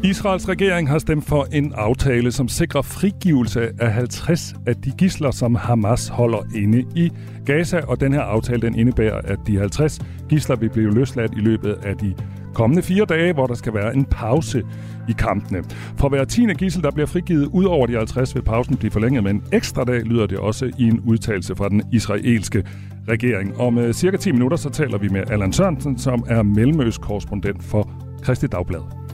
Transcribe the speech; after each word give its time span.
Israels 0.05 0.49
regering 0.49 0.89
har 0.89 0.99
stemt 0.99 1.25
for 1.25 1.47
en 1.53 1.73
aftale, 1.73 2.33
som 2.33 2.49
sikrer 2.49 2.83
frigivelse 2.83 3.71
af 3.81 3.93
50 3.93 4.55
af 4.67 4.77
de 4.77 4.93
gisler, 4.99 5.31
som 5.31 5.55
Hamas 5.55 6.09
holder 6.09 6.43
inde 6.55 6.85
i 6.95 7.13
Gaza. 7.47 7.81
Og 7.81 8.01
den 8.01 8.13
her 8.13 8.23
aftale 8.23 8.63
den 8.63 8.79
indebærer, 8.79 9.21
at 9.25 9.39
de 9.47 9.59
50 9.59 10.01
gisler 10.29 10.57
vil 10.57 10.71
blive 10.71 10.95
løsladt 10.95 11.33
i 11.33 11.41
løbet 11.41 11.79
af 11.83 11.97
de 11.97 12.15
kommende 12.57 12.83
fire 12.83 13.05
dage, 13.05 13.33
hvor 13.33 13.47
der 13.47 13.55
skal 13.55 13.75
være 13.75 13.95
en 13.95 14.05
pause 14.05 14.63
i 15.09 15.13
kampene. 15.19 15.65
For 15.97 16.09
hver 16.09 16.25
tiende 16.25 16.55
gissel, 16.55 16.83
der 16.83 16.91
bliver 16.91 17.07
frigivet 17.07 17.47
ud 17.53 17.65
over 17.65 17.87
de 17.87 17.97
50, 17.97 18.35
vil 18.35 18.43
pausen 18.43 18.77
blive 18.77 18.91
forlænget 18.91 19.23
med 19.23 19.31
en 19.31 19.43
ekstra 19.53 19.85
dag, 19.85 20.03
lyder 20.03 20.27
det 20.27 20.39
også 20.39 20.71
i 20.79 20.83
en 20.83 21.01
udtalelse 21.01 21.57
fra 21.57 21.69
den 21.69 21.83
israelske 21.93 22.65
regering. 23.09 23.61
Om 23.61 23.79
øh, 23.79 23.95
cirka 23.95 24.17
10 24.17 24.33
minutter, 24.33 24.57
så 24.57 24.71
taler 24.71 24.99
vi 24.99 25.09
med 25.09 25.31
Allan 25.31 25.53
Sørensen, 25.53 25.99
som 25.99 26.25
er 26.29 26.43
mellemøst-korrespondent 26.43 27.65
for 27.65 27.91
Kristi 28.23 28.47
Dagblad. 28.47 29.06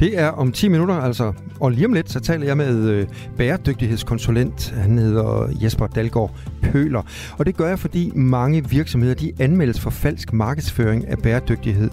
Det 0.00 0.18
er 0.18 0.28
om 0.28 0.52
10 0.52 0.68
minutter, 0.68 0.94
altså. 0.94 1.32
Og 1.60 1.70
lige 1.70 1.86
om 1.86 1.92
lidt, 1.92 2.10
så 2.10 2.20
taler 2.20 2.46
jeg 2.46 2.56
med 2.56 2.88
øh, 2.88 3.06
bæredygtighedskonsulent. 3.36 4.70
Han 4.70 4.98
hedder 4.98 5.48
Jesper 5.62 5.86
Dalgaard 5.86 6.36
Pøler. 6.62 7.02
Og 7.38 7.46
det 7.46 7.56
gør 7.56 7.68
jeg, 7.68 7.78
fordi 7.78 8.12
mange 8.14 8.68
virksomheder, 8.68 9.14
de 9.14 9.32
anmeldes 9.38 9.80
for 9.80 9.90
falsk 9.90 10.32
markedsføring 10.32 11.08
af 11.08 11.18
bæredygtighed, 11.18 11.90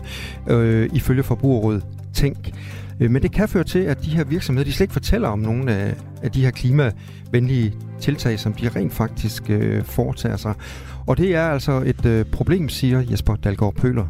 øh, 0.50 0.90
ifølge 0.94 1.24
Forbrugerrådet 1.24 1.86
Tænk. 2.14 2.52
Øh, 3.00 3.12
men 3.12 3.22
det 3.22 3.32
kan 3.32 3.48
føre 3.48 3.64
til, 3.64 3.80
at 3.80 4.04
de 4.06 4.10
her 4.10 4.24
virksomheder, 4.24 4.66
de 4.66 4.74
slet 4.74 4.84
ikke 4.84 4.94
fortæller 4.94 5.28
om 5.28 5.40
nogle 5.40 5.76
af, 5.76 5.96
af 6.24 6.32
de 6.32 6.42
her 6.42 6.52
klimavenlige 6.52 7.74
tiltag, 8.00 8.40
som 8.40 8.54
de 8.54 8.70
rent 8.70 8.94
faktisk 8.94 9.50
øh, 9.50 9.84
foretager 9.84 10.38
sig. 10.38 10.54
Og 11.08 11.18
det 11.18 11.36
er 11.36 11.44
altså 11.44 11.84
et 11.86 12.06
øh, 12.06 12.26
problem, 12.26 12.70
siger 12.70 13.04
Jesper 13.12 13.36
Dalgaard 13.36 13.76
Pøler. 13.76 14.06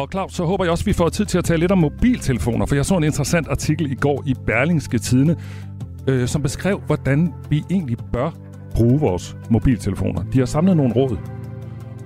Og 0.00 0.08
Claus, 0.10 0.32
så 0.32 0.44
håber 0.44 0.64
jeg 0.64 0.70
også, 0.70 0.82
at 0.82 0.86
vi 0.86 0.92
får 0.92 1.08
tid 1.08 1.24
til 1.24 1.38
at 1.38 1.44
tale 1.44 1.60
lidt 1.60 1.72
om 1.72 1.78
mobiltelefoner, 1.78 2.66
for 2.66 2.74
jeg 2.74 2.84
så 2.84 2.96
en 2.96 3.04
interessant 3.04 3.48
artikel 3.48 3.92
i 3.92 3.94
går 3.94 4.22
i 4.26 4.34
Berlingske 4.46 4.98
Tidene, 4.98 5.36
øh, 6.06 6.28
som 6.28 6.42
beskrev, 6.42 6.80
hvordan 6.86 7.32
vi 7.50 7.64
egentlig 7.70 7.96
bør 8.12 8.30
bruge 8.74 9.00
vores 9.00 9.36
mobiltelefoner. 9.50 10.22
De 10.32 10.38
har 10.38 10.46
samlet 10.46 10.76
nogle 10.76 10.92
råd, 10.92 11.16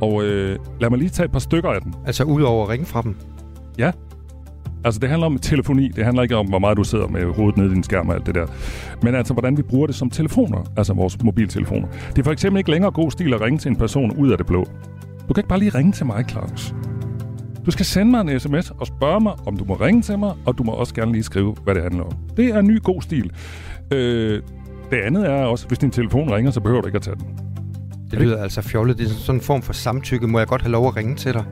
og 0.01 0.25
øh, 0.25 0.59
lad 0.81 0.91
mig 0.91 0.99
lige 0.99 1.09
tage 1.09 1.25
et 1.25 1.33
par 1.33 1.39
stykker 1.39 1.71
af 1.71 1.81
dem. 1.83 1.93
Altså 2.07 2.25
ud 2.25 2.43
over 2.43 2.65
at 2.65 2.69
ringe 2.69 2.87
fra 2.87 3.03
dem? 3.03 3.17
Ja. 3.79 3.93
Altså 4.85 5.01
det 5.01 5.09
handler 5.09 5.27
om 5.27 5.39
telefoni, 5.39 5.89
det 5.89 6.05
handler 6.05 6.23
ikke 6.23 6.37
om, 6.37 6.47
hvor 6.47 6.59
meget 6.59 6.77
du 6.77 6.85
sidder 6.85 7.09
med 7.09 7.35
hovedet 7.35 7.57
nede 7.57 7.71
i 7.71 7.75
din 7.75 7.83
skærm 7.83 8.09
og 8.09 8.15
alt 8.15 8.27
det 8.27 8.35
der. 8.35 8.47
Men 9.03 9.15
altså, 9.15 9.33
hvordan 9.33 9.57
vi 9.57 9.63
bruger 9.63 9.87
det 9.87 9.97
som 9.97 10.11
telefoner, 10.11 10.73
altså 10.77 10.93
vores 10.93 11.23
mobiltelefoner. 11.25 11.89
Det 12.09 12.19
er 12.19 12.25
for 12.25 12.33
eksempel 12.33 12.59
ikke 12.59 12.71
længere 12.71 12.91
god 12.91 13.11
stil 13.11 13.35
at 13.35 13.41
ringe 13.41 13.59
til 13.59 13.69
en 13.69 13.77
person 13.77 14.17
ud 14.17 14.31
af 14.31 14.39
det 14.39 14.47
blå. 14.47 14.65
Du 15.29 15.35
kan 15.35 15.41
ikke 15.41 15.49
bare 15.49 15.59
lige 15.59 15.71
ringe 15.71 15.93
til 15.93 16.07
mig, 16.07 16.25
Claus. 16.29 16.75
Du 17.67 17.71
skal 17.71 17.87
sende 17.87 18.11
mig 18.11 18.21
en 18.21 18.41
sms 18.41 18.71
og 18.71 18.87
spørge 18.87 19.21
mig, 19.21 19.33
om 19.47 19.57
du 19.57 19.65
må 19.65 19.75
ringe 19.75 20.03
til 20.03 20.19
mig, 20.19 20.33
og 20.47 20.59
du 20.59 20.63
må 20.63 20.73
også 20.73 20.95
gerne 20.95 21.13
lige 21.13 21.23
skrive, 21.23 21.57
hvad 21.65 21.75
det 21.75 21.83
handler 21.83 22.03
om. 22.03 22.13
Det 22.37 22.49
er 22.49 22.59
en 22.59 22.67
ny 22.67 22.83
god 22.83 23.03
stil. 23.03 23.33
Øh, 23.93 24.43
det 24.91 24.97
andet 24.97 25.31
er 25.31 25.45
også, 25.45 25.69
hvis 25.69 25.79
din 25.79 25.91
telefon 25.91 26.33
ringer, 26.33 26.51
så 26.51 26.61
behøver 26.61 26.81
du 26.81 26.87
ikke 26.87 26.97
at 26.97 27.03
tage 27.03 27.17
den. 27.17 27.27
Det 28.11 28.19
lyder 28.19 28.43
altså 28.43 28.63
fjollet. 28.63 28.99
Det 28.99 29.05
er 29.05 29.11
sådan 29.11 29.41
en 29.41 29.41
form 29.41 29.63
for 29.63 29.73
samtykke. 29.73 30.27
Må 30.27 30.39
jeg 30.39 30.49
godt 30.49 30.63
have 30.63 30.73
lov 30.73 30.87
at 30.89 30.97
ringe 30.97 31.15
til 31.17 31.33
dig? 31.33 31.45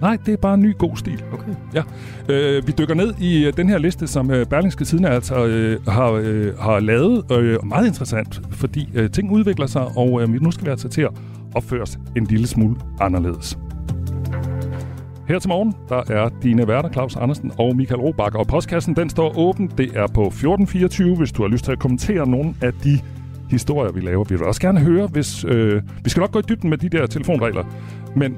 Nej, 0.00 0.16
det 0.26 0.32
er 0.32 0.36
bare 0.36 0.54
en 0.54 0.60
ny 0.60 0.78
god 0.78 0.96
stil. 0.96 1.24
Okay. 1.32 1.52
Ja. 1.74 1.82
Øh, 2.28 2.66
vi 2.66 2.72
dykker 2.78 2.94
ned 2.94 3.14
i 3.20 3.46
øh, 3.46 3.52
den 3.56 3.68
her 3.68 3.78
liste, 3.78 4.06
som 4.06 4.30
øh, 4.30 4.46
Berlingske 4.46 4.84
Tidene 4.84 5.08
altså 5.08 5.46
øh, 5.46 5.86
har, 5.88 6.10
øh, 6.10 6.58
har 6.58 6.80
lavet. 6.80 7.32
Øh, 7.32 7.66
meget 7.66 7.86
interessant, 7.86 8.40
fordi 8.50 8.88
øh, 8.94 9.10
ting 9.10 9.32
udvikler 9.32 9.66
sig, 9.66 9.84
og 9.96 10.22
øh, 10.22 10.28
nu 10.28 10.50
skal 10.50 10.66
vi 10.66 10.70
altså 10.70 10.88
til 10.88 11.02
at 11.02 11.10
opføre 11.54 11.82
os 11.82 11.98
en 12.16 12.24
lille 12.24 12.46
smule 12.46 12.76
anderledes. 13.00 13.58
Her 15.32 15.38
til 15.38 15.48
morgen, 15.48 15.74
der 15.88 16.02
er 16.08 16.30
dine 16.42 16.68
værter 16.68 16.90
Claus 16.90 17.16
Andersen 17.16 17.52
og 17.58 17.76
Michael 17.76 18.00
Robakker, 18.00 18.38
og 18.38 18.46
postkassen 18.46 18.96
den 18.96 19.10
står 19.10 19.38
åben. 19.38 19.72
Det 19.78 19.96
er 19.96 20.06
på 20.06 20.22
1424, 20.26 21.16
hvis 21.16 21.32
du 21.32 21.42
har 21.42 21.48
lyst 21.48 21.64
til 21.64 21.72
at 21.72 21.78
kommentere 21.78 22.26
nogle 22.26 22.54
af 22.62 22.72
de 22.72 23.00
historier, 23.50 23.92
vi 23.92 24.00
laver. 24.00 24.24
Vi 24.24 24.34
vil 24.34 24.44
også 24.44 24.60
gerne 24.60 24.80
høre, 24.80 25.06
hvis... 25.06 25.44
Øh, 25.44 25.82
vi 26.04 26.10
skal 26.10 26.20
nok 26.20 26.32
gå 26.32 26.38
i 26.38 26.42
dybden 26.48 26.70
med 26.70 26.78
de 26.78 26.88
der 26.88 27.06
telefonregler, 27.06 27.64
men 28.16 28.36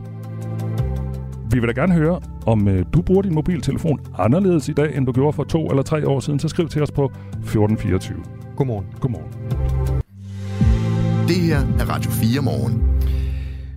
vi 1.50 1.58
vil 1.58 1.68
da 1.68 1.80
gerne 1.80 1.94
høre, 1.94 2.20
om 2.46 2.68
øh, 2.68 2.84
du 2.92 3.02
bruger 3.02 3.22
din 3.22 3.34
mobiltelefon 3.34 4.00
anderledes 4.18 4.68
i 4.68 4.72
dag, 4.72 4.96
end 4.96 5.06
du 5.06 5.12
gjorde 5.12 5.32
for 5.32 5.44
to 5.44 5.66
eller 5.66 5.82
tre 5.82 6.08
år 6.08 6.20
siden, 6.20 6.38
så 6.38 6.48
skriv 6.48 6.68
til 6.68 6.82
os 6.82 6.90
på 6.90 7.04
1424. 7.04 8.18
Godmorgen. 8.56 8.86
Godmorgen. 9.00 9.32
Det 11.28 11.36
her 11.36 11.58
er 11.58 11.94
Radio 11.94 12.10
4 12.10 12.42
morgen. 12.42 12.94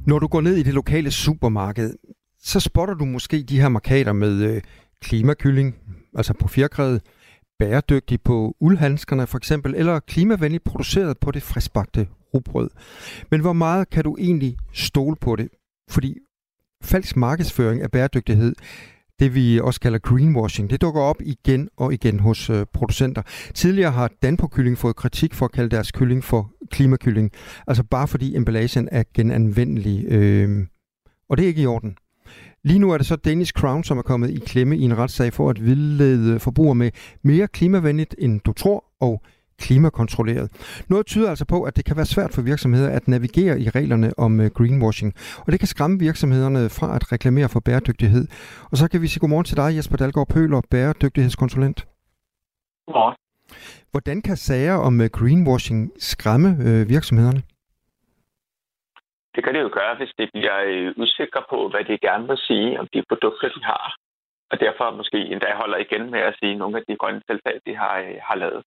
Når 0.06 0.20
du 0.20 0.28
går 0.28 0.42
ned 0.42 0.56
i 0.56 0.64
det 0.64 0.74
lokale 0.74 1.12
supermarked, 1.12 1.94
så 2.48 2.60
spotter 2.60 2.94
du 2.94 3.06
måske 3.06 3.44
de 3.44 3.62
her 3.62 3.70
markader 3.70 4.14
med 4.14 4.44
øh, 4.44 4.62
klimakylling, 5.02 5.76
altså 6.16 6.34
på 6.34 6.48
fjerkræet, 6.48 7.02
bæredygtig 7.60 8.22
på 8.22 8.56
uldhandskerne 8.60 9.28
for 9.28 9.38
eksempel, 9.38 9.76
eller 9.76 10.00
klimavenligt 10.00 10.64
produceret 10.64 11.18
på 11.18 11.32
det 11.32 11.44
friskbagte 11.44 12.08
rugbrød. 12.34 12.70
Men 13.32 13.42
hvor 13.42 13.54
meget 13.54 13.90
kan 13.90 14.04
du 14.04 14.18
egentlig 14.20 14.58
stole 14.74 15.16
på 15.16 15.36
det? 15.36 15.50
Fordi 15.90 16.16
falsk 16.84 17.16
markedsføring 17.16 17.82
af 17.82 17.92
bæredygtighed, 17.92 18.56
det 19.20 19.36
vi 19.36 19.60
også 19.60 19.80
kalder 19.80 20.00
greenwashing, 20.00 20.70
det 20.70 20.82
dukker 20.82 21.02
op 21.02 21.22
igen 21.22 21.70
og 21.78 21.94
igen 21.94 22.20
hos 22.20 22.50
øh, 22.50 22.66
producenter. 22.74 23.22
Tidligere 23.54 23.92
har 23.92 24.12
Danpo 24.22 24.48
Kylling 24.48 24.78
fået 24.78 24.96
kritik 24.96 25.34
for 25.34 25.46
at 25.46 25.52
kalde 25.52 25.70
deres 25.70 25.92
kylling 25.92 26.24
for 26.24 26.52
klimakylling, 26.72 27.32
altså 27.68 27.84
bare 27.84 28.08
fordi 28.08 28.36
emballagen 28.36 28.90
er 28.92 29.04
genanvendelig, 29.14 30.06
øh, 30.06 30.68
og 31.30 31.38
det 31.38 31.44
er 31.44 31.48
ikke 31.48 31.62
i 31.62 31.66
orden. 31.66 31.98
Lige 32.64 32.80
nu 32.80 32.92
er 32.92 32.98
det 32.98 33.08
så 33.08 33.16
Danish 33.16 33.54
Crown, 33.54 33.84
som 33.84 33.98
er 33.98 34.02
kommet 34.02 34.30
i 34.30 34.40
klemme 34.40 34.78
i 34.78 34.82
en 34.82 34.98
retssag 34.98 35.34
for 35.34 35.50
at 35.50 35.66
vildlede 35.66 36.40
forbrugere 36.40 36.76
med 36.76 36.92
mere 37.24 37.48
klimavenligt, 37.48 38.16
end 38.20 38.42
du 38.42 38.54
tror, 38.54 38.84
og 39.00 39.22
klimakontrolleret. 39.60 40.52
Noget 40.88 41.06
tyder 41.06 41.30
altså 41.30 41.46
på, 41.46 41.64
at 41.64 41.76
det 41.76 41.86
kan 41.86 41.98
være 41.98 42.06
svært 42.06 42.34
for 42.34 42.42
virksomheder 42.42 42.90
at 42.90 43.08
navigere 43.08 43.62
i 43.62 43.70
reglerne 43.70 44.20
om 44.20 44.40
øh, 44.40 44.52
greenwashing, 44.52 45.14
og 45.38 45.52
det 45.52 45.60
kan 45.60 45.68
skræmme 45.68 46.00
virksomhederne 46.00 46.70
fra 46.70 46.96
at 46.96 47.12
reklamere 47.12 47.50
for 47.50 47.60
bæredygtighed. 47.60 48.28
Og 48.72 48.78
så 48.78 48.88
kan 48.88 49.02
vi 49.02 49.08
sige 49.08 49.20
godmorgen 49.20 49.46
til 49.46 49.58
dig, 49.58 49.76
Jesper 49.76 49.98
Dalgaard 49.98 50.28
Pøler, 50.28 50.62
bæredygtighedskonsulent. 50.72 51.88
Godmorgen. 52.88 53.16
Hvordan 53.92 54.22
kan 54.22 54.38
sager 54.38 54.74
om 54.74 55.02
øh, 55.02 55.10
greenwashing 55.10 55.92
skræmme 55.98 56.58
øh, 56.62 56.90
virksomhederne? 56.90 57.42
Det 59.38 59.46
kan 59.46 59.56
det 59.56 59.62
jo 59.62 59.72
gøre, 59.80 59.96
hvis 59.98 60.14
det 60.20 60.30
bliver 60.34 60.58
øh, 60.72 60.94
usikre 61.04 61.44
på, 61.50 61.70
hvad 61.70 61.84
de 61.90 61.98
gerne 62.08 62.28
vil 62.28 62.38
sige 62.38 62.80
om 62.80 62.88
de 62.94 63.04
produkter, 63.10 63.50
de 63.50 63.64
har. 63.64 63.96
Og 64.52 64.60
derfor 64.60 64.92
måske 64.92 65.20
endda 65.34 65.50
holder 65.62 65.78
igen 65.78 66.12
med 66.12 66.20
at 66.20 66.36
sige 66.40 66.56
nogle 66.56 66.78
af 66.78 66.84
de 66.88 66.96
grønne 67.02 67.22
tiltag, 67.30 67.56
de 67.68 67.76
har, 67.76 67.96
øh, 68.00 68.18
har 68.28 68.36
lavet. 68.36 68.64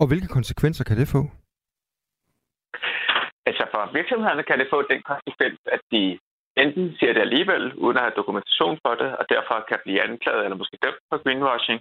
Og 0.00 0.06
hvilke 0.08 0.28
konsekvenser 0.38 0.84
kan 0.84 0.96
det 0.96 1.08
få? 1.14 1.22
Altså 3.48 3.64
for 3.72 3.92
virksomhederne 3.98 4.42
kan 4.42 4.58
det 4.58 4.68
få 4.74 4.78
den 4.92 5.02
konsekvens, 5.12 5.58
at 5.76 5.82
de 5.92 6.18
enten 6.62 6.86
siger 6.98 7.12
det 7.12 7.20
alligevel, 7.20 7.74
uden 7.84 7.96
at 7.96 8.02
have 8.06 8.18
dokumentation 8.20 8.78
for 8.84 8.94
det, 9.02 9.10
og 9.20 9.24
derfor 9.34 9.56
kan 9.68 9.78
blive 9.84 10.02
anklaget 10.08 10.44
eller 10.44 10.58
måske 10.62 10.76
dømt 10.84 11.02
for 11.10 11.18
greenwashing, 11.24 11.80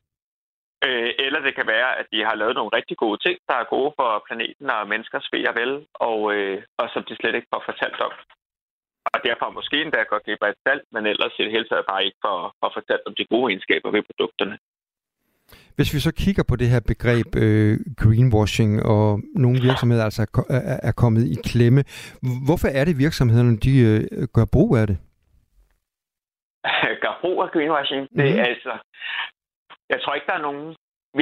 Øh, 0.87 1.11
eller 1.25 1.39
det 1.47 1.53
kan 1.55 1.67
være, 1.75 1.89
at 1.99 2.07
de 2.13 2.19
har 2.27 2.35
lavet 2.35 2.55
nogle 2.55 2.75
rigtig 2.77 2.97
gode 3.03 3.19
ting, 3.25 3.37
der 3.49 3.55
er 3.59 3.71
gode 3.75 3.91
for 3.99 4.09
planeten 4.27 4.67
og 4.75 4.89
menneskers 4.91 5.27
ved 5.33 5.43
og 5.51 5.55
vel, 5.61 5.73
og, 6.09 6.19
øh, 6.35 6.57
og 6.81 6.87
som 6.93 7.03
de 7.07 7.15
slet 7.15 7.35
ikke 7.35 7.51
får 7.53 7.63
fortalt 7.69 7.99
om. 8.07 8.13
Og 9.13 9.19
derfor 9.27 9.57
måske 9.59 9.77
endda 9.81 10.03
godt 10.03 10.23
glip 10.25 10.43
af 10.45 10.49
et 10.49 10.61
salg, 10.65 10.81
men 10.93 11.03
ellers 11.11 11.33
i 11.39 11.43
det 11.43 11.51
hele 11.55 11.67
taget 11.69 11.85
bare 11.91 12.05
ikke 12.05 12.19
for, 12.25 12.37
for 12.59 12.69
fortalt 12.77 13.03
om 13.07 13.13
de 13.17 13.25
gode 13.33 13.47
egenskaber 13.51 13.89
ved 13.95 14.03
produkterne. 14.09 14.57
Hvis 15.75 15.93
vi 15.93 15.99
så 15.99 16.11
kigger 16.23 16.43
på 16.49 16.55
det 16.55 16.69
her 16.73 16.81
begreb 16.91 17.29
øh, 17.45 17.79
greenwashing, 18.01 18.71
og 18.93 19.19
nogle 19.43 19.59
virksomheder 19.69 20.03
altså 20.03 20.21
er, 20.49 20.79
er 20.89 20.91
kommet 20.91 21.23
i 21.35 21.35
klemme, 21.49 21.81
hvorfor 22.47 22.67
er 22.79 22.83
det 22.85 22.95
virksomhederne, 23.05 23.57
de 23.57 23.73
øh, 23.89 24.27
gør 24.35 24.45
brug 24.55 24.77
af 24.81 24.87
det? 24.87 24.97
gør 27.03 27.15
brug 27.21 27.43
af 27.43 27.49
greenwashing? 27.53 28.01
Mm. 28.01 28.17
Det 28.17 28.29
er 28.29 28.33
mhm. 28.33 28.49
altså... 28.51 28.73
Jeg 29.93 29.99
tror 30.01 30.13
ikke, 30.17 30.29
der 30.31 30.37
er 30.39 30.47
nogen 30.49 30.67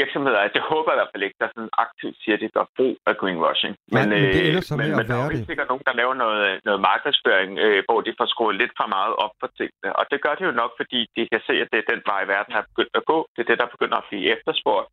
virksomheder, 0.01 0.39
det 0.55 0.61
håber 0.71 0.89
jeg 0.91 0.97
i 0.97 0.99
hvert 1.01 1.13
fald 1.13 1.27
ikke, 1.27 1.39
der 1.41 1.49
sådan 1.55 1.73
aktivt 1.85 2.15
siger, 2.21 2.35
at 2.37 2.41
de 2.43 2.55
gør 2.57 2.67
brug 2.77 2.95
af 3.09 3.15
greenwashing. 3.21 3.73
Men, 3.95 3.95
Nej, 3.97 4.05
men 4.11 4.19
det 4.35 4.41
ender 4.47 4.63
så 4.69 4.75
men, 4.75 4.91
men 4.99 5.05
der 5.09 5.15
er 5.15 5.49
sikkert 5.51 5.69
nogen, 5.71 5.87
der 5.89 5.99
laver 6.01 6.15
noget, 6.25 6.47
noget 6.67 6.81
markedsføring, 6.89 7.51
øh, 7.65 7.79
hvor 7.87 7.99
de 8.05 8.17
får 8.19 8.27
skruet 8.33 8.55
lidt 8.61 8.73
for 8.79 8.87
meget 8.97 9.13
op 9.23 9.33
for 9.41 9.49
tingene. 9.57 9.89
Og 9.99 10.03
det 10.11 10.17
gør 10.25 10.33
det 10.35 10.45
jo 10.49 10.55
nok, 10.61 10.71
fordi 10.81 10.99
de 11.15 11.21
kan 11.31 11.41
se, 11.47 11.53
at 11.63 11.69
det 11.71 11.79
er 11.79 11.91
den 11.93 12.01
vej, 12.11 12.21
verden 12.33 12.53
er 12.55 12.69
begyndt 12.71 12.95
at 12.99 13.07
gå. 13.11 13.17
Det 13.33 13.39
er 13.41 13.49
det, 13.49 13.61
der 13.61 13.73
begynder 13.75 13.97
at 13.99 14.07
blive 14.09 14.25
efterspurgt. 14.35 14.87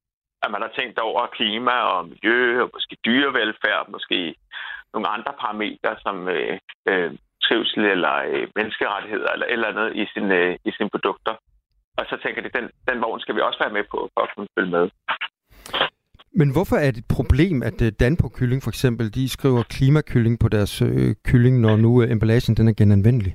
At 0.44 0.50
man 0.54 0.62
har 0.64 0.72
tænkt 0.78 0.98
over 1.08 1.34
klima 1.36 1.76
og 1.92 2.00
miljø 2.12 2.40
og 2.62 2.68
måske 2.74 2.94
dyrevelfærd, 3.06 3.82
måske 3.96 4.18
nogle 4.94 5.08
andre 5.16 5.32
parametre, 5.40 5.92
som 6.04 6.16
øh, 6.36 6.54
øh, 6.90 7.10
trivsel 7.44 7.84
eller 7.94 8.14
øh, 8.32 8.46
menneskerettigheder 8.56 9.30
eller 9.34 9.46
eller 9.54 9.68
andet 9.72 9.88
i 10.02 10.04
sine, 10.12 10.34
øh, 10.40 10.52
i 10.68 10.70
sine 10.76 10.90
produkter. 10.94 11.34
Og 11.98 12.04
så 12.10 12.16
tænker 12.24 12.40
de, 12.42 12.50
den, 12.58 12.66
den 12.88 12.98
vogn 13.02 13.20
skal 13.20 13.34
vi 13.36 13.40
også 13.40 13.60
være 13.64 13.76
med 13.78 13.84
på, 13.92 13.98
for 14.14 14.20
at 14.24 14.30
kunne 14.34 14.48
følge 14.56 14.70
med. 14.70 14.84
Men 16.40 16.48
hvorfor 16.52 16.76
er 16.76 16.90
det 16.90 17.00
et 17.04 17.14
problem, 17.18 17.56
at 17.62 17.78
øh, 17.86 17.92
Danpo 18.00 18.28
Kylling 18.36 18.62
for 18.62 18.70
eksempel, 18.74 19.14
de 19.14 19.28
skriver 19.28 19.62
klimakylling 19.76 20.36
på 20.40 20.48
deres 20.48 20.82
øh, 20.82 21.14
kylling, 21.28 21.60
når 21.60 21.76
nu 21.76 21.90
øh, 22.02 22.10
emballagen 22.14 22.54
den 22.58 22.68
er 22.68 22.76
genanvendelig? 22.80 23.34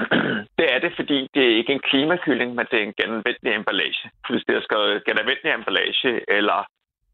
Det 0.58 0.66
er 0.74 0.78
det, 0.84 0.92
fordi 1.00 1.18
det 1.34 1.42
er 1.46 1.56
ikke 1.60 1.72
en 1.72 1.86
klimakylling, 1.90 2.50
men 2.54 2.66
det 2.70 2.76
er 2.78 2.86
en 2.86 2.98
genanvendelig 3.00 3.52
emballage. 3.54 4.04
Hvis 4.30 4.44
det 4.48 4.54
er 4.56 4.66
skrevet 4.66 5.04
genanvendelig 5.08 5.50
emballage, 5.52 6.10
eller 6.38 6.58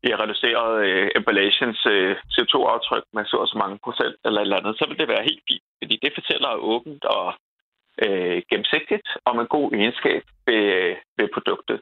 vi 0.02 0.08
har 0.10 0.22
reduceret 0.24 0.72
øh, 0.86 1.08
emballagens 1.18 1.80
øh, 1.94 2.12
CO2-aftryk 2.34 3.04
med 3.16 3.24
så 3.24 3.36
og 3.44 3.48
så 3.52 3.56
mange 3.62 3.78
procent 3.84 4.16
eller 4.24 4.40
et 4.40 4.46
eller 4.46 4.60
andet, 4.60 4.78
så 4.78 4.84
vil 4.88 4.98
det 5.00 5.08
være 5.14 5.28
helt 5.28 5.44
fint, 5.48 5.66
fordi 5.80 5.94
det 6.04 6.12
fortæller 6.18 6.62
åbent 6.72 7.04
og 7.04 7.26
øh, 8.04 8.42
gennemsigtigt 8.50 9.08
om 9.30 9.36
en 9.38 9.48
god 9.56 9.72
egenskab 9.72 10.22
ved, 10.46 10.96
ved 11.18 11.28
produktet. 11.36 11.78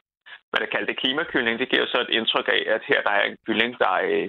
Hvad 0.51 0.67
kalder 0.71 0.89
det 0.89 1.01
klimakylling, 1.01 1.59
det 1.59 1.69
giver 1.69 1.85
så 1.87 1.97
et 2.01 2.15
indtryk 2.17 2.47
af, 2.57 2.61
at 2.75 2.81
her 2.89 3.01
der 3.07 3.13
er 3.19 3.23
en 3.25 3.37
kylling, 3.45 3.71
der, 3.83 3.93
øh, 4.09 4.27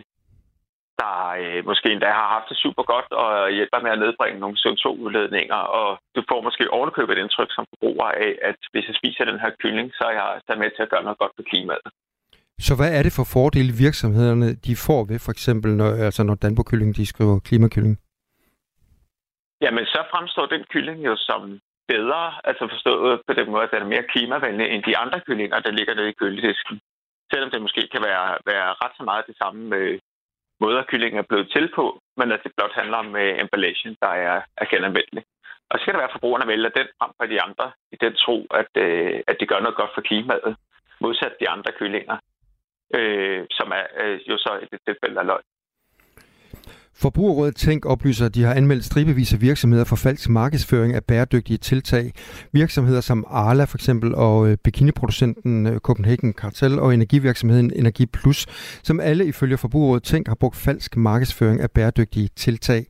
der 1.00 1.14
øh, 1.42 1.60
måske 1.70 1.88
endda 1.92 2.10
har 2.20 2.28
haft 2.36 2.48
det 2.50 2.58
super 2.64 2.84
godt 2.92 3.10
og 3.22 3.50
hjælper 3.56 3.80
med 3.84 3.90
at 3.94 4.02
nedbringe 4.04 4.38
nogle 4.40 4.60
CO2-udledninger. 4.62 5.60
Og 5.80 5.88
du 6.16 6.20
får 6.30 6.40
måske 6.46 6.72
ovenikøbet 6.76 7.12
et 7.14 7.22
indtryk 7.24 7.50
som 7.56 7.64
forbruger 7.72 8.08
af, 8.24 8.32
at 8.50 8.58
hvis 8.72 8.88
jeg 8.88 8.96
spiser 9.00 9.24
den 9.24 9.40
her 9.44 9.52
kylling, 9.62 9.88
så 9.98 10.04
er 10.10 10.14
jeg 10.20 10.40
der 10.48 10.56
med 10.62 10.70
til 10.70 10.82
at 10.86 10.92
gøre 10.92 11.06
noget 11.06 11.18
godt 11.22 11.32
for 11.36 11.44
klimaet. 11.50 11.88
Så 12.66 12.72
hvad 12.76 12.90
er 12.98 13.02
det 13.02 13.12
for 13.18 13.26
fordele 13.36 13.72
virksomhederne 13.86 14.48
de 14.66 14.74
får 14.86 15.02
ved 15.10 15.18
for 15.26 15.32
eksempel, 15.36 15.70
når, 15.80 15.90
altså 16.06 16.22
når 16.22 16.34
Danbo 16.34 16.62
Kylling 16.62 16.96
de 16.96 17.06
skriver 17.06 17.40
klimakylling? 17.48 17.94
Jamen, 19.64 19.84
så 19.94 20.00
fremstår 20.12 20.46
den 20.46 20.64
kylling 20.72 20.98
jo 21.08 21.14
som 21.16 21.60
bedre, 21.88 22.32
altså 22.44 22.68
forstået 22.70 23.20
på 23.26 23.32
den 23.32 23.50
måde, 23.50 23.64
at 23.64 23.70
den 23.70 23.82
er 23.82 23.92
mere 23.94 24.10
klimavenlig 24.12 24.66
end 24.68 24.82
de 24.82 24.98
andre 24.98 25.20
kyllinger, 25.20 25.60
der 25.60 25.70
ligger 25.70 25.94
nede 25.94 26.08
i 26.10 26.18
køledisken. 26.20 26.80
Selvom 27.32 27.50
det 27.50 27.62
måske 27.62 27.88
kan 27.92 28.02
være, 28.02 28.38
være 28.46 28.68
ret 28.82 28.94
så 28.96 29.02
meget 29.02 29.26
det 29.26 29.36
samme 29.36 29.60
med 29.74 29.98
måder, 30.60 30.82
kyllingen 30.82 31.18
er 31.18 31.28
blevet 31.30 31.50
til 31.50 31.66
på, 31.74 31.84
men 32.16 32.32
at 32.32 32.40
det 32.44 32.52
blot 32.56 32.74
handler 32.80 32.96
om 32.96 33.08
uh, 33.08 33.94
der 34.04 34.12
er, 34.28 34.36
er 34.56 34.66
genanvendelig. 34.72 35.24
Og 35.70 35.78
så 35.78 35.84
kan 35.84 35.94
det 35.94 36.02
være, 36.02 36.10
at 36.10 36.16
forbrugerne 36.16 36.50
vælger 36.52 36.68
den 36.78 36.88
frem 36.98 37.10
for 37.18 37.26
de 37.26 37.42
andre, 37.42 37.66
i 37.94 37.96
den 38.04 38.14
tro, 38.14 38.36
at, 38.60 38.70
uh, 38.84 39.16
at 39.30 39.36
det 39.40 39.48
gør 39.48 39.60
noget 39.60 39.76
godt 39.80 39.94
for 39.94 40.00
klimaet, 40.00 40.56
modsat 41.00 41.34
de 41.40 41.48
andre 41.48 41.72
kyllinger, 41.78 42.16
øh, 42.98 43.46
som 43.50 43.68
er 43.78 43.84
øh, 44.02 44.20
jo 44.28 44.36
så 44.44 44.52
i 44.62 44.66
det 44.72 44.80
tilfælde 44.86 45.20
af 45.20 45.26
løgn. 45.26 45.48
Forbrugerrådet 46.94 47.56
Tænk 47.56 47.86
oplyser, 47.86 48.26
at 48.26 48.34
de 48.34 48.42
har 48.42 48.54
anmeldt 48.54 48.84
stribevis 48.84 49.32
af 49.32 49.40
virksomheder 49.40 49.84
for 49.84 49.96
falsk 49.96 50.28
markedsføring 50.28 50.94
af 50.94 51.04
bæredygtige 51.04 51.56
tiltag. 51.56 52.12
Virksomheder 52.52 53.00
som 53.00 53.24
Arla 53.28 53.64
for 53.64 53.76
eksempel 53.76 54.14
og 54.14 54.48
øh, 54.48 54.56
bikiniproducenten 54.64 55.66
øh, 55.66 55.78
Copenhagen 55.78 56.32
Cartel 56.32 56.78
og 56.78 56.94
energivirksomheden 56.94 57.72
Energi 57.76 58.06
Plus, 58.06 58.46
som 58.82 59.00
alle 59.00 59.26
ifølge 59.26 59.56
Forbrugerrådet 59.56 60.02
Tænk 60.02 60.28
har 60.28 60.34
brugt 60.34 60.56
falsk 60.56 60.96
markedsføring 60.96 61.60
af 61.60 61.70
bæredygtige 61.70 62.28
tiltag. 62.36 62.86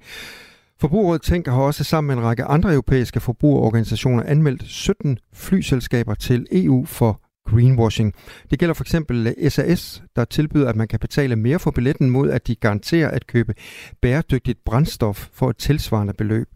Forbrugerrådet 0.81 1.23
Tænk 1.23 1.47
har 1.47 1.61
også 1.61 1.85
sammen 1.85 2.09
med 2.09 2.23
en 2.23 2.29
række 2.29 2.45
andre 2.45 2.73
europæiske 2.73 3.21
forbrugerorganisationer 3.21 4.23
anmeldt 4.23 4.63
17 4.63 5.19
flyselskaber 5.35 6.15
til 6.15 6.47
EU 6.53 6.85
for 6.85 7.21
greenwashing. 7.49 8.15
Det 8.51 8.59
gælder 8.59 8.75
for 8.75 8.85
eksempel 8.85 9.35
SAS, 9.51 10.03
der 10.17 10.25
tilbyder, 10.25 10.69
at 10.69 10.77
man 10.77 10.89
kan 10.89 10.99
betale 10.99 11.37
mere 11.37 11.59
for 11.59 11.71
billetten 11.71 12.11
mod, 12.11 12.31
at 12.31 12.47
de 12.47 12.55
garanterer 12.55 13.11
at 13.11 13.27
købe 13.27 13.55
bæredygtigt 14.03 14.65
brændstof 14.65 15.29
for 15.33 15.51
et 15.51 15.57
tilsvarende 15.57 16.15
beløb. 16.19 16.49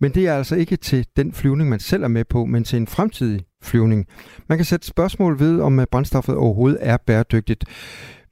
Men 0.00 0.14
det 0.14 0.26
er 0.26 0.34
altså 0.34 0.56
ikke 0.56 0.76
til 0.76 1.06
den 1.16 1.32
flyvning, 1.32 1.68
man 1.70 1.80
selv 1.80 2.02
er 2.02 2.08
med 2.08 2.24
på, 2.24 2.44
men 2.44 2.64
til 2.64 2.76
en 2.76 2.86
fremtidig 2.86 3.40
flyvning. 3.62 4.06
Man 4.48 4.58
kan 4.58 4.64
sætte 4.64 4.86
spørgsmål 4.86 5.38
ved, 5.38 5.60
om 5.60 5.80
øh, 5.80 5.86
brændstoffet 5.92 6.34
overhovedet 6.36 6.78
er 6.80 6.96
bæredygtigt. 7.06 7.64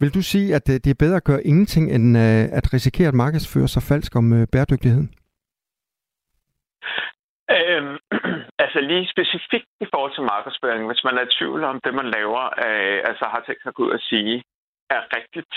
Vil 0.00 0.14
du 0.14 0.22
sige, 0.22 0.54
at 0.54 0.68
øh, 0.68 0.74
det 0.74 0.86
er 0.86 0.94
bedre 0.98 1.16
at 1.16 1.24
gøre 1.24 1.46
ingenting, 1.46 1.90
end 1.94 2.18
øh, 2.18 2.48
at 2.52 2.74
risikere 2.74 3.08
at 3.08 3.14
markedsføre 3.14 3.68
sig 3.68 3.82
falsk 3.82 4.16
om 4.16 4.46
bæredygtigheden? 4.52 5.10
Øhm, 7.50 7.96
altså 8.70 8.88
lige 8.92 9.12
specifikt 9.14 9.70
i 9.84 9.86
forhold 9.92 10.12
til 10.14 10.28
markedsføring, 10.34 10.82
hvis 10.86 11.04
man 11.06 11.18
er 11.18 11.24
i 11.26 11.34
tvivl 11.38 11.60
om 11.70 11.80
det, 11.84 11.92
man 12.00 12.08
laver, 12.16 12.42
øh, 12.66 12.98
altså 13.10 13.24
har 13.32 13.40
tænkt 13.42 13.62
sig 13.62 13.70
at 13.70 13.78
gå 13.78 13.82
ud 13.86 13.92
og 13.98 14.02
sige, 14.10 14.36
er 14.96 15.02
rigtigt, 15.16 15.54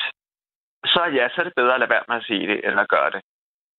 så 0.94 1.01
ja, 1.18 1.25
så 1.30 1.38
er 1.42 1.45
det 1.48 1.60
bedre 1.62 1.75
at 1.75 1.81
lade 1.81 1.94
være 1.95 2.07
med 2.10 2.18
at 2.21 2.27
sige 2.30 2.45
det, 2.51 2.57
end 2.68 2.80
at 2.83 2.92
gøre 2.95 3.12
det. 3.15 3.21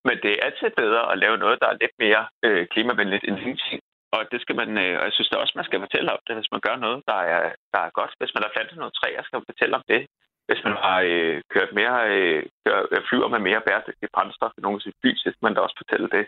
Men 0.06 0.16
det 0.22 0.30
er 0.32 0.44
altid 0.46 0.70
bedre 0.82 1.02
at 1.12 1.18
lave 1.24 1.36
noget, 1.44 1.56
der 1.62 1.68
er 1.70 1.80
lidt 1.82 1.96
mere 2.04 2.22
øh, 2.46 2.66
klimavenligt 2.72 3.24
end 3.28 3.38
ingenting. 3.38 3.80
Og 4.14 4.20
det 4.32 4.40
skal 4.44 4.56
man, 4.60 4.70
øh, 4.84 4.94
og 4.98 5.04
jeg 5.06 5.14
synes 5.14 5.30
da 5.30 5.36
også, 5.36 5.54
man 5.56 5.68
skal 5.68 5.84
fortælle 5.86 6.12
om 6.12 6.22
det, 6.26 6.34
hvis 6.36 6.52
man 6.54 6.64
gør 6.66 6.76
noget, 6.84 6.98
der 7.10 7.20
er, 7.34 7.42
der 7.74 7.80
er 7.86 7.96
godt. 7.98 8.12
Hvis 8.18 8.34
man 8.34 8.42
har 8.44 8.54
plantet 8.54 8.76
nogle 8.78 8.98
træer, 8.98 9.22
skal 9.22 9.36
man 9.38 9.50
fortælle 9.50 9.76
om 9.78 9.84
det. 9.92 10.00
Hvis 10.48 10.64
man 10.66 10.74
har 10.84 10.98
øh, 11.10 11.36
kørt 11.54 11.70
mere, 11.78 11.96
øh, 12.14 12.42
kørt, 12.64 13.04
flyver 13.08 13.28
med 13.28 13.40
mere 13.48 13.64
bæredygtige 13.66 14.14
brændstof 14.14 14.52
i 14.58 14.60
nogle 14.60 14.78
af 14.78 14.82
sit 14.82 14.96
fly, 15.00 15.10
så 15.16 15.26
skal 15.30 15.46
man 15.46 15.54
da 15.54 15.60
også 15.60 15.78
fortælle 15.82 16.08
det. 16.16 16.24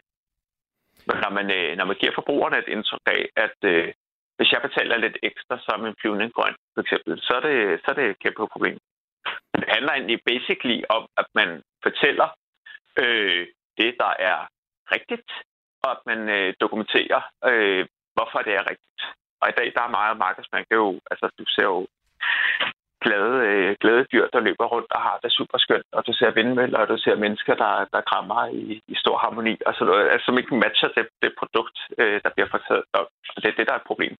Men 1.08 1.16
når 1.22 1.30
man, 1.38 1.46
øh, 1.58 1.76
når 1.76 1.84
man 1.84 1.96
giver 2.00 2.14
forbrugerne 2.14 2.58
et 2.58 2.68
indtryk 2.74 3.06
af, 3.06 3.22
at 3.36 3.58
øh, 3.72 3.92
hvis 4.36 4.52
jeg 4.52 4.62
betaler 4.62 4.96
lidt 4.96 5.18
ekstra, 5.22 5.58
så 5.58 5.70
er 5.74 5.84
min 5.84 6.00
flyvning 6.00 6.32
grøn, 6.32 6.56
for 6.74 6.80
eksempel, 6.80 7.20
så 7.26 7.32
er 7.38 7.40
det, 7.48 7.80
så 7.82 7.86
er 7.90 7.94
det 7.94 8.04
et 8.10 8.18
kæmpe 8.24 8.46
problem. 8.54 8.78
Det 9.60 9.68
handler 9.68 9.92
egentlig 9.92 10.20
basically 10.26 10.78
om, 10.88 11.08
at 11.16 11.26
man 11.34 11.62
fortæller 11.82 12.28
øh, 13.02 13.46
det, 13.78 13.90
der 14.02 14.12
er 14.18 14.38
rigtigt, 14.94 15.30
og 15.84 15.90
at 15.90 16.00
man 16.06 16.20
øh, 16.28 16.54
dokumenterer, 16.60 17.20
øh, 17.50 17.86
hvorfor 18.14 18.38
det 18.46 18.54
er 18.54 18.70
rigtigt. 18.70 19.02
Og 19.40 19.48
i 19.48 19.56
dag, 19.58 19.72
der 19.76 19.82
er 19.82 19.96
meget 19.98 20.16
markedsføring. 20.16 20.66
Det 20.68 20.74
er 20.74 20.84
jo, 20.88 21.00
altså, 21.10 21.26
du 21.38 21.44
ser 21.46 21.64
jo 21.74 21.86
glade, 23.06 23.36
øh, 23.48 23.70
glade 23.82 24.04
dyr, 24.12 24.26
der 24.34 24.40
løber 24.48 24.66
rundt 24.74 24.90
og 24.96 25.00
har 25.06 25.16
det 25.22 25.32
super 25.38 25.58
skønt, 25.64 25.88
og 25.96 26.02
du 26.08 26.12
ser 26.18 26.30
vindmøller, 26.38 26.78
og 26.82 26.88
du 26.92 26.98
ser 27.04 27.22
mennesker, 27.24 27.54
der, 27.64 27.74
der 27.94 28.08
krammer 28.10 28.42
i, 28.62 28.64
i 28.94 28.94
stor 29.02 29.16
harmoni, 29.22 29.54
og 29.66 29.72
så 29.74 29.82
noget, 29.84 30.04
altså, 30.12 30.24
som 30.26 30.38
ikke 30.38 30.54
matcher 30.64 30.90
det, 30.96 31.06
det 31.22 31.30
produkt, 31.40 31.76
øh, 32.00 32.16
der 32.24 32.30
bliver 32.34 32.50
fortalt. 32.54 32.90
Og 32.98 33.04
det 33.42 33.48
er 33.48 33.56
det, 33.58 33.66
der 33.66 33.74
er 33.74 33.82
et 33.82 33.90
problem. 33.92 34.14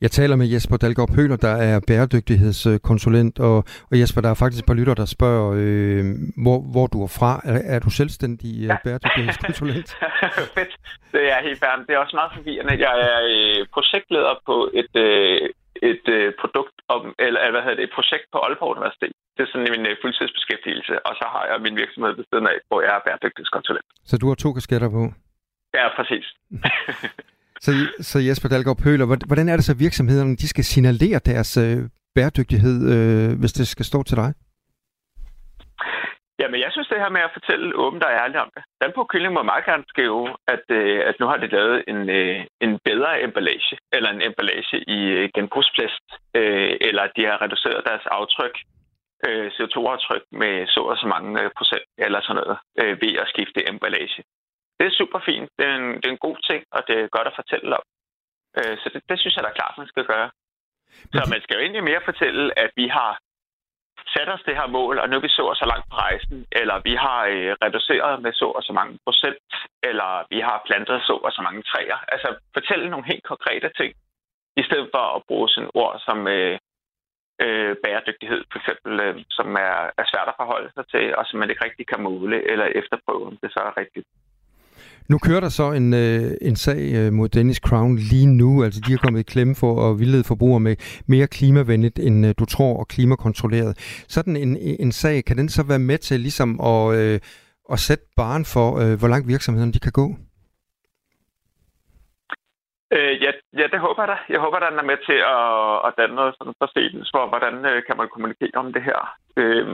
Jeg 0.00 0.10
taler 0.10 0.36
med 0.36 0.46
Jesper 0.46 0.76
Dalgaard 0.76 1.12
Pøler, 1.16 1.36
der 1.36 1.54
er 1.70 1.80
bæredygtighedskonsulent, 1.88 3.40
og, 3.40 3.56
og 3.90 3.94
Jesper, 4.00 4.20
der 4.20 4.30
er 4.30 4.38
faktisk 4.42 4.62
et 4.62 4.66
par 4.66 4.78
lytter, 4.80 4.94
der 4.94 5.14
spørger, 5.16 5.48
øh, 5.62 6.04
hvor, 6.44 6.58
hvor 6.72 6.86
du 6.86 6.98
er 7.06 7.12
fra. 7.18 7.32
Er, 7.52 7.60
er 7.74 7.78
du 7.78 7.90
selvstændig 7.90 8.52
øh, 8.62 8.68
ja. 8.68 8.76
bæredygtighedskonsulent? 8.84 9.88
Fedt. 10.56 10.72
Det 11.12 11.24
er 11.32 11.38
helt 11.48 11.60
færdigt. 11.64 11.86
Det 11.88 11.94
er 11.94 11.98
også 12.04 12.16
meget 12.20 12.32
forvirrende. 12.36 12.74
Jeg 12.86 12.94
er 13.10 13.18
øh, 13.34 13.66
projektleder 13.74 14.34
på 14.48 14.56
et, 14.80 14.94
øh, 15.06 15.40
et 15.90 16.06
øh, 16.16 16.32
produkt, 16.40 16.75
om, 16.94 17.02
eller 17.26 17.50
hvad 17.54 17.62
hedder 17.64 17.78
det, 17.80 17.86
et 17.88 17.96
projekt 17.98 18.26
på 18.32 18.38
Aalborg 18.44 18.72
Universitet. 18.76 19.12
Det 19.34 19.42
er 19.42 19.50
sådan 19.50 19.72
min 19.76 19.86
øh, 19.90 19.94
fuldtidsbeskæftigelse, 20.02 20.94
og 21.06 21.12
så 21.20 21.26
har 21.34 21.44
jeg 21.50 21.56
min 21.66 21.76
virksomhed 21.82 22.12
ved 22.18 22.24
siden 22.30 22.46
af, 22.52 22.56
hvor 22.68 22.80
jeg 22.86 22.92
er 22.98 23.02
bæredygtighedskonsulent. 23.06 23.86
Så 24.10 24.14
du 24.22 24.26
har 24.30 24.36
to 24.44 24.48
kasketter 24.58 24.90
på? 24.98 25.02
Ja, 25.78 25.86
præcis. 25.96 26.26
så, 27.64 27.70
så 28.10 28.18
Jesper 28.26 28.48
Dalgaard 28.48 28.80
Pøler, 28.84 29.06
hvordan 29.30 29.48
er 29.48 29.56
det 29.56 29.64
så 29.64 29.74
virksomhederne, 29.86 30.36
de 30.42 30.48
skal 30.48 30.64
signalere 30.64 31.18
deres 31.30 31.50
øh, 31.64 31.78
bæredygtighed, 32.16 32.76
øh, 32.94 33.38
hvis 33.40 33.52
det 33.58 33.66
skal 33.68 33.84
stå 33.84 34.02
til 34.02 34.16
dig? 34.22 34.30
Jamen, 36.40 36.60
jeg 36.60 36.72
synes 36.72 36.88
det 36.88 37.02
her 37.02 37.08
med 37.16 37.20
at 37.20 37.34
fortælle 37.36 37.76
åbent 37.84 38.04
og 38.04 38.12
ærligt 38.12 38.42
om 38.44 38.50
det. 38.56 38.62
Den 38.82 38.92
på 38.94 39.04
Kylling 39.10 39.32
må 39.34 39.42
meget 39.42 39.64
gerne 39.64 39.84
skrive, 39.88 40.36
at, 40.54 40.64
øh, 40.78 41.00
at 41.08 41.14
nu 41.20 41.26
har 41.26 41.36
de 41.36 41.46
lavet 41.56 41.84
en, 41.88 42.10
øh, 42.18 42.46
en 42.60 42.78
bedre 42.88 43.22
emballage, 43.22 43.76
eller 43.92 44.10
en 44.10 44.22
emballage 44.28 44.76
i 44.96 44.98
øh, 45.18 45.28
genbrugsplast, 45.34 46.06
øh, 46.38 46.72
eller 46.88 47.02
at 47.02 47.12
de 47.16 47.24
har 47.24 47.42
reduceret 47.42 47.86
deres 47.88 48.06
aftryk, 48.18 48.56
øh, 49.26 49.46
CO2-aftryk 49.56 50.24
med 50.42 50.66
så 50.66 50.80
og 50.80 50.96
så 51.02 51.06
mange 51.14 51.42
øh, 51.42 51.50
procent, 51.58 51.86
eller 51.98 52.20
sådan 52.20 52.42
noget, 52.42 52.58
øh, 52.80 52.94
ved 53.02 53.12
at 53.22 53.28
skifte 53.32 53.68
emballage. 53.70 54.22
Det 54.78 54.86
er 54.86 54.98
super 55.00 55.20
fint. 55.28 55.48
Det 55.58 55.66
er, 55.66 55.76
en, 55.76 55.94
det 56.00 56.06
er 56.06 56.16
en 56.16 56.26
god 56.28 56.38
ting, 56.50 56.62
og 56.76 56.80
det 56.88 56.96
er 56.98 57.14
godt 57.16 57.28
at 57.30 57.38
fortælle 57.40 57.76
om. 57.78 57.84
Øh, 58.58 58.74
så 58.80 58.86
det, 58.92 59.00
det 59.08 59.16
synes 59.18 59.36
jeg 59.36 59.44
da 59.44 59.50
klart, 59.58 59.74
man 59.78 59.92
skal 59.92 60.04
gøre. 60.04 60.30
Så 61.14 61.20
man 61.32 61.40
skal 61.42 61.54
jo 61.54 61.62
egentlig 61.62 61.84
mere 61.84 62.06
fortælle, 62.10 62.58
at 62.58 62.70
vi 62.80 62.86
har 62.88 63.12
sat 64.16 64.28
os 64.34 64.46
det 64.48 64.58
her 64.60 64.68
mål, 64.78 64.98
og 64.98 65.08
nu 65.08 65.16
er 65.16 65.24
vi 65.26 65.36
så 65.38 65.44
så 65.60 65.66
langt 65.72 65.86
på 65.90 65.96
rejsen, 66.06 66.38
eller 66.60 66.76
vi 66.88 66.94
har 67.04 67.20
øh, 67.34 67.52
reduceret 67.64 68.22
med 68.24 68.32
så 68.32 68.48
og 68.58 68.62
så 68.62 68.72
mange 68.72 68.98
procent, 69.06 69.50
eller 69.88 70.10
vi 70.32 70.40
har 70.48 70.62
plantet 70.68 70.98
så 71.08 71.14
og 71.26 71.32
så 71.32 71.42
mange 71.46 71.62
træer. 71.70 71.98
Altså 72.14 72.28
fortælle 72.56 72.90
nogle 72.90 73.06
helt 73.12 73.24
konkrete 73.32 73.70
ting, 73.80 73.92
i 74.60 74.62
stedet 74.68 74.88
for 74.94 75.04
at 75.16 75.22
bruge 75.28 75.48
sådan 75.48 75.70
ord 75.74 75.94
som 76.06 76.18
øh, 76.36 76.58
øh, 77.44 77.76
bæredygtighed, 77.84 78.40
for 78.50 78.58
eksempel, 78.60 78.92
øh, 79.06 79.14
som 79.30 79.48
er, 79.68 79.76
er 80.00 80.06
svært 80.12 80.28
at 80.32 80.38
forholde 80.40 80.70
sig 80.76 80.86
til, 80.94 81.16
og 81.18 81.24
som 81.26 81.38
man 81.38 81.50
ikke 81.50 81.64
rigtig 81.64 81.86
kan 81.86 82.02
måle 82.02 82.50
eller 82.50 82.66
efterprøve, 82.80 83.26
om 83.26 83.36
det 83.42 83.50
så 83.52 83.60
er 83.68 83.80
rigtigt. 83.82 84.06
Nu 85.08 85.18
kører 85.18 85.40
der 85.40 85.48
så 85.48 85.72
en, 85.72 85.94
øh, 85.94 86.30
en 86.42 86.56
sag 86.56 86.80
øh, 86.98 87.12
mod 87.12 87.28
Dennis 87.28 87.56
Crown 87.56 87.96
lige 87.96 88.26
nu. 88.26 88.64
Altså, 88.64 88.80
de 88.86 88.90
har 88.92 88.98
kommet 88.98 89.20
i 89.20 89.32
klemme 89.32 89.54
for 89.54 89.90
at 89.90 89.98
vildlede 90.00 90.24
forbrugere 90.24 90.60
med 90.60 90.76
mere 91.08 91.26
klimavenligt, 91.26 91.98
end 91.98 92.26
øh, 92.26 92.34
du 92.38 92.44
tror, 92.44 92.78
og 92.80 92.88
klimakontrolleret. 92.88 94.04
Sådan 94.08 94.36
en, 94.36 94.56
en 94.80 94.92
sag, 94.92 95.24
kan 95.24 95.36
den 95.38 95.48
så 95.48 95.62
være 95.68 95.78
med 95.78 95.98
til 95.98 96.20
ligesom 96.20 96.60
at, 96.60 96.96
øh, 96.98 97.20
at 97.72 97.78
sætte 97.78 98.04
barn 98.16 98.44
for, 98.44 98.68
øh, 98.82 98.98
hvor 98.98 99.08
langt 99.08 99.28
virksomhederne 99.28 99.72
de 99.72 99.80
kan 99.86 99.92
gå? 99.92 100.06
Øh, 102.96 103.14
ja, 103.24 103.30
ja, 103.60 103.66
det 103.72 103.80
håber 103.86 104.02
jeg 104.02 104.08
da. 104.08 104.16
Jeg 104.34 104.40
håber, 104.40 104.56
at 104.56 104.70
den 104.70 104.78
er 104.78 104.90
med 104.92 104.98
til 105.08 105.18
at, 105.36 105.46
at 105.86 105.94
danne 105.98 106.14
noget 106.20 106.34
sådan 106.38 106.54
præcedens 106.60 107.10
for, 107.14 107.24
hvordan 107.32 107.54
øh, 107.70 107.78
kan 107.86 107.96
man 107.96 108.08
kommunikere 108.12 108.60
om 108.62 108.72
det 108.72 108.82
her. 108.88 109.00
Øh, 109.36 109.66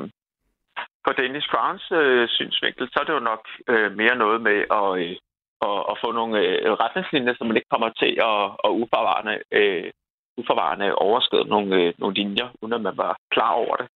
på 1.04 1.10
Danish 1.12 1.48
Crowns 1.52 1.86
øh, 2.00 2.28
synsvinkel, 2.28 2.88
så 2.92 2.96
er 3.00 3.04
det 3.04 3.12
jo 3.18 3.28
nok 3.30 3.42
øh, 3.68 3.90
mere 4.00 4.16
noget 4.24 4.40
med 4.48 4.58
at, 4.80 4.88
øh, 5.02 5.16
at, 5.68 5.80
at 5.90 5.96
få 6.02 6.08
nogle 6.12 6.34
øh, 6.40 6.72
retningslinjer, 6.82 7.34
så 7.34 7.44
man 7.44 7.56
ikke 7.56 7.72
kommer 7.74 7.90
til 8.02 8.12
at, 8.30 8.40
at 8.66 8.70
uforvarende, 8.82 9.36
øh, 9.58 9.90
uforvarende 10.40 10.94
overskride 10.94 11.48
nogle, 11.54 11.70
øh, 11.80 11.94
nogle 11.98 12.14
linjer, 12.14 12.48
uden 12.60 12.74
at 12.78 12.82
man 12.88 12.96
var 12.96 13.12
klar 13.34 13.52
over 13.52 13.76
det. 13.76 13.88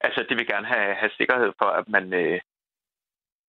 Altså, 0.00 0.20
det 0.28 0.34
vil 0.38 0.46
gerne 0.52 0.66
have, 0.66 0.94
have 0.94 1.12
sikkerhed 1.18 1.52
for, 1.60 1.68
at 1.80 1.88
man, 1.88 2.14
øh, 2.22 2.40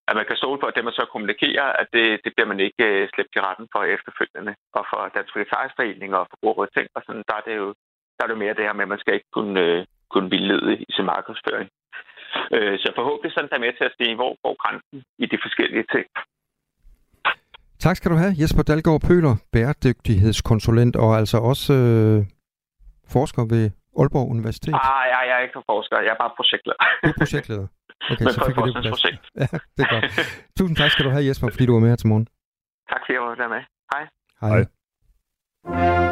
at 0.08 0.14
man 0.18 0.26
kan 0.26 0.36
stole 0.36 0.58
på, 0.60 0.66
at 0.66 0.74
det, 0.74 0.84
man 0.84 1.00
så 1.00 1.06
kommunikerer, 1.12 1.68
at 1.80 1.88
det, 1.92 2.20
det 2.24 2.32
bliver 2.34 2.48
man 2.52 2.60
ikke 2.60 2.84
øh, 2.84 3.08
slæbt 3.14 3.36
i 3.36 3.40
retten 3.40 3.68
for 3.72 3.82
efterfølgende. 3.96 4.54
Og 4.78 4.82
for 4.90 5.00
Dansk 5.14 5.36
Vegetarisk 5.36 5.74
og 6.18 6.26
for 6.26 6.26
Forbrugerrådet 6.30 6.74
Ting, 6.74 6.86
og 6.94 7.02
sådan, 7.06 7.24
der 7.28 7.34
er 7.36 7.44
det 7.48 7.56
jo 7.56 7.74
der 8.16 8.22
er 8.24 8.32
det 8.32 8.38
mere 8.44 8.54
det 8.54 8.64
her 8.64 8.72
med, 8.72 8.86
at 8.86 8.94
man 8.94 9.02
skal 9.02 9.14
ikke 9.14 9.32
kunne, 9.32 9.60
øh, 9.60 9.84
kunne 10.12 10.30
vildlede 10.30 10.76
i 10.76 10.86
sin 10.96 11.04
markedsføring. 11.04 11.68
Øh, 12.54 12.74
så 12.82 12.88
forhåbentlig 12.98 13.32
sådan 13.32 13.48
der 13.50 13.56
er 13.56 13.64
med 13.66 13.72
til 13.78 13.84
at 13.90 13.94
sige, 13.98 14.14
hvor 14.20 14.32
går 14.42 14.54
grænsen 14.62 14.98
i 15.24 15.26
de 15.32 15.38
forskellige 15.44 15.86
ting. 15.94 16.06
Tak 17.84 17.96
skal 17.96 18.10
du 18.10 18.16
have, 18.16 18.32
Jesper 18.40 18.62
Dalgaard 18.62 19.02
Pøler, 19.08 19.34
bæredygtighedskonsulent 19.52 20.94
og 20.96 21.10
altså 21.20 21.38
også 21.50 21.72
øh, 21.72 22.18
forsker 23.14 23.42
ved 23.52 23.64
Aalborg 24.00 24.28
Universitet. 24.36 24.74
Ah, 24.74 25.02
jeg, 25.12 25.20
jeg 25.28 25.36
er 25.38 25.42
ikke 25.46 25.62
forsker, 25.72 25.96
jeg 26.06 26.12
er 26.16 26.20
bare 26.24 26.32
projektleder. 26.38 26.80
Du 27.04 27.08
er 27.14 27.18
projektleder. 27.22 27.66
Okay, 28.10 28.24
Men 28.24 28.32
så 28.32 28.40
fik 28.46 28.56
det 28.56 28.74
på 28.74 28.80
plads. 28.80 29.04
Ja, 29.42 29.46
det 29.76 29.82
er 29.84 29.90
godt. 29.94 30.04
Tusind 30.58 30.76
tak 30.76 30.90
skal 30.90 31.04
du 31.04 31.10
have, 31.10 31.24
Jesper, 31.28 31.46
fordi 31.54 31.66
du 31.66 31.72
var 31.72 31.80
med 31.80 31.88
her 31.88 31.96
til 31.96 32.08
morgen. 32.08 32.26
Tak 32.90 33.00
fordi 33.02 33.12
jeg 33.12 33.22
var 33.22 33.48
med. 33.48 33.62
Hej. 33.92 34.02
Hej. 34.40 34.64
Hej. 35.68 36.11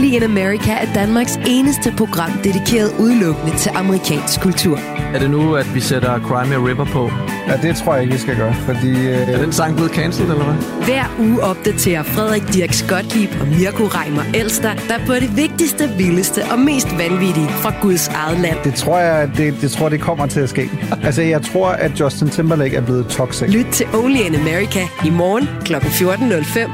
Only 0.00 0.16
in 0.16 0.22
America 0.22 0.72
er 0.72 0.92
Danmarks 0.94 1.40
eneste 1.46 1.94
program 1.96 2.30
dedikeret 2.44 2.92
udelukkende 2.98 3.56
til 3.56 3.70
amerikansk 3.74 4.40
kultur. 4.40 4.78
Er 5.14 5.18
det 5.18 5.30
nu, 5.30 5.54
at 5.54 5.74
vi 5.74 5.80
sætter 5.80 6.20
Crime 6.20 6.68
River 6.68 6.84
på? 6.84 7.10
Ja, 7.48 7.68
det 7.68 7.76
tror 7.76 7.94
jeg 7.94 8.02
ikke, 8.02 8.14
vi 8.14 8.18
skal 8.20 8.36
gøre, 8.36 8.54
fordi... 8.54 8.90
Øh... 8.90 9.28
Er 9.28 9.42
den 9.42 9.52
sang 9.52 9.74
blevet 9.74 9.92
cancelled, 9.92 10.32
eller 10.32 10.44
hvad? 10.44 10.84
Hver 10.84 11.04
uge 11.18 11.42
opdaterer 11.42 12.02
Frederik 12.02 12.42
Dirk 12.52 12.72
Skotlib 12.72 13.30
og 13.40 13.46
Mirko 13.46 13.84
Reimer 13.84 14.22
Elster, 14.34 14.74
der 14.74 15.06
på 15.06 15.14
det 15.14 15.36
vigtigste, 15.36 15.88
vildeste 15.98 16.42
og 16.52 16.58
mest 16.58 16.98
vanvittige 16.98 17.48
fra 17.48 17.72
Guds 17.82 18.08
eget 18.08 18.40
land. 18.40 18.56
Det 18.64 18.74
tror 18.74 18.98
jeg, 18.98 19.30
det, 19.36 19.54
det, 19.60 19.70
tror, 19.70 19.88
det 19.88 20.00
kommer 20.00 20.26
til 20.26 20.40
at 20.40 20.48
ske. 20.48 20.70
altså, 21.02 21.22
jeg 21.22 21.42
tror, 21.42 21.68
at 21.68 22.00
Justin 22.00 22.28
Timberlake 22.28 22.76
er 22.76 22.82
blevet 22.82 23.06
toxic. 23.06 23.48
Lyt 23.48 23.66
til 23.72 23.86
Only 23.94 24.20
in 24.20 24.34
America 24.34 24.80
i 25.06 25.10
morgen 25.10 25.48
kl. 25.64 25.74
14.05. 25.74 26.70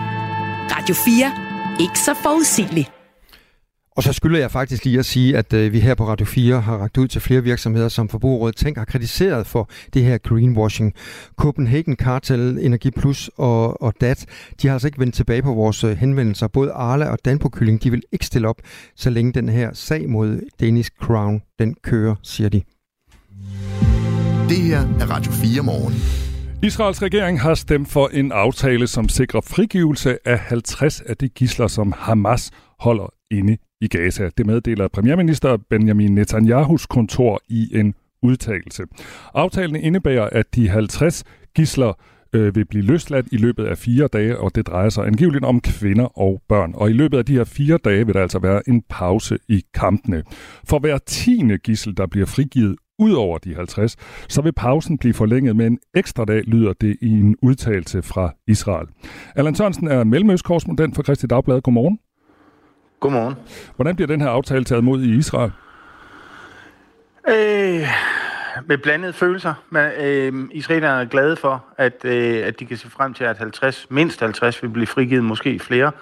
Radio 0.76 0.94
4. 0.94 1.32
Ikke 1.80 1.98
så 1.98 2.14
forudsigeligt. 2.22 2.95
Og 3.96 4.02
så 4.02 4.12
skylder 4.12 4.38
jeg 4.38 4.50
faktisk 4.50 4.84
lige 4.84 4.98
at 4.98 5.06
sige, 5.06 5.36
at 5.36 5.52
øh, 5.52 5.72
vi 5.72 5.80
her 5.80 5.94
på 5.94 6.08
Radio 6.08 6.26
4 6.26 6.60
har 6.60 6.76
ragt 6.76 6.98
ud 6.98 7.08
til 7.08 7.20
flere 7.20 7.42
virksomheder, 7.42 7.88
som 7.88 8.08
Forbrugerrådet 8.08 8.56
Tænk 8.56 8.76
har 8.76 8.84
kritiseret 8.84 9.46
for 9.46 9.70
det 9.94 10.04
her 10.04 10.18
greenwashing. 10.18 10.94
Copenhagen 11.36 11.96
Cartel, 11.96 12.58
Energi 12.60 12.90
Plus 12.90 13.30
og, 13.36 13.82
og 13.82 13.94
DAT, 14.00 14.26
de 14.62 14.68
har 14.68 14.74
altså 14.74 14.88
ikke 14.88 15.00
vendt 15.00 15.14
tilbage 15.14 15.42
på 15.42 15.54
vores 15.54 15.84
øh, 15.84 15.96
henvendelser. 15.96 16.46
Både 16.46 16.72
Arla 16.72 17.08
og 17.08 17.18
Danpo 17.24 17.48
Kylling, 17.48 17.82
de 17.82 17.90
vil 17.90 18.02
ikke 18.12 18.26
stille 18.26 18.48
op, 18.48 18.56
så 18.96 19.10
længe 19.10 19.32
den 19.32 19.48
her 19.48 19.70
sag 19.72 20.08
mod 20.08 20.40
Danish 20.60 20.90
Crown, 21.02 21.42
den 21.58 21.74
kører, 21.82 22.14
siger 22.22 22.48
de. 22.48 22.62
Det 24.48 24.56
her 24.56 24.80
er 25.00 25.10
Radio 25.10 25.32
4 25.32 25.62
morgen. 25.62 25.94
Israels 26.62 27.02
regering 27.02 27.40
har 27.40 27.54
stemt 27.54 27.88
for 27.88 28.08
en 28.08 28.32
aftale, 28.32 28.86
som 28.86 29.08
sikrer 29.08 29.40
frigivelse 29.40 30.18
af 30.24 30.38
50 30.38 31.00
af 31.00 31.16
de 31.16 31.28
gisler, 31.28 31.66
som 31.66 31.94
Hamas 31.96 32.50
holder 32.78 33.12
inde 33.30 33.56
i 33.80 33.88
Gaza. 33.88 34.30
Det 34.38 34.46
meddeler 34.46 34.88
premierminister 34.88 35.56
Benjamin 35.70 36.14
Netanyahus 36.14 36.86
kontor 36.86 37.40
i 37.48 37.78
en 37.78 37.94
udtalelse. 38.22 38.82
Aftalen 39.34 39.76
indebærer, 39.76 40.28
at 40.32 40.54
de 40.54 40.68
50 40.68 41.24
gisler 41.54 41.92
øh, 42.32 42.54
vil 42.54 42.64
blive 42.64 42.84
løsladt 42.84 43.26
i 43.32 43.36
løbet 43.36 43.64
af 43.64 43.78
fire 43.78 44.08
dage, 44.08 44.38
og 44.38 44.54
det 44.54 44.66
drejer 44.66 44.88
sig 44.88 45.06
angiveligt 45.06 45.44
om 45.44 45.60
kvinder 45.60 46.18
og 46.18 46.42
børn. 46.48 46.72
Og 46.74 46.90
i 46.90 46.92
løbet 46.92 47.18
af 47.18 47.24
de 47.24 47.32
her 47.32 47.44
fire 47.44 47.78
dage 47.84 48.06
vil 48.06 48.14
der 48.14 48.22
altså 48.22 48.38
være 48.38 48.68
en 48.68 48.82
pause 48.88 49.38
i 49.48 49.62
kampene. 49.74 50.22
For 50.64 50.78
hver 50.78 50.98
tiende 50.98 51.58
gissel, 51.58 51.96
der 51.96 52.06
bliver 52.06 52.26
frigivet 52.26 52.76
ud 52.98 53.12
over 53.12 53.38
de 53.38 53.54
50, 53.54 53.96
så 54.28 54.42
vil 54.42 54.52
pausen 54.52 54.98
blive 54.98 55.14
forlænget 55.14 55.56
med 55.56 55.66
en 55.66 55.78
ekstra 55.94 56.24
dag, 56.24 56.42
lyder 56.42 56.72
det 56.72 56.96
i 57.02 57.08
en 57.08 57.36
udtalelse 57.42 58.02
fra 58.02 58.34
Israel. 58.46 58.86
Allan 59.34 59.54
Sørensen 59.54 59.88
er 59.88 60.04
mellemøstkorrespondent 60.04 60.94
for 60.94 61.02
Kristi 61.02 61.26
Dagblad. 61.26 61.60
Godmorgen. 61.60 61.98
Godmorgen. 63.00 63.34
Hvordan 63.76 63.96
bliver 63.96 64.06
den 64.06 64.20
her 64.20 64.28
aftale 64.28 64.64
taget 64.64 64.84
mod 64.84 65.02
i 65.02 65.16
Israel? 65.16 65.52
Øh, 67.28 67.88
med 68.66 68.78
blandede 68.78 69.12
følelser. 69.12 69.54
Men, 69.70 69.90
øh, 70.00 70.48
israelerne 70.52 71.00
er 71.00 71.04
glade 71.04 71.36
for, 71.36 71.64
at, 71.76 72.04
øh, 72.04 72.46
at 72.46 72.60
de 72.60 72.66
kan 72.66 72.76
se 72.76 72.90
frem 72.90 73.14
til, 73.14 73.24
at 73.24 73.38
50, 73.38 73.86
mindst 73.90 74.20
50 74.20 74.62
vil 74.62 74.68
blive 74.68 74.86
frigivet, 74.86 75.24
måske 75.24 75.58
flere. 75.58 75.92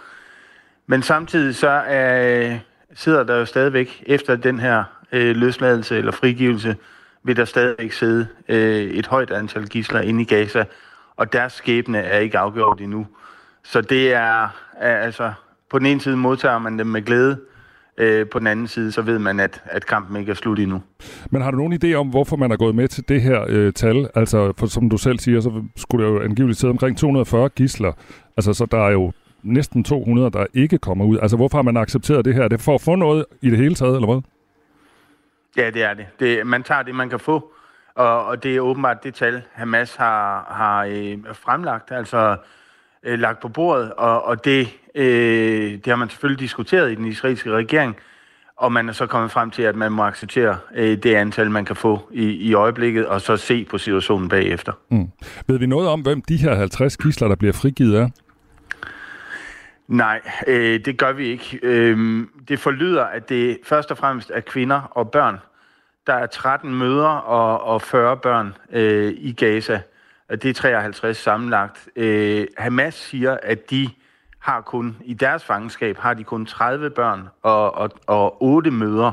Men 0.87 1.03
samtidig 1.03 1.55
så 1.55 1.85
øh, 1.85 2.59
sidder 2.95 3.25
der 3.25 3.37
jo 3.37 3.45
stadigvæk, 3.45 4.05
efter 4.07 4.37
den 4.37 4.61
her 4.61 4.85
øh, 5.13 5.37
løsladelse 5.37 5.99
eller 5.99 6.13
frigivelse, 6.13 6.77
vil 7.23 7.37
der 7.37 7.45
stadigvæk 7.45 7.93
sidde 7.93 8.27
øh, 8.49 8.85
et 8.85 9.07
højt 9.07 9.31
antal 9.31 9.69
gisler 9.69 10.01
inde 10.01 10.23
i 10.23 10.25
Gaza, 10.25 10.65
og 11.17 11.33
deres 11.33 11.53
skæbne 11.53 11.99
er 11.99 12.19
ikke 12.19 12.39
afgjort 12.39 12.81
endnu. 12.81 13.07
Så 13.63 13.81
det 13.81 14.15
er, 14.15 14.49
er 14.77 14.97
altså 14.97 15.33
på 15.75 15.79
den 15.79 15.87
ene 15.87 16.01
side 16.01 16.17
modtager 16.17 16.59
man 16.59 16.79
dem 16.79 16.87
med 16.87 17.03
glæde, 17.03 17.41
øh, 17.99 18.27
på 18.29 18.39
den 18.39 18.47
anden 18.47 18.69
side, 18.69 18.93
så 18.93 19.03
ved 19.03 19.19
man, 19.19 19.41
at, 19.41 19.63
at 19.65 19.87
kampen 19.87 20.17
ikke 20.17 20.31
er 20.31 20.35
slut 20.35 20.59
endnu. 20.59 20.83
Men 21.31 21.43
har 21.43 21.51
du 21.51 21.57
nogen 21.57 21.79
idé 21.85 21.95
om, 21.95 22.09
hvorfor 22.09 22.37
man 22.37 22.51
er 22.51 22.57
gået 22.57 22.75
med 22.75 22.89
til 22.89 23.09
det 23.09 23.23
her 23.23 23.45
øh, 23.49 23.73
tal? 23.73 24.09
Altså, 24.15 24.53
for, 24.59 24.67
som 24.67 24.91
du 24.91 24.97
selv 24.97 25.19
siger, 25.19 25.41
så 25.41 25.63
skulle 25.77 26.07
der 26.07 26.13
jo 26.13 26.23
angiveligt 26.23 26.59
sidde 26.59 26.71
omkring 26.71 26.99
240 26.99 27.49
gisler. 27.49 27.93
Altså, 28.37 28.53
så 28.53 28.67
der 28.67 28.87
er 28.87 28.91
jo 28.91 29.13
næsten 29.43 29.85
200, 29.85 30.31
der 30.31 30.47
ikke 30.55 30.79
kommer 30.79 31.05
ud. 31.05 31.19
Altså, 31.23 31.37
hvorfor 31.37 31.59
har 31.59 31.63
man 31.63 31.77
accepteret 31.77 32.25
det 32.25 32.35
her? 32.35 32.43
Er 32.43 32.49
det 32.49 32.61
for 32.61 32.75
at 32.75 32.81
få 32.81 32.95
noget 32.95 33.25
i 33.41 33.51
det 33.51 33.59
hele 33.59 33.75
taget, 33.75 33.95
eller 33.95 34.13
hvad? 34.13 34.23
Ja, 35.57 35.71
det 35.71 35.83
er 35.83 35.95
det. 35.95 36.07
det 36.21 36.47
man 36.47 36.63
tager 36.63 36.83
det, 36.83 36.95
man 36.95 37.11
kan 37.11 37.21
få, 37.21 37.53
og, 37.95 38.25
og 38.25 38.43
det 38.43 38.57
er 38.57 38.61
åbenbart 38.61 39.05
det 39.05 39.15
tal, 39.15 39.43
Hamas 39.53 39.97
har, 39.97 40.47
har 40.51 40.85
øh, 40.85 41.19
fremlagt. 41.33 41.93
Altså, 41.93 42.37
øh, 43.05 43.19
lagt 43.19 43.41
på 43.41 43.49
bordet, 43.49 43.93
og, 43.93 44.25
og 44.25 44.45
det, 44.45 44.69
øh, 44.95 45.73
det 45.73 45.87
har 45.87 45.97
man 45.97 46.09
selvfølgelig 46.09 46.41
diskuteret 46.41 46.93
i 46.93 46.95
den 46.95 47.07
israelske 47.07 47.51
regering, 47.51 47.97
og 48.57 48.73
man 48.73 48.89
er 48.89 48.93
så 48.93 49.07
kommet 49.07 49.31
frem 49.31 49.51
til, 49.51 49.63
at 49.63 49.77
man 49.77 49.93
må 49.93 50.03
acceptere 50.03 50.57
øh, 50.75 50.99
det 50.99 51.15
antal, 51.15 51.51
man 51.51 51.65
kan 51.65 51.77
få 51.77 52.09
i, 52.13 52.25
i 52.25 52.55
øjeblikket, 52.55 53.07
og 53.07 53.21
så 53.21 53.37
se 53.37 53.65
på 53.65 53.79
situationen 53.79 54.29
bagefter. 54.29 54.73
Mm. 54.91 55.09
Ved 55.47 55.59
vi 55.59 55.67
noget 55.67 55.89
om, 55.89 56.01
hvem 56.01 56.23
de 56.23 56.37
her 56.37 56.55
50 56.55 56.97
kisler, 56.97 57.29
der 57.29 57.35
bliver 57.35 57.53
frigivet 57.53 57.99
er? 57.99 58.09
Nej, 59.89 60.21
øh, 60.47 60.81
det 60.85 60.99
gør 60.99 61.13
vi 61.13 61.27
ikke. 61.27 61.59
Øh, 61.63 62.27
det 62.49 62.59
forlyder, 62.59 63.05
at 63.05 63.29
det 63.29 63.59
først 63.65 63.91
og 63.91 63.99
fremmest 63.99 64.31
er 64.35 64.41
kvinder 64.41 64.81
og 64.81 65.11
børn. 65.11 65.39
Der 66.07 66.15
er 66.15 66.27
13 66.27 66.75
mødre 66.75 67.23
og, 67.23 67.65
og 67.65 67.83
40 67.83 68.17
børn 68.17 68.55
øh, 68.73 69.15
i 69.17 69.33
Gaza. 69.33 69.81
Det 70.43 70.51
er 70.51 70.55
53 70.55 71.17
sammenlagt. 71.17 71.89
Øh, 71.97 72.47
Hamas 72.59 72.95
siger, 72.95 73.37
at 73.43 73.71
de 73.71 73.89
har 74.39 74.61
kun, 74.61 74.97
i 75.05 75.15
deres 75.15 75.45
fangenskab, 75.45 75.99
har 75.99 76.15
de 76.15 76.25
kun 76.25 76.47
30 76.47 76.91
børn 76.91 77.29
og, 77.43 77.75
og, 77.75 77.91
og 78.07 78.43
8 78.43 78.71
møder, 78.71 79.13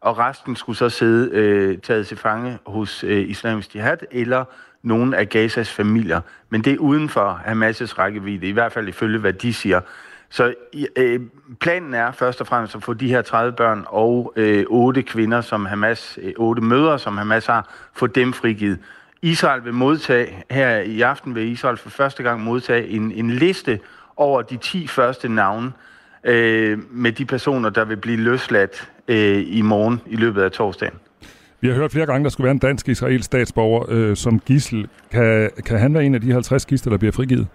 og 0.00 0.18
resten 0.18 0.56
skulle 0.56 0.78
så 0.78 0.88
sidde 0.88 1.30
øh, 1.32 1.78
taget 1.78 2.06
til 2.06 2.16
fange 2.16 2.58
hos 2.66 3.04
øh, 3.04 3.30
Islamisk 3.30 3.74
Jihad 3.74 3.98
eller 4.10 4.44
nogen 4.82 5.14
af 5.14 5.28
Gazas 5.28 5.72
familier. 5.72 6.20
Men 6.50 6.64
det 6.64 6.72
er 6.72 6.78
uden 6.78 7.08
for 7.08 7.40
Hamas' 7.46 7.98
rækkevidde, 7.98 8.48
i 8.48 8.52
hvert 8.52 8.72
fald 8.72 8.88
ifølge 8.88 9.18
hvad 9.18 9.32
de 9.32 9.54
siger. 9.54 9.80
Så 10.28 10.54
øh, 10.96 11.20
planen 11.60 11.94
er 11.94 12.12
først 12.12 12.40
og 12.40 12.46
fremmest 12.46 12.74
at 12.74 12.82
få 12.82 12.94
de 12.94 13.08
her 13.08 13.22
30 13.22 13.52
børn 13.52 13.84
og 13.86 14.32
øh, 14.36 14.64
8 14.68 15.02
kvinder, 15.02 15.40
som 15.40 15.66
Hamas, 15.66 16.18
øh, 16.22 16.32
8 16.36 16.62
mødre, 16.62 16.98
som 16.98 17.16
Hamas 17.16 17.46
har, 17.46 17.74
få 17.94 18.06
dem 18.06 18.32
frigivet. 18.32 18.78
Israel 19.26 19.64
vil 19.64 19.74
modtage, 19.74 20.44
her 20.50 20.78
i 20.78 21.00
aften 21.00 21.34
vil 21.34 21.52
Israel 21.52 21.76
for 21.76 21.90
første 21.90 22.22
gang 22.22 22.40
modtage 22.40 22.88
en, 22.88 23.12
en 23.12 23.30
liste 23.30 23.80
over 24.16 24.42
de 24.42 24.56
10 24.56 24.86
første 24.86 25.28
navne 25.28 25.72
øh, 26.24 26.78
med 26.90 27.12
de 27.12 27.24
personer, 27.24 27.70
der 27.70 27.84
vil 27.84 27.96
blive 27.96 28.16
løsladt 28.16 28.88
øh, 29.08 29.44
i 29.46 29.62
morgen 29.62 30.00
i 30.06 30.16
løbet 30.16 30.42
af 30.42 30.50
torsdagen. 30.50 30.94
Vi 31.60 31.68
har 31.68 31.74
hørt 31.74 31.92
flere 31.92 32.06
gange, 32.06 32.24
der 32.24 32.30
skulle 32.30 32.44
være 32.44 32.52
en 32.52 32.58
dansk-israelsk 32.58 33.26
statsborger 33.26 33.84
øh, 33.88 34.16
som 34.16 34.40
gissel. 34.40 34.88
Kan, 35.10 35.50
kan 35.66 35.78
han 35.78 35.94
være 35.94 36.04
en 36.04 36.14
af 36.14 36.20
de 36.20 36.32
50 36.32 36.66
gidsler, 36.66 36.90
der 36.90 36.98
bliver 36.98 37.12
frigivet? 37.12 37.46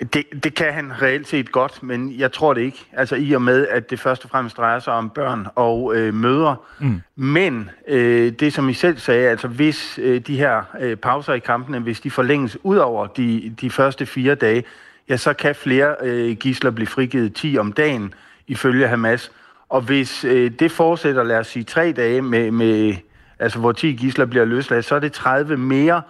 Det, 0.00 0.44
det 0.44 0.54
kan 0.54 0.72
han 0.72 1.02
reelt 1.02 1.28
set 1.28 1.52
godt, 1.52 1.82
men 1.82 2.18
jeg 2.18 2.32
tror 2.32 2.54
det 2.54 2.60
ikke. 2.60 2.86
Altså 2.92 3.16
i 3.16 3.32
og 3.32 3.42
med, 3.42 3.66
at 3.68 3.90
det 3.90 4.00
først 4.00 4.24
og 4.24 4.30
fremmest 4.30 4.56
drejer 4.56 4.78
sig 4.78 4.92
om 4.92 5.10
børn 5.10 5.46
og 5.54 5.96
øh, 5.96 6.14
mødre. 6.14 6.56
Mm. 6.78 7.00
Men 7.16 7.70
øh, 7.88 8.32
det, 8.32 8.52
som 8.52 8.68
I 8.68 8.74
selv 8.74 8.98
sagde, 8.98 9.28
altså 9.28 9.48
hvis 9.48 9.98
øh, 10.02 10.20
de 10.20 10.36
her 10.36 10.62
øh, 10.80 10.96
pauser 10.96 11.32
i 11.32 11.38
kampene, 11.38 11.78
hvis 11.78 12.00
de 12.00 12.10
forlænges 12.10 12.58
ud 12.62 12.76
over 12.76 13.06
de, 13.06 13.54
de 13.60 13.70
første 13.70 14.06
fire 14.06 14.34
dage, 14.34 14.64
ja, 15.08 15.16
så 15.16 15.32
kan 15.32 15.54
flere 15.54 15.94
øh, 16.02 16.36
gisler 16.36 16.70
blive 16.70 16.86
frigivet 16.86 17.34
10 17.34 17.58
om 17.58 17.72
dagen, 17.72 18.14
ifølge 18.46 18.88
Hamas. 18.88 19.32
Og 19.68 19.80
hvis 19.80 20.24
øh, 20.24 20.50
det 20.50 20.72
fortsætter, 20.72 21.22
lad 21.22 21.38
os 21.38 21.46
sige, 21.46 21.64
tre 21.64 21.92
dage, 21.92 22.22
med, 22.22 22.50
med, 22.50 22.94
altså 23.38 23.58
hvor 23.58 23.72
10 23.72 23.92
gisler 23.92 24.24
bliver 24.24 24.44
løsladt, 24.44 24.84
så 24.84 24.94
er 24.94 25.00
det 25.00 25.12
30 25.12 25.56
mere. 25.56 26.02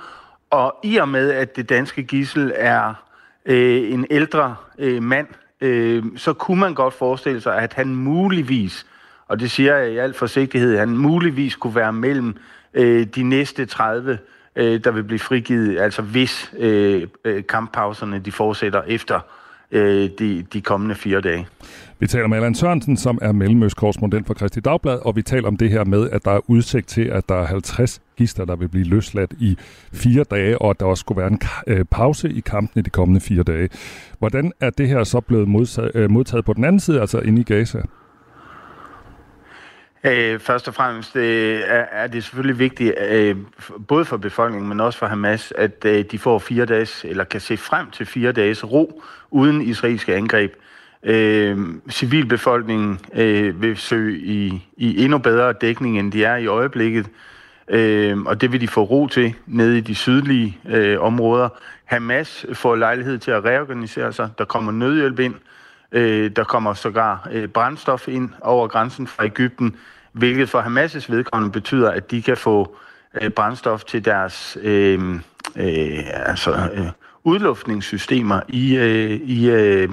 Og 0.51 0.77
i 0.85 0.97
og 0.97 1.09
med, 1.09 1.33
at 1.33 1.57
det 1.57 1.69
danske 1.69 2.03
gissel 2.03 2.53
er 2.55 2.95
øh, 3.47 3.93
en 3.93 4.07
ældre 4.11 4.57
øh, 4.79 5.03
mand, 5.03 5.27
øh, 5.61 6.05
så 6.17 6.33
kunne 6.33 6.61
man 6.61 6.75
godt 6.75 6.95
forestille 6.95 7.41
sig, 7.41 7.59
at 7.59 7.73
han 7.73 7.95
muligvis, 7.95 8.87
og 9.29 9.41
det 9.41 9.51
siger 9.51 9.77
jeg 9.77 9.93
i 9.93 9.97
al 9.97 10.15
forsigtighed, 10.15 10.79
han 10.79 10.97
muligvis 10.97 11.57
kunne 11.57 11.75
være 11.75 11.93
mellem 11.93 12.37
øh, 12.75 13.07
de 13.07 13.23
næste 13.23 13.67
30 13.67 14.19
øh, 14.57 14.85
der 14.85 14.91
vil 14.91 15.05
blive 15.05 15.19
frigivet, 15.19 15.79
altså 15.81 16.03
hvis 16.03 16.53
øh, 16.59 17.07
øh 17.25 17.47
kamppauserne 17.47 18.19
de 18.19 18.33
fortsætter 18.33 18.83
efter 18.83 19.21
øh, 19.73 20.11
de, 20.19 20.45
de 20.53 20.61
kommende 20.61 20.95
fire 20.95 21.21
dage. 21.21 21.47
Vi 21.99 22.07
taler 22.07 22.27
med 22.27 22.37
Allan 22.37 22.55
Sørensen, 22.55 22.97
som 22.97 23.19
er 23.23 23.33
mellemøstkorrespondent 23.33 24.27
for 24.27 24.35
Kristi 24.35 24.61
Dagblad, 24.61 24.99
og 24.99 25.17
vi 25.17 25.23
taler 25.23 25.49
om 25.49 25.57
det 25.57 25.71
her 25.71 25.85
med, 25.85 26.11
at 26.11 26.25
der 26.25 26.31
er 26.31 26.41
udsigt 26.47 26.89
til, 26.89 27.03
at 27.03 27.29
der 27.29 27.35
er 27.35 27.47
50 27.47 28.01
gister, 28.17 28.45
der 28.45 28.57
vil 28.57 28.69
blive 28.69 28.85
løsladt 28.85 29.33
i 29.39 29.57
fire 29.93 30.25
dage, 30.25 30.59
og 30.59 30.71
at 30.71 30.81
der 30.81 30.87
også 30.87 31.01
skulle 31.01 31.19
være 31.21 31.31
en 31.31 31.41
øh, 31.67 31.85
pause 31.85 32.31
i 32.31 32.41
kampen 32.41 32.79
i 32.79 32.83
de 32.83 32.91
kommende 32.91 33.21
fire 33.21 33.43
dage. 33.43 33.69
Hvordan 34.19 34.53
er 34.61 34.71
det 34.71 34.89
her 34.89 35.05
så 35.05 35.21
blevet 35.21 35.49
modtaget, 35.49 35.91
øh, 35.95 36.11
modtaget 36.11 36.45
på 36.45 36.53
den 36.53 36.65
anden 36.65 36.81
side, 36.81 37.01
altså 37.01 37.19
inde 37.19 37.41
i 37.41 37.45
Gaza? 37.45 37.83
Øh, 40.07 40.41
først 40.41 40.69
og 40.69 40.75
fremmest 40.75 41.17
øh, 41.17 41.61
er, 41.67 41.85
er 41.91 42.07
det 42.07 42.25
selvfølgelig 42.25 42.59
vigtigt, 42.59 42.95
øh, 43.09 43.37
både 43.89 44.05
for 44.05 44.17
befolkningen, 44.17 44.69
men 44.69 44.81
også 44.81 44.99
for 44.99 45.07
Hamas, 45.07 45.53
at 45.57 45.85
øh, 45.85 46.05
de 46.11 46.19
får 46.19 46.39
fire 46.39 46.65
dages, 46.65 47.05
eller 47.05 47.25
kan 47.25 47.41
se 47.41 47.57
frem 47.57 47.91
til 47.91 48.07
fire 48.07 48.33
dages 48.33 48.65
ro 48.65 49.03
uden 49.31 49.63
israelske 49.63 50.15
angreb. 50.15 50.55
Øh, 51.03 51.59
civilbefolkningen 51.91 53.01
øh, 53.15 53.63
vil 53.63 53.77
søge 53.77 54.19
i, 54.19 54.69
i 54.77 55.05
endnu 55.05 55.19
bedre 55.19 55.53
dækning, 55.53 55.99
end 55.99 56.13
de 56.13 56.25
er 56.25 56.37
i 56.37 56.47
øjeblikket, 56.47 57.07
øh, 57.69 58.19
og 58.19 58.41
det 58.41 58.53
vil 58.53 58.61
de 58.61 58.69
få 58.69 58.83
ro 58.83 59.07
til 59.07 59.35
nede 59.47 59.79
i 59.79 59.81
de 59.81 59.95
sydlige 59.95 60.59
øh, 60.69 61.01
områder. 61.01 61.49
Hamas 61.85 62.47
får 62.53 62.77
lejlighed 62.77 63.19
til 63.19 63.31
at 63.31 63.45
reorganisere 63.45 64.13
sig. 64.13 64.31
Der 64.39 64.45
kommer 64.45 64.73
nødhjælp 64.73 65.19
ind. 65.19 65.35
Øh, 65.93 66.31
der 66.37 66.45
kommer 66.45 66.75
sågar 66.75 67.29
øh, 67.33 67.49
brændstof 67.49 68.09
ind 68.09 68.31
over 68.41 68.69
grænsen 68.69 69.07
fra 69.07 69.25
Ægypten 69.25 69.77
hvilket 70.17 70.49
for 70.49 70.61
Hamas' 70.61 71.13
vedkommende 71.13 71.53
betyder, 71.53 71.91
at 71.91 72.11
de 72.11 72.23
kan 72.23 72.37
få 72.37 72.77
øh, 73.21 73.31
brændstof 73.31 73.85
til 73.85 74.05
deres 74.05 74.59
øh, 74.63 75.15
øh, 75.57 76.05
altså, 76.13 76.71
øh, 76.75 76.87
udluftningssystemer 77.25 78.41
i, 78.49 78.77
øh, 78.77 79.11
i, 79.11 79.51
øh, 79.51 79.89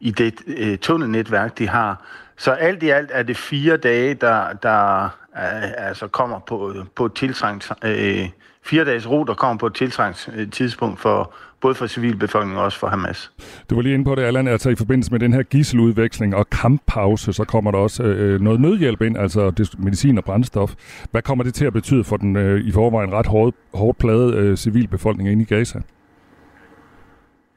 i 0.00 0.10
det 0.10 0.34
øh, 0.46 0.78
tunnelnetværk, 0.78 1.58
de 1.58 1.68
har. 1.68 2.04
Så 2.36 2.52
alt 2.52 2.82
i 2.82 2.88
alt 2.88 3.10
er 3.12 3.22
det 3.22 3.36
fire 3.36 3.76
dage, 3.76 4.14
der, 4.14 4.52
der 4.52 5.04
øh, 5.36 5.72
altså 5.76 6.08
kommer 6.08 6.38
på, 6.38 6.74
på 6.94 7.06
et 7.06 7.14
tiltrængt, 7.14 7.72
øh, 7.84 8.28
fire 8.62 8.84
dages 8.84 9.10
ro, 9.10 9.24
der 9.24 9.34
kommer 9.34 9.58
på 9.58 9.66
et 9.66 9.74
tiltrængt 9.74 10.28
øh, 10.34 10.50
tidspunkt 10.50 11.00
for, 11.00 11.34
både 11.64 11.74
for 11.74 11.86
civilbefolkningen 11.86 12.58
og 12.58 12.64
også 12.64 12.78
for 12.78 12.86
Hamas. 12.86 13.32
Du 13.70 13.74
var 13.74 13.82
lige 13.82 13.94
inde 13.94 14.04
på 14.04 14.14
det, 14.14 14.22
Allan, 14.22 14.48
altså 14.48 14.70
i 14.70 14.74
forbindelse 14.74 15.12
med 15.12 15.20
den 15.20 15.32
her 15.32 15.42
gisseludveksling 15.42 16.36
og 16.36 16.50
kamppause, 16.50 17.32
så 17.32 17.44
kommer 17.44 17.70
der 17.70 17.78
også 17.78 18.02
øh, 18.02 18.40
noget 18.40 18.60
nødhjælp 18.60 19.02
ind, 19.02 19.18
altså 19.18 19.66
medicin 19.78 20.18
og 20.18 20.24
brændstof. 20.24 20.74
Hvad 21.10 21.22
kommer 21.22 21.44
det 21.44 21.54
til 21.54 21.64
at 21.64 21.72
betyde 21.72 22.04
for 22.04 22.16
den 22.16 22.36
øh, 22.36 22.60
i 22.60 22.72
forvejen 22.72 23.12
ret 23.12 23.26
hårdt, 23.26 23.56
hårdt 23.74 23.98
plade 23.98 24.34
øh, 24.36 24.56
civilbefolkning 24.56 25.28
inde 25.28 25.42
i 25.42 25.46
Gaza? 25.46 25.80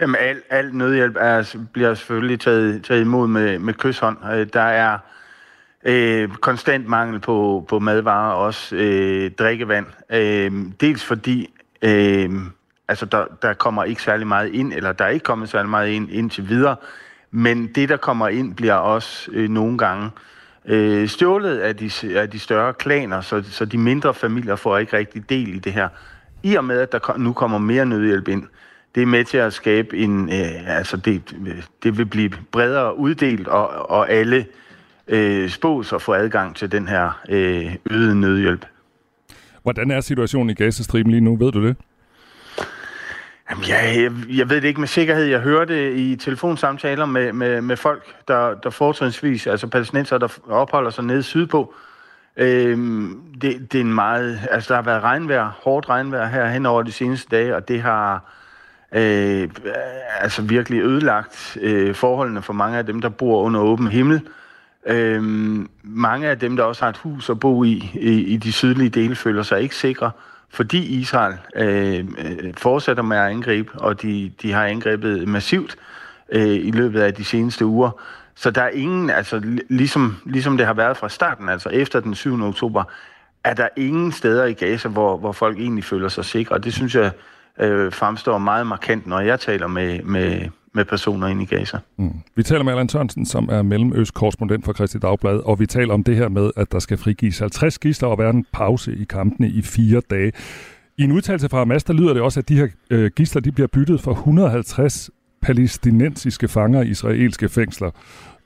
Jamen, 0.01 0.15
al, 0.19 0.37
al 0.49 0.75
nødhjælp 0.75 1.15
er, 1.19 1.57
bliver 1.73 1.93
selvfølgelig 1.93 2.39
taget, 2.39 2.83
taget 2.83 3.01
imod 3.01 3.27
med, 3.27 3.59
med 3.59 3.73
kysshånd. 3.73 4.17
Øh, 4.33 4.47
der 4.53 4.61
er 4.61 4.97
øh, 5.83 6.29
konstant 6.29 6.87
mangel 6.87 7.19
på, 7.19 7.65
på 7.69 7.79
madvarer 7.79 8.33
og 8.33 8.43
også 8.45 8.75
øh, 8.75 9.31
drikkevand. 9.31 9.85
Øh, 10.09 10.51
dels 10.81 11.05
fordi 11.05 11.53
øh, 11.81 12.29
Altså, 12.87 13.05
der, 13.05 13.25
der 13.41 13.53
kommer 13.53 13.83
ikke 13.83 14.01
særlig 14.01 14.27
meget 14.27 14.53
ind, 14.53 14.73
eller 14.73 14.91
der 14.91 15.05
er 15.05 15.09
ikke 15.09 15.23
kommet 15.23 15.49
særlig 15.49 15.69
meget 15.69 15.89
ind 15.89 16.11
indtil 16.11 16.49
videre, 16.49 16.75
men 17.31 17.67
det, 17.67 17.89
der 17.89 17.97
kommer 17.97 18.27
ind, 18.27 18.55
bliver 18.55 18.73
også 18.73 19.31
øh, 19.31 19.49
nogle 19.49 19.77
gange 19.77 20.09
øh, 20.65 21.07
stjålet 21.07 21.57
af 21.57 21.75
de, 21.75 21.91
af 22.15 22.29
de 22.29 22.39
større 22.39 22.73
klaner, 22.73 23.21
så, 23.21 23.43
så 23.51 23.65
de 23.65 23.77
mindre 23.77 24.13
familier 24.13 24.55
får 24.55 24.77
ikke 24.77 24.97
rigtig 24.97 25.29
del 25.29 25.55
i 25.55 25.59
det 25.59 25.73
her. 25.73 25.89
I 26.43 26.55
og 26.55 26.63
med, 26.65 26.79
at 26.79 26.91
der 26.91 27.17
nu 27.17 27.33
kommer 27.33 27.57
mere 27.57 27.85
nødhjælp 27.85 28.27
ind, 28.27 28.43
det 28.95 29.03
er 29.03 29.07
med 29.07 29.25
til 29.25 29.37
at 29.37 29.53
skabe 29.53 29.97
en, 29.97 30.29
øh, 30.29 30.77
altså 30.77 30.97
det, 30.97 31.35
det 31.83 31.97
vil 31.97 32.05
blive 32.05 32.31
bredere 32.51 32.97
uddelt, 32.97 33.47
og, 33.47 33.89
og 33.89 34.09
alle 34.09 34.45
øh, 35.07 35.49
spås 35.49 35.93
at 35.93 36.01
få 36.01 36.13
adgang 36.13 36.55
til 36.55 36.71
den 36.71 36.87
her 36.87 37.21
øh, 37.29 37.75
øgede 37.91 38.19
nødhjælp. 38.19 38.65
Hvordan 39.63 39.91
er 39.91 40.01
situationen 40.01 40.49
i 40.49 40.53
Gazastriben 40.53 41.11
lige 41.11 41.21
nu? 41.21 41.35
Ved 41.35 41.51
du 41.51 41.67
det? 41.67 41.75
Jamen, 43.49 43.63
jeg, 43.67 43.93
jeg, 43.95 44.37
jeg 44.37 44.49
ved 44.49 44.61
det 44.61 44.67
ikke 44.67 44.79
med 44.79 44.87
sikkerhed. 44.87 45.23
Jeg 45.23 45.39
hører 45.39 45.65
det 45.65 45.95
i 45.95 46.15
telefonsamtaler 46.15 47.05
med, 47.05 47.33
med, 47.33 47.61
med 47.61 47.77
folk, 47.77 48.03
der, 48.27 48.53
der 48.53 48.69
fortrinsvis, 48.69 49.47
altså 49.47 49.67
palæstinenser, 49.67 50.17
der 50.17 50.27
opholder 50.49 50.89
sig 50.89 51.03
nede 51.03 51.23
sydpå. 51.23 51.73
Øhm, 52.37 53.21
det, 53.41 53.71
det 53.71 53.77
er 53.77 53.83
en 53.83 53.93
meget, 53.93 54.39
altså 54.51 54.73
der 54.73 54.75
har 54.75 54.83
været 54.83 55.03
regnvejr, 55.03 55.51
hårdt 55.63 55.89
regnvejr 55.89 56.27
her 56.27 56.47
hen 56.49 56.65
over 56.65 56.83
de 56.83 56.91
seneste 56.91 57.27
dage, 57.31 57.55
og 57.55 57.67
det 57.67 57.81
har 57.81 58.31
øh, 58.91 59.49
altså 60.19 60.41
virkelig 60.41 60.81
ødelagt 60.81 61.57
øh, 61.61 61.95
forholdene 61.95 62.41
for 62.41 62.53
mange 62.53 62.77
af 62.77 62.85
dem, 62.85 63.01
der 63.01 63.09
bor 63.09 63.41
under 63.41 63.59
åben 63.59 63.87
himmel. 63.87 64.21
Øhm, 64.85 65.69
mange 65.83 66.27
af 66.27 66.39
dem, 66.39 66.55
der 66.55 66.63
også 66.63 66.81
har 66.81 66.89
et 66.89 66.97
hus 66.97 67.29
at 67.29 67.39
bo 67.39 67.63
i, 67.63 67.91
i, 67.93 68.11
i 68.11 68.37
de 68.37 68.51
sydlige 68.51 68.89
dele, 68.89 69.15
føler 69.15 69.43
sig 69.43 69.61
ikke 69.61 69.75
sikre 69.75 70.11
fordi 70.49 70.99
Israel 70.99 71.35
øh, 71.55 72.05
øh, 72.17 72.53
fortsætter 72.57 73.03
med 73.03 73.17
at 73.17 73.29
angribe, 73.29 73.71
og 73.73 74.01
de, 74.01 74.31
de 74.41 74.51
har 74.51 74.65
angrebet 74.65 75.27
massivt 75.27 75.75
øh, 76.29 76.47
i 76.47 76.71
løbet 76.71 77.01
af 77.01 77.13
de 77.13 77.25
seneste 77.25 77.65
uger. 77.65 77.91
Så 78.35 78.51
der 78.51 78.61
er 78.61 78.69
ingen, 78.69 79.09
altså 79.09 79.41
ligesom, 79.69 80.17
ligesom 80.25 80.57
det 80.57 80.65
har 80.65 80.73
været 80.73 80.97
fra 80.97 81.09
starten, 81.09 81.49
altså 81.49 81.69
efter 81.69 81.99
den 81.99 82.15
7. 82.15 82.43
oktober, 82.43 82.83
er 83.43 83.53
der 83.53 83.67
ingen 83.75 84.11
steder 84.11 84.45
i 84.45 84.53
Gaza, 84.53 84.87
hvor, 84.87 85.17
hvor 85.17 85.31
folk 85.31 85.59
egentlig 85.59 85.83
føler 85.83 86.09
sig 86.09 86.25
sikre. 86.25 86.55
Og 86.55 86.63
det 86.63 86.73
synes 86.73 86.95
jeg 86.95 87.11
øh, 87.59 87.93
fremstår 87.93 88.37
meget 88.37 88.67
markant, 88.67 89.07
når 89.07 89.19
jeg 89.19 89.39
taler 89.39 89.67
med, 89.67 90.03
med, 90.03 90.49
med 90.77 90.85
personer 90.85 91.27
ind 91.27 91.41
i 91.41 91.45
Gaza. 91.45 91.77
Mm. 91.97 92.13
Vi 92.35 92.43
taler 92.43 92.63
med 92.63 92.73
Allan 92.73 92.89
Sørensen, 92.89 93.25
som 93.25 93.49
er 93.51 93.61
mellemøst-korrespondent 93.61 94.65
for 94.65 94.73
Christi 94.73 94.97
Dagblad, 94.99 95.39
og 95.45 95.59
vi 95.59 95.65
taler 95.65 95.93
om 95.93 96.03
det 96.03 96.15
her 96.15 96.29
med, 96.29 96.51
at 96.55 96.71
der 96.71 96.79
skal 96.79 96.97
frigives 96.97 97.39
50 97.39 97.79
gidsler 97.79 98.09
og 98.09 98.17
være 98.17 98.29
en 98.29 98.45
pause 98.53 98.95
i 98.95 99.03
kampene 99.03 99.49
i 99.49 99.61
fire 99.61 100.01
dage. 100.09 100.31
I 100.97 101.03
en 101.03 101.11
udtalelse 101.11 101.49
fra 101.49 101.57
Hamas, 101.57 101.83
der 101.83 101.93
lyder 101.93 102.13
det 102.13 102.21
også, 102.21 102.39
at 102.39 102.49
de 102.49 102.55
her 102.55 102.67
øh, 102.89 103.11
gidsler 103.15 103.41
de 103.41 103.51
bliver 103.51 103.67
byttet 103.67 104.01
for 104.01 104.11
150 104.11 105.09
palæstinensiske 105.41 106.47
fanger 106.47 106.81
i 106.81 106.87
israelske 106.87 107.49
fængsler. 107.49 107.91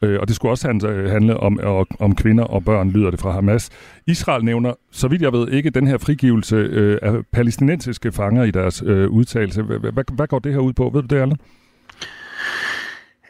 Øh, 0.01 0.19
og 0.19 0.27
det 0.27 0.35
skulle 0.35 0.51
også 0.51 0.67
handle 1.11 1.33
øh, 1.33 1.39
om, 1.39 1.59
om 1.99 2.15
kvinder 2.15 2.43
og 2.43 2.65
børn, 2.65 2.89
lyder 2.89 3.11
det 3.11 3.19
fra 3.19 3.31
Hamas. 3.31 3.69
Israel 4.07 4.45
nævner, 4.45 4.73
så 4.91 5.07
vidt 5.07 5.21
jeg 5.21 5.33
ved, 5.33 5.47
ikke 5.47 5.69
den 5.69 5.87
her 5.87 5.97
frigivelse 5.97 6.55
øh, 6.55 6.97
af 7.01 7.13
palæstinensiske 7.31 8.11
fanger 8.11 8.43
i 8.43 8.51
deres 8.51 8.83
øh, 8.85 9.09
udtalelse. 9.09 9.61
Hvad, 9.63 10.15
hvad 10.15 10.27
går 10.27 10.39
det 10.39 10.53
her 10.53 10.59
ud 10.59 10.73
på? 10.73 10.91
Ved 10.93 11.01
du 11.01 11.15
det, 11.15 11.21
Allan? 11.21 11.37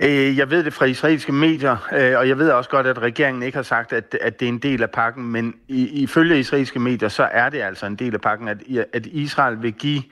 Øh, 0.04 0.38
jeg 0.38 0.50
ved 0.50 0.64
det 0.64 0.74
fra 0.74 0.86
israelske 0.86 1.32
medier, 1.32 1.78
øh, 1.94 2.18
og 2.18 2.28
jeg 2.28 2.38
ved 2.38 2.52
også 2.52 2.70
godt, 2.70 2.88
at 2.88 3.00
regeringen 3.00 3.44
ikke 3.44 3.56
har 3.56 3.64
sagt, 3.64 3.94
at, 3.94 4.18
at 4.22 4.40
det 4.40 4.46
er 4.46 4.50
en 4.50 4.60
del 4.60 4.84
af 4.84 4.90
pakken, 4.90 5.24
men 5.24 5.56
ifølge 5.68 6.40
israelske 6.40 6.80
medier, 6.80 7.10
så 7.10 7.30
er 7.32 7.50
det 7.50 7.62
altså 7.62 7.86
en 7.86 7.96
del 7.96 8.14
af 8.14 8.22
pakken, 8.22 8.48
at, 8.48 8.58
at 8.94 9.06
Israel 9.06 9.62
vil 9.62 9.74
give 9.74 10.04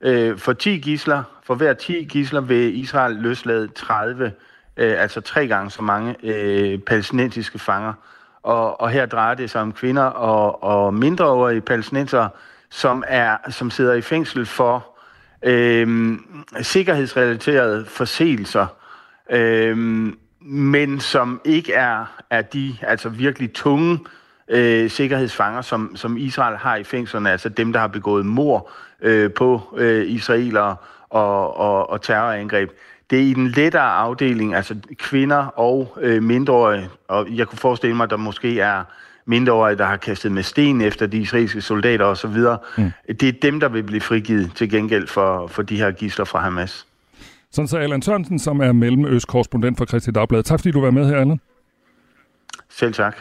øh, 0.00 0.38
for 0.38 0.52
10 0.52 0.78
gisler, 0.78 1.22
for 1.44 1.54
hver 1.54 1.72
10 1.72 2.04
gisler 2.04 2.40
vil 2.40 2.80
Israel 2.80 3.16
løslade 3.16 3.68
30, 3.68 4.32
øh, 4.76 5.02
altså 5.02 5.20
tre 5.20 5.46
gange 5.46 5.70
så 5.70 5.82
mange 5.82 6.78
palæstinensiske 6.86 7.58
fanger. 7.58 7.92
Og, 8.42 8.80
og 8.80 8.90
her 8.90 9.06
drejer 9.06 9.34
det 9.34 9.50
sig 9.50 9.60
om 9.60 9.72
kvinder 9.72 10.04
og, 10.04 10.62
og 10.62 10.94
mindreårige 10.94 11.60
palæstinenser, 11.60 12.28
som, 12.70 13.04
er, 13.06 13.36
som 13.50 13.70
sidder 13.70 13.94
i 13.94 14.00
fængsel 14.00 14.46
for 14.46 14.98
øh, 15.42 16.18
sikkerhedsrelaterede 16.62 17.86
forseelser, 17.86 18.66
øh, 19.30 19.76
men 20.40 21.00
som 21.00 21.40
ikke 21.44 21.72
er, 21.72 22.22
er 22.30 22.42
de 22.42 22.76
altså 22.82 23.08
virkelig 23.08 23.52
tunge 23.52 23.98
øh, 24.48 24.90
sikkerhedsfanger, 24.90 25.62
som, 25.62 25.96
som 25.96 26.16
Israel 26.16 26.56
har 26.56 26.76
i 26.76 26.84
fængslerne, 26.84 27.30
altså 27.30 27.48
dem, 27.48 27.72
der 27.72 27.80
har 27.80 27.86
begået 27.86 28.26
mor 28.26 28.70
øh, 29.02 29.32
på 29.32 29.74
øh, 29.76 30.10
israelere 30.10 30.76
og, 31.10 31.56
og, 31.56 31.90
og 31.90 32.02
terrorangreb. 32.02 32.70
det 33.10 33.18
er 33.18 33.22
i 33.22 33.34
den 33.34 33.48
lettere 33.48 33.90
afdeling, 33.90 34.54
altså 34.54 34.76
kvinder 34.98 35.46
og 35.46 35.98
øh, 36.00 36.22
mindreårige, 36.22 36.88
og 37.08 37.26
jeg 37.30 37.46
kunne 37.46 37.58
forestille 37.58 37.96
mig, 37.96 38.04
at 38.04 38.10
der 38.10 38.16
måske 38.16 38.60
er 38.60 38.84
mindreårige, 39.26 39.78
der 39.78 39.84
har 39.84 39.96
kastet 39.96 40.32
med 40.32 40.42
sten 40.42 40.80
efter 40.80 41.06
de 41.06 41.18
israelske 41.18 41.60
soldater 41.60 42.04
osv. 42.04 42.36
Mm. 42.78 42.90
Det 43.20 43.28
er 43.28 43.32
dem, 43.42 43.60
der 43.60 43.68
vil 43.68 43.82
blive 43.82 44.00
frigivet 44.00 44.52
til 44.54 44.70
gengæld 44.70 45.06
for, 45.06 45.46
for 45.46 45.62
de 45.62 45.76
her 45.76 45.90
gisler 45.90 46.24
fra 46.24 46.40
Hamas. 46.40 46.87
Sådan 47.52 47.68
så 47.68 47.78
Allan 47.78 48.02
Sørensen, 48.02 48.38
som 48.38 48.60
er 48.60 48.72
mellemøstkorrespondent 48.72 49.78
for 49.78 49.84
Christi 49.84 50.10
Dagblad. 50.10 50.42
Tak 50.42 50.60
fordi 50.60 50.70
du 50.70 50.80
var 50.80 50.90
med 50.90 51.06
her, 51.06 51.16
Allan. 51.16 51.40
Selv 52.70 52.94
tak. 52.94 53.16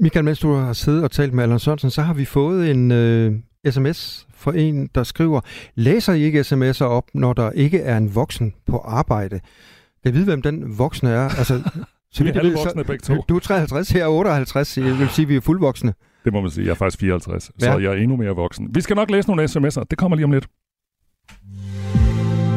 Michael, 0.00 0.24
mens 0.24 0.38
du 0.38 0.52
har 0.52 0.72
siddet 0.72 1.04
og 1.04 1.10
talt 1.10 1.32
med 1.32 1.42
Allan 1.42 1.58
Sørensen, 1.58 1.90
så 1.90 2.02
har 2.02 2.14
vi 2.14 2.24
fået 2.24 2.70
en 2.70 2.90
øh, 2.90 3.32
sms 3.70 4.26
fra 4.34 4.52
en, 4.56 4.86
der 4.94 5.02
skriver, 5.02 5.40
læser 5.74 6.12
I 6.12 6.22
ikke 6.22 6.40
sms'er 6.40 6.84
op, 6.84 7.04
når 7.14 7.32
der 7.32 7.50
ikke 7.50 7.80
er 7.80 7.96
en 7.96 8.14
voksen 8.14 8.54
på 8.66 8.78
arbejde? 8.78 9.40
Jeg 10.04 10.14
ved, 10.14 10.24
hvem 10.24 10.42
den 10.42 10.78
voksne 10.78 11.10
er. 11.10 11.28
Altså, 11.28 11.62
så 12.12 12.24
vi 12.24 12.30
er 12.30 12.38
alle 12.38 12.54
voksne 12.54 12.84
begge 12.84 13.02
to. 13.02 13.24
Du 13.28 13.36
er 13.36 13.40
53, 13.40 13.90
her 13.90 14.04
er 14.04 14.08
58, 14.08 14.78
jeg 14.78 14.98
vil 14.98 15.08
sige, 15.08 15.24
at 15.24 15.28
vi 15.28 15.36
er 15.36 15.40
fuldvoksne. 15.40 15.94
Det 16.24 16.32
må 16.32 16.40
man 16.40 16.50
sige. 16.50 16.64
Jeg 16.64 16.70
er 16.70 16.74
faktisk 16.74 17.00
54, 17.00 17.50
ja. 17.60 17.66
så 17.66 17.78
jeg 17.78 17.92
er 17.92 17.96
endnu 17.96 18.16
mere 18.16 18.30
voksen. 18.30 18.74
Vi 18.74 18.80
skal 18.80 18.96
nok 18.96 19.10
læse 19.10 19.28
nogle 19.28 19.44
sms'er. 19.44 19.84
Det 19.90 19.98
kommer 19.98 20.16
lige 20.16 20.24
om 20.24 20.32
lidt. 20.32 20.48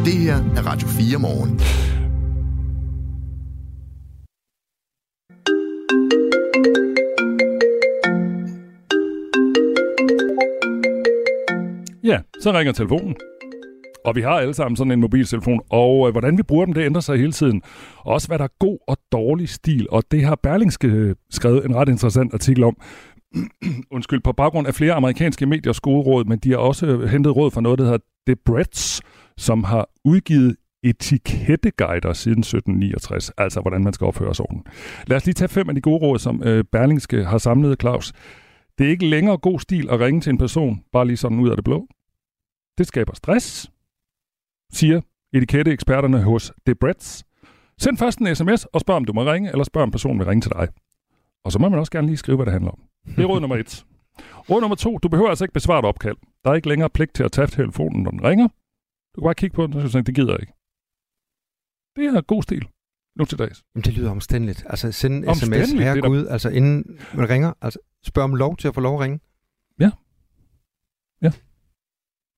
Det 0.05 0.13
her 0.13 0.35
er 0.35 0.67
Radio 0.67 0.87
4 0.87 1.19
morgen. 1.19 1.59
Ja, 12.03 12.19
så 12.41 12.51
ringer 12.51 12.73
telefonen. 12.73 13.15
Og 14.05 14.15
vi 14.15 14.21
har 14.21 14.29
alle 14.29 14.53
sammen 14.53 14.75
sådan 14.75 14.91
en 14.91 14.99
mobiltelefon, 14.99 15.61
og 15.69 16.07
øh, 16.07 16.11
hvordan 16.11 16.37
vi 16.37 16.43
bruger 16.43 16.65
dem, 16.65 16.73
det 16.73 16.85
ændrer 16.85 17.01
sig 17.01 17.17
hele 17.17 17.31
tiden. 17.31 17.61
Også 17.97 18.27
hvad 18.27 18.37
der 18.37 18.43
er 18.43 18.55
god 18.59 18.77
og 18.87 18.97
dårlig 19.11 19.49
stil, 19.49 19.87
og 19.91 20.03
det 20.11 20.25
har 20.25 20.35
Berlingske 20.35 20.87
øh, 20.87 21.15
skrevet 21.29 21.65
en 21.65 21.75
ret 21.75 21.89
interessant 21.89 22.33
artikel 22.33 22.63
om. 22.63 22.77
Undskyld, 23.95 24.21
på 24.23 24.31
baggrund 24.31 24.67
af 24.67 24.73
flere 24.73 24.93
amerikanske 24.93 25.45
mediers 25.45 25.79
gode 25.79 26.01
råd, 26.01 26.25
men 26.25 26.39
de 26.39 26.49
har 26.49 26.57
også 26.57 26.85
øh, 26.85 27.09
hentet 27.09 27.35
råd 27.35 27.51
fra 27.51 27.61
noget, 27.61 27.79
der 27.79 27.85
hedder 27.85 27.99
The 28.27 28.35
Brett's, 28.49 28.99
som 29.37 29.63
har 29.63 29.89
udgivet 30.05 30.55
etiketteguider 30.83 32.13
siden 32.13 32.39
1769, 32.39 33.29
altså 33.37 33.61
hvordan 33.61 33.83
man 33.83 33.93
skal 33.93 34.05
opføre 34.05 34.35
sig 34.35 34.45
ordentligt. 34.45 34.75
Lad 35.07 35.17
os 35.17 35.25
lige 35.25 35.33
tage 35.33 35.49
fem 35.49 35.69
af 35.69 35.75
de 35.75 35.81
gode 35.81 35.97
råd, 35.97 36.19
som 36.19 36.43
øh, 36.43 36.63
Berlingske 36.63 37.25
har 37.25 37.37
samlet, 37.37 37.81
Claus. 37.81 38.13
Det 38.77 38.85
er 38.85 38.89
ikke 38.89 39.05
længere 39.05 39.37
god 39.37 39.59
stil 39.59 39.89
at 39.89 39.99
ringe 39.99 40.21
til 40.21 40.29
en 40.29 40.37
person, 40.37 40.83
bare 40.91 41.07
lige 41.07 41.17
sådan 41.17 41.39
ud 41.39 41.49
af 41.49 41.57
det 41.57 41.63
blå. 41.63 41.87
Det 42.77 42.87
skaber 42.87 43.13
stress, 43.13 43.71
siger 44.73 45.01
etiketteeksperterne 45.33 46.23
hos 46.23 46.53
Debretz. 46.67 47.23
Send 47.77 47.97
først 47.97 48.19
en 48.19 48.35
sms 48.35 48.65
og 48.65 48.81
spørg, 48.81 48.95
om 48.95 49.05
du 49.05 49.13
må 49.13 49.23
ringe, 49.23 49.51
eller 49.51 49.63
spørg, 49.63 49.83
om 49.83 49.91
personen 49.91 50.19
vil 50.19 50.27
ringe 50.27 50.41
til 50.41 50.51
dig. 50.51 50.67
Og 51.45 51.51
så 51.51 51.59
må 51.59 51.69
man 51.69 51.79
også 51.79 51.91
gerne 51.91 52.07
lige 52.07 52.17
skrive, 52.17 52.35
hvad 52.35 52.45
det 52.45 52.53
handler 52.53 52.71
om. 52.71 52.79
Det 53.15 53.23
er 53.23 53.25
råd 53.25 53.39
nummer 53.41 53.55
et. 53.57 53.85
Råd 54.49 54.61
nummer 54.61 54.75
to. 54.75 54.97
Du 54.97 55.09
behøver 55.09 55.29
altså 55.29 55.43
ikke 55.43 55.53
besvare 55.53 55.79
et 55.79 55.85
opkald. 55.85 56.17
Der 56.43 56.51
er 56.51 56.55
ikke 56.55 56.69
længere 56.69 56.89
pligt 56.89 57.13
til 57.13 57.23
at 57.23 57.31
tage 57.31 57.47
telefonen, 57.47 58.03
når 58.03 58.11
den 58.11 58.23
ringer. 58.23 58.47
Du 59.15 59.21
kan 59.21 59.25
bare 59.25 59.35
kigge 59.35 59.55
på 59.55 59.67
den, 59.67 59.73
og 59.73 59.89
så 59.89 60.01
det 60.01 60.15
gider 60.15 60.31
jeg 60.31 60.41
ikke. 60.41 60.53
Det 61.95 62.05
er 62.05 62.21
god 62.21 62.43
stil 62.43 62.67
nu 63.15 63.25
til 63.25 63.39
dags. 63.39 63.63
Jamen, 63.75 63.83
det 63.83 63.93
lyder 63.93 64.11
omstændeligt. 64.11 64.63
Altså 64.69 64.91
send 64.91 65.25
en 65.25 65.35
sms 65.35 65.71
herregud, 65.71 66.25
der... 66.25 66.31
altså 66.31 66.49
inden 66.49 66.99
man 67.13 67.29
ringer. 67.29 67.53
Altså 67.61 67.79
spørg 68.03 68.23
om 68.23 68.35
lov 68.35 68.57
til 68.57 68.67
at 68.67 68.73
få 68.73 68.81
lov 68.81 68.95
at 68.95 68.99
ringe. 69.01 69.19
Ja. 69.79 69.91
Ja. 71.21 71.31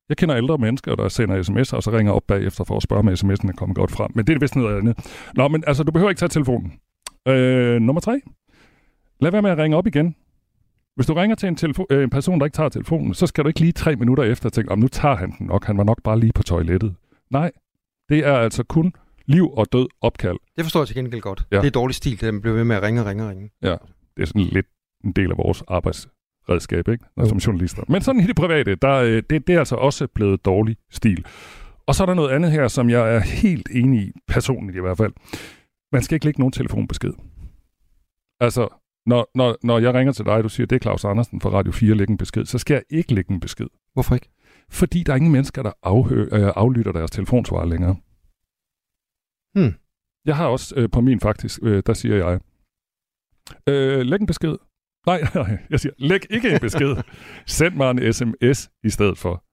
Jeg 0.10 0.18
kender 0.18 0.38
ældre 0.38 0.58
mennesker, 0.58 0.96
der 0.96 1.10
sender 1.10 1.44
sms'er, 1.44 1.76
og 1.76 1.84
så 1.84 1.92
ringer 1.92 2.14
op 2.14 2.24
bagefter 2.28 2.64
for 2.64 2.78
at 2.78 2.84
spørge, 2.84 3.00
om 3.00 3.08
sms'en 3.08 3.50
er 3.50 3.54
kommet 3.58 3.76
godt 3.76 3.92
frem. 3.92 4.12
Men 4.16 4.28
det 4.28 4.36
er 4.36 4.40
vist 4.40 4.56
noget 4.56 4.78
andet. 4.78 4.98
Nå, 5.36 5.48
men 5.48 5.64
altså, 5.68 5.84
du 5.84 5.92
behøver 5.92 6.10
ikke 6.10 6.20
tage 6.20 6.30
telefonen. 6.30 6.80
Øh, 7.28 7.82
nummer 7.82 8.00
tre. 8.00 8.22
Lad 9.20 9.32
være 9.32 9.42
med 9.42 9.52
at 9.52 9.58
ringe 9.58 9.78
op 9.78 9.88
igen. 9.88 10.16
Hvis 10.96 11.08
du 11.08 11.14
ringer 11.14 11.36
til 11.36 11.48
en, 11.50 11.56
telefo- 11.56 11.86
øh, 11.90 12.04
en 12.04 12.10
person, 12.10 12.40
der 12.40 12.46
ikke 12.46 12.56
tager 12.56 12.70
telefonen, 12.70 13.14
så 13.14 13.28
skal 13.28 13.44
du 13.44 13.48
ikke 13.48 13.60
lige 13.60 13.72
tre 13.72 13.96
minutter 13.96 14.24
efter 14.24 14.50
tænke, 14.50 14.72
om 14.72 14.80
nu 14.80 14.88
tager 14.88 15.16
han 15.16 15.32
den 15.38 15.48
nok. 15.48 15.66
Han 15.66 15.78
var 15.78 15.84
nok 15.84 16.04
bare 16.04 16.20
lige 16.20 16.34
på 16.34 16.44
toilettet. 16.44 16.96
Nej, 17.32 17.52
det 18.10 18.20
er 18.26 18.34
altså 18.34 18.64
kun 18.64 18.94
liv 19.26 19.52
og 19.54 19.68
død 19.72 19.88
opkald. 20.02 20.38
Det 20.56 20.66
forstår 20.66 20.80
jeg 20.80 20.88
til 20.88 20.96
gengæld 20.96 21.22
godt. 21.22 21.46
Ja. 21.52 21.58
Det 21.62 21.68
er 21.68 21.72
dårlig 21.72 21.96
stil, 21.96 22.22
det 22.22 22.34
man 22.34 22.42
bliver 22.42 22.56
ved 22.56 22.64
med 22.64 22.76
at 22.76 22.84
ringe 22.84 23.02
og 23.02 23.08
ringe 23.08 23.24
og 23.24 23.30
ringe. 23.30 23.50
Ja, 23.62 23.76
det 24.16 24.22
er 24.22 24.26
sådan 24.26 24.42
lidt 24.42 24.66
en 25.04 25.12
del 25.12 25.32
af 25.32 25.38
vores 25.38 25.64
arbejdsredskab, 25.68 26.88
ikke? 26.88 27.06
Når, 27.18 27.26
som 27.26 27.38
journalister. 27.38 27.84
Men 27.88 28.02
sådan 28.02 28.22
i 28.22 28.24
det 28.28 28.36
private, 28.36 28.76
der, 28.76 28.94
øh, 28.94 29.24
det, 29.30 29.48
det 29.48 29.56
er 29.56 29.60
altså 29.60 29.76
også 29.76 30.08
blevet 30.08 30.46
dårlig 30.46 30.78
stil. 30.92 31.26
Og 31.88 31.96
så 31.96 32.04
er 32.04 32.06
der 32.06 32.14
noget 32.14 32.30
andet 32.30 32.52
her, 32.52 32.68
som 32.68 32.90
jeg 32.90 33.16
er 33.16 33.20
helt 33.20 33.70
enig 33.72 34.02
i, 34.02 34.12
personligt 34.28 34.78
i 34.78 34.82
hvert 34.82 34.98
fald. 34.98 35.14
Man 35.92 36.02
skal 36.02 36.16
ikke 36.16 36.26
lægge 36.26 36.42
nogen 36.42 36.52
telefonbesked. 36.52 37.14
Altså, 38.40 38.68
når, 39.06 39.30
når, 39.36 39.58
når 39.64 39.80
jeg 39.80 39.94
ringer 39.94 40.14
til 40.14 40.26
dig, 40.26 40.44
du 40.44 40.50
siger, 40.50 40.68
det 40.68 40.76
er 40.76 40.80
Claus 40.80 41.06
Andersen 41.06 41.42
fra 41.42 41.50
Radio 41.50 41.72
4, 41.72 41.96
lægge 41.96 42.12
en 42.12 42.18
besked, 42.18 42.46
så 42.46 42.58
skal 42.58 42.74
jeg 42.74 42.84
ikke 42.90 43.14
lægge 43.14 43.34
en 43.34 43.40
besked. 43.40 43.68
Hvorfor 43.94 44.16
ikke? 44.16 44.30
Fordi 44.70 45.04
der 45.04 45.14
er 45.14 45.18
ingen 45.18 45.32
mennesker, 45.32 45.64
der 45.64 45.72
afhø- 45.86 46.36
øh, 46.36 46.52
aflytter 46.56 46.92
deres 46.92 47.12
telefonsvar 47.12 47.66
længere. 47.66 47.96
Hmm. 49.56 49.74
Jeg 50.26 50.36
har 50.38 50.48
også 50.48 50.74
øh, 50.78 50.90
på 50.90 51.02
min 51.02 51.20
faktisk, 51.20 51.60
øh, 51.64 51.84
der 51.86 51.94
siger 51.94 52.16
jeg, 52.16 52.40
øh, 53.70 54.02
læg 54.02 54.20
en 54.20 54.26
besked. 54.28 54.56
Nej, 55.06 55.22
nej, 55.36 55.58
jeg 55.70 55.80
siger, 55.80 55.94
læg 55.98 56.20
ikke 56.30 56.50
en 56.54 56.60
besked. 56.60 56.96
Send 57.46 57.76
mig 57.76 57.92
en 57.92 58.14
sms 58.14 58.72
i 58.84 58.90
stedet 58.90 59.18
for. 59.18 59.44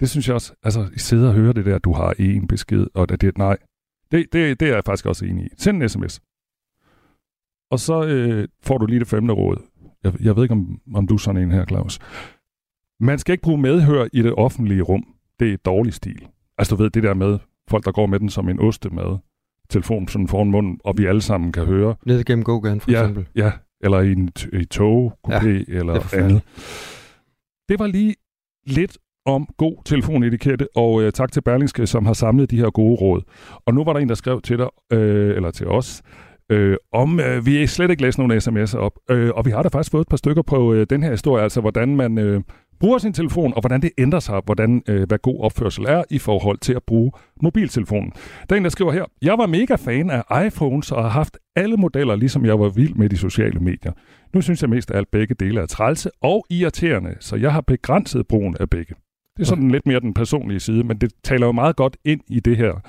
Det 0.00 0.10
synes 0.10 0.26
jeg 0.28 0.34
også, 0.34 0.54
altså, 0.62 0.90
I 0.94 0.98
sidder 0.98 1.28
og 1.28 1.34
hører 1.34 1.52
det 1.52 1.64
der, 1.66 1.78
du 1.78 1.92
har 1.92 2.14
en 2.18 2.48
besked, 2.48 2.86
og 2.94 3.08
det, 3.08 3.20
det 3.20 3.38
nej. 3.38 3.56
Det, 4.10 4.32
det, 4.32 4.60
det 4.60 4.68
er 4.68 4.74
jeg 4.74 4.84
faktisk 4.84 5.06
også 5.06 5.24
enig 5.24 5.44
i. 5.46 5.48
Send 5.58 5.82
en 5.82 5.88
sms. 5.88 6.20
Og 7.70 7.78
så 7.80 8.06
øh, 8.06 8.48
får 8.62 8.78
du 8.78 8.86
lige 8.86 9.00
det 9.00 9.08
femte 9.08 9.34
råd. 9.34 9.56
Jeg, 10.04 10.12
jeg 10.20 10.36
ved 10.36 10.42
ikke, 10.42 10.52
om, 10.52 10.80
om 10.94 11.06
du 11.06 11.14
er 11.14 11.18
sådan 11.18 11.42
en 11.42 11.50
her, 11.50 11.64
Claus. 11.64 11.98
Man 13.00 13.18
skal 13.18 13.32
ikke 13.32 13.42
bruge 13.42 13.58
medhør 13.58 14.06
i 14.12 14.22
det 14.22 14.34
offentlige 14.34 14.82
rum. 14.82 15.04
Det 15.40 15.52
er 15.52 15.56
dårlig 15.56 15.94
stil. 15.94 16.26
Altså 16.58 16.76
du 16.76 16.82
ved, 16.82 16.90
det 16.90 17.02
der 17.02 17.14
med 17.14 17.38
folk, 17.70 17.84
der 17.84 17.92
går 17.92 18.06
med 18.06 18.20
den 18.20 18.28
som 18.28 18.48
en 18.48 18.60
ostemad. 18.60 19.18
Telefonen 19.70 20.08
sådan 20.08 20.28
foran 20.28 20.50
munden, 20.50 20.80
og 20.84 20.98
vi 20.98 21.06
alle 21.06 21.20
sammen 21.20 21.52
kan 21.52 21.64
høre. 21.64 21.94
Nede 22.06 22.24
gennem 22.24 22.44
gågaden 22.44 22.80
for 22.80 22.90
ja, 22.90 23.00
eksempel. 23.00 23.26
Ja, 23.36 23.52
eller 23.80 24.00
i, 24.00 24.12
en, 24.12 24.30
i 24.52 24.64
tog, 24.64 25.18
ja, 25.28 25.40
eller 25.68 25.94
det 25.94 26.14
andet. 26.14 26.42
Det 27.68 27.78
var 27.78 27.86
lige 27.86 28.14
lidt 28.66 28.98
om 29.26 29.48
god 29.56 29.84
telefonetikette, 29.84 30.68
og 30.76 31.02
øh, 31.02 31.12
tak 31.12 31.32
til 31.32 31.40
Berlingske, 31.40 31.86
som 31.86 32.06
har 32.06 32.12
samlet 32.12 32.50
de 32.50 32.56
her 32.56 32.70
gode 32.70 32.94
råd. 32.94 33.22
Og 33.66 33.74
nu 33.74 33.84
var 33.84 33.92
der 33.92 34.00
en, 34.00 34.08
der 34.08 34.14
skrev 34.14 34.42
til 34.42 34.58
dig, 34.58 34.68
øh, 34.92 35.36
eller 35.36 35.50
til 35.50 35.66
os, 35.66 36.02
øh, 36.50 36.76
om 36.92 37.20
øh, 37.20 37.46
vi 37.46 37.66
slet 37.66 37.90
ikke 37.90 38.02
læst 38.02 38.18
nogle 38.18 38.36
sms'er 38.36 38.78
op. 38.78 38.92
Øh, 39.10 39.30
og 39.34 39.46
vi 39.46 39.50
har 39.50 39.62
da 39.62 39.68
faktisk 39.68 39.90
fået 39.90 40.00
et 40.00 40.08
par 40.08 40.16
stykker 40.16 40.42
på 40.42 40.74
øh, 40.74 40.86
den 40.90 41.02
her 41.02 41.10
historie, 41.10 41.42
altså 41.42 41.60
hvordan 41.60 41.96
man 41.96 42.18
øh, 42.18 42.40
bruger 42.80 42.98
sin 42.98 43.12
telefon, 43.12 43.52
og 43.54 43.60
hvordan 43.60 43.82
det 43.82 43.90
ændrer 43.98 44.20
sig, 44.20 44.40
hvordan 44.44 44.82
øh, 44.88 45.08
hvad 45.08 45.18
god 45.18 45.40
opførsel 45.40 45.84
er 45.88 46.02
i 46.10 46.18
forhold 46.18 46.58
til 46.58 46.72
at 46.72 46.82
bruge 46.86 47.12
mobiltelefonen. 47.42 48.12
Der 48.48 48.54
er 48.54 48.56
en, 48.56 48.64
der 48.64 48.70
skriver 48.70 48.92
her, 48.92 49.04
jeg 49.22 49.38
var 49.38 49.46
mega 49.46 49.74
fan 49.74 50.10
af 50.10 50.46
iPhones 50.46 50.92
og 50.92 51.02
har 51.02 51.10
haft 51.10 51.38
alle 51.56 51.76
modeller, 51.76 52.16
ligesom 52.16 52.44
jeg 52.44 52.60
var 52.60 52.68
vild 52.68 52.94
med 52.94 53.08
de 53.08 53.16
sociale 53.16 53.60
medier. 53.60 53.92
Nu 54.34 54.40
synes 54.40 54.62
jeg 54.62 54.70
mest 54.70 54.90
af 54.90 54.96
alt 54.96 55.10
begge 55.10 55.34
dele 55.34 55.60
er 55.60 55.66
trælse 55.66 56.10
og 56.22 56.46
irriterende, 56.50 57.16
så 57.20 57.36
jeg 57.36 57.52
har 57.52 57.60
begrænset 57.60 58.26
brugen 58.28 58.56
af 58.60 58.70
begge. 58.70 58.94
Det 59.36 59.42
er 59.42 59.46
sådan 59.46 59.70
lidt 59.70 59.86
mere 59.86 60.00
den 60.00 60.14
personlige 60.14 60.60
side, 60.60 60.84
men 60.84 60.98
det 60.98 61.12
taler 61.24 61.46
jo 61.46 61.52
meget 61.52 61.76
godt 61.76 61.96
ind 62.04 62.20
i 62.28 62.40
det 62.40 62.56
her 62.56 62.80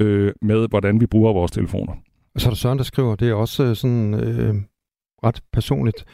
øh, 0.00 0.32
med, 0.42 0.68
hvordan 0.68 1.00
vi 1.00 1.06
bruger 1.06 1.32
vores 1.32 1.52
telefoner. 1.52 1.92
Og 2.36 2.40
så 2.40 2.48
er 2.48 2.50
der 2.50 2.56
Søren, 2.56 2.78
der 2.78 2.84
skriver, 2.84 3.14
det 3.14 3.28
er 3.28 3.34
også 3.34 3.64
øh, 3.64 3.76
sådan 3.76 4.14
øh, 4.14 4.54
ret 5.24 5.42
personligt. 5.52 6.04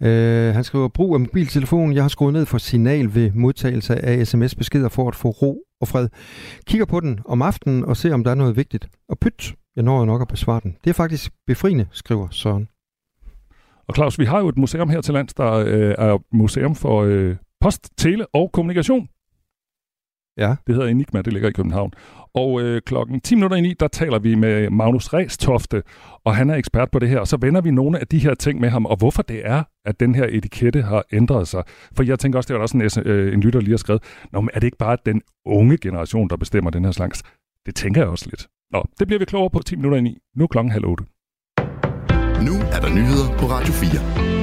Øh, 0.00 0.54
han 0.54 0.64
skriver, 0.64 0.88
brug 0.88 1.14
af 1.14 1.20
mobiltelefon. 1.20 1.92
Jeg 1.92 2.04
har 2.04 2.08
skruet 2.08 2.32
ned 2.32 2.46
for 2.46 2.58
signal 2.58 3.14
ved 3.14 3.32
modtagelse 3.32 4.04
af 4.04 4.26
sms-beskeder 4.26 4.88
for 4.88 5.08
at 5.08 5.14
få 5.14 5.28
ro 5.30 5.62
og 5.80 5.88
fred. 5.88 6.08
Kigger 6.66 6.86
på 6.86 7.00
den 7.00 7.20
om 7.24 7.42
aftenen 7.42 7.84
og 7.84 7.96
ser, 7.96 8.14
om 8.14 8.24
der 8.24 8.30
er 8.30 8.34
noget 8.34 8.56
vigtigt. 8.56 8.88
Og 9.08 9.18
pyt, 9.18 9.54
jeg 9.76 9.84
når 9.84 10.04
nok 10.04 10.22
at 10.22 10.28
besvare 10.28 10.60
den. 10.62 10.76
Det 10.84 10.90
er 10.90 10.94
faktisk 10.94 11.32
befriende, 11.46 11.86
skriver 11.92 12.28
Søren. 12.30 12.68
Og 13.88 13.94
Claus, 13.94 14.18
vi 14.18 14.24
har 14.24 14.38
jo 14.38 14.48
et 14.48 14.58
museum 14.58 14.88
her 14.88 15.00
til 15.00 15.14
lands, 15.14 15.34
der 15.34 15.52
øh, 15.52 15.94
er 15.98 16.36
museum 16.36 16.74
for 16.74 17.02
øh, 17.02 17.36
post, 17.60 17.90
tele 17.96 18.26
og 18.26 18.52
kommunikation. 18.52 19.08
Ja. 20.38 20.56
Det 20.66 20.74
hedder 20.74 20.88
Enigma, 20.88 21.22
det 21.22 21.32
ligger 21.32 21.48
i 21.48 21.52
København. 21.52 21.92
Og 22.34 22.60
øh, 22.60 22.82
klokken 22.86 23.20
10 23.20 23.34
minutter 23.34 23.56
i 23.56 23.74
der 23.80 23.88
taler 23.88 24.18
vi 24.18 24.34
med 24.34 24.70
Magnus 24.70 25.12
Ræstofte, 25.12 25.82
og 26.24 26.36
han 26.36 26.50
er 26.50 26.54
ekspert 26.54 26.90
på 26.90 26.98
det 26.98 27.08
her. 27.08 27.18
Og 27.18 27.28
så 27.28 27.36
vender 27.40 27.60
vi 27.60 27.70
nogle 27.70 27.98
af 28.00 28.06
de 28.06 28.18
her 28.18 28.34
ting 28.34 28.60
med 28.60 28.68
ham, 28.68 28.86
og 28.86 28.96
hvorfor 28.96 29.22
det 29.22 29.40
er, 29.44 29.62
at 29.84 30.00
den 30.00 30.14
her 30.14 30.24
etikette 30.24 30.82
har 30.82 31.04
ændret 31.12 31.48
sig. 31.48 31.62
For 31.96 32.02
jeg 32.02 32.18
tænker 32.18 32.38
også, 32.38 32.48
det 32.48 32.54
var 32.54 32.62
også 32.62 33.00
en, 33.00 33.10
øh, 33.10 33.34
en 33.34 33.40
lytter 33.40 33.60
lige 33.60 33.72
har 33.72 33.76
skrevet, 33.76 34.02
Nå, 34.32 34.40
men 34.40 34.50
er 34.54 34.60
det 34.60 34.66
ikke 34.66 34.78
bare 34.78 34.96
den 35.06 35.22
unge 35.46 35.78
generation, 35.78 36.28
der 36.28 36.36
bestemmer 36.36 36.70
den 36.70 36.84
her 36.84 36.92
slags? 36.92 37.22
Det 37.66 37.74
tænker 37.74 38.00
jeg 38.00 38.10
også 38.10 38.26
lidt. 38.30 38.46
Nå, 38.72 38.84
det 38.98 39.06
bliver 39.06 39.18
vi 39.18 39.24
klogere 39.24 39.50
på 39.50 39.62
10 39.66 39.76
minutter 39.76 39.98
i 39.98 40.16
Nu 40.36 40.44
er 40.44 40.48
klokken 40.48 40.72
halv 40.72 40.86
8. 40.86 41.04
Nu 42.46 42.54
er 42.74 42.80
der 42.80 42.94
nyheder 42.94 43.38
på 43.38 43.46
Radio 43.46 43.72
4. 43.72 44.37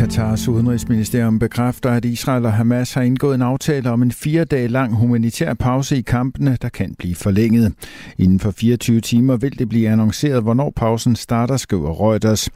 Katars 0.00 0.48
udenrigsministerium 0.48 1.38
bekræfter, 1.38 1.90
at 1.90 2.04
Israel 2.04 2.46
og 2.46 2.52
Hamas 2.52 2.94
har 2.94 3.02
indgået 3.02 3.34
en 3.34 3.42
aftale 3.42 3.90
om 3.90 4.02
en 4.02 4.12
fire 4.12 4.44
dage 4.44 4.68
lang 4.68 4.94
humanitær 4.96 5.54
pause 5.54 5.98
i 5.98 6.00
kampene, 6.00 6.56
der 6.62 6.68
kan 6.68 6.94
blive 6.98 7.14
forlænget. 7.14 7.72
Inden 8.18 8.40
for 8.40 8.50
24 8.50 9.00
timer 9.00 9.36
vil 9.36 9.58
det 9.58 9.68
blive 9.68 9.88
annonceret, 9.88 10.42
hvornår 10.42 10.72
pausen 10.76 11.16
starter, 11.16 11.56
skriver 11.56 11.90
Reuters. 12.00 12.48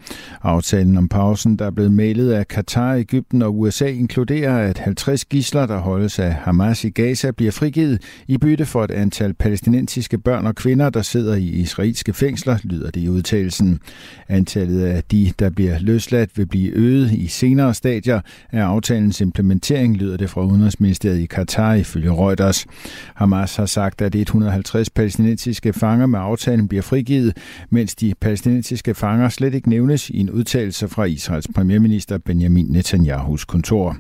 Aftalen 0.42 0.96
om 0.96 1.08
pausen, 1.08 1.56
der 1.56 1.66
er 1.66 1.70
blevet 1.70 1.92
mailet 1.92 2.32
af 2.32 2.48
Katar, 2.48 2.94
Ægypten 2.94 3.42
og 3.42 3.58
USA, 3.58 3.86
inkluderer, 3.86 4.68
at 4.68 4.78
50 4.78 5.24
gisler, 5.24 5.66
der 5.66 5.78
holdes 5.78 6.18
af 6.18 6.34
Hamas 6.34 6.84
i 6.84 6.90
Gaza, 6.90 7.30
bliver 7.30 7.52
frigivet 7.52 8.02
i 8.28 8.38
bytte 8.38 8.66
for 8.66 8.84
et 8.84 8.90
antal 8.90 9.34
palæstinensiske 9.34 10.18
børn 10.18 10.46
og 10.46 10.54
kvinder, 10.54 10.90
der 10.90 11.02
sidder 11.02 11.34
i 11.34 11.46
israelske 11.46 12.12
fængsler, 12.12 12.58
lyder 12.62 12.90
det 12.90 13.00
i 13.00 13.08
udtalelsen. 13.08 13.80
Antallet 14.28 14.84
af 14.84 15.04
de, 15.04 15.32
der 15.38 15.50
bliver 15.50 15.78
løsladt, 15.78 16.38
vil 16.38 16.46
blive 16.46 16.70
øget 16.70 17.12
i 17.12 17.26
senere 17.34 17.74
stadier 17.74 18.20
af 18.52 18.62
aftalens 18.62 19.20
implementering, 19.20 19.96
lyder 19.96 20.16
det 20.16 20.30
fra 20.30 20.44
Udenrigsministeriet 20.44 21.20
i 21.20 21.26
Katar 21.26 21.74
ifølge 21.74 22.10
Reuters. 22.10 22.66
Hamas 23.14 23.56
har 23.56 23.66
sagt, 23.66 24.02
at 24.02 24.14
150 24.14 24.90
palæstinensiske 24.90 25.72
fanger 25.72 26.06
med 26.06 26.18
aftalen 26.18 26.68
bliver 26.68 26.82
frigivet, 26.82 27.36
mens 27.70 27.94
de 27.94 28.14
palæstinensiske 28.20 28.94
fanger 28.94 29.28
slet 29.28 29.54
ikke 29.54 29.68
nævnes 29.68 30.10
i 30.10 30.18
en 30.18 30.30
udtalelse 30.30 30.88
fra 30.88 31.04
Israels 31.04 31.48
premierminister 31.54 32.18
Benjamin 32.18 32.66
Netanyahus 32.66 33.44
kontor. 33.44 33.96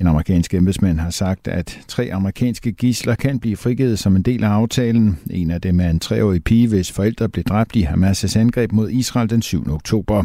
En 0.00 0.06
amerikansk 0.06 0.54
embedsmand 0.54 1.00
har 1.00 1.10
sagt, 1.10 1.48
at 1.48 1.80
tre 1.88 2.10
amerikanske 2.12 2.72
gisler 2.72 3.14
kan 3.14 3.38
blive 3.38 3.56
frigivet 3.56 3.98
som 3.98 4.16
en 4.16 4.22
del 4.22 4.44
af 4.44 4.48
aftalen. 4.48 5.18
En 5.30 5.50
af 5.50 5.60
dem 5.60 5.80
er 5.80 5.90
en 5.90 6.00
treårig 6.00 6.44
pige, 6.44 6.68
hvis 6.68 6.92
forældre 6.92 7.28
blev 7.28 7.44
dræbt 7.44 7.76
i 7.76 7.82
Hamas' 7.82 8.38
angreb 8.38 8.72
mod 8.72 8.90
Israel 8.90 9.30
den 9.30 9.42
7. 9.42 9.72
oktober. 9.72 10.24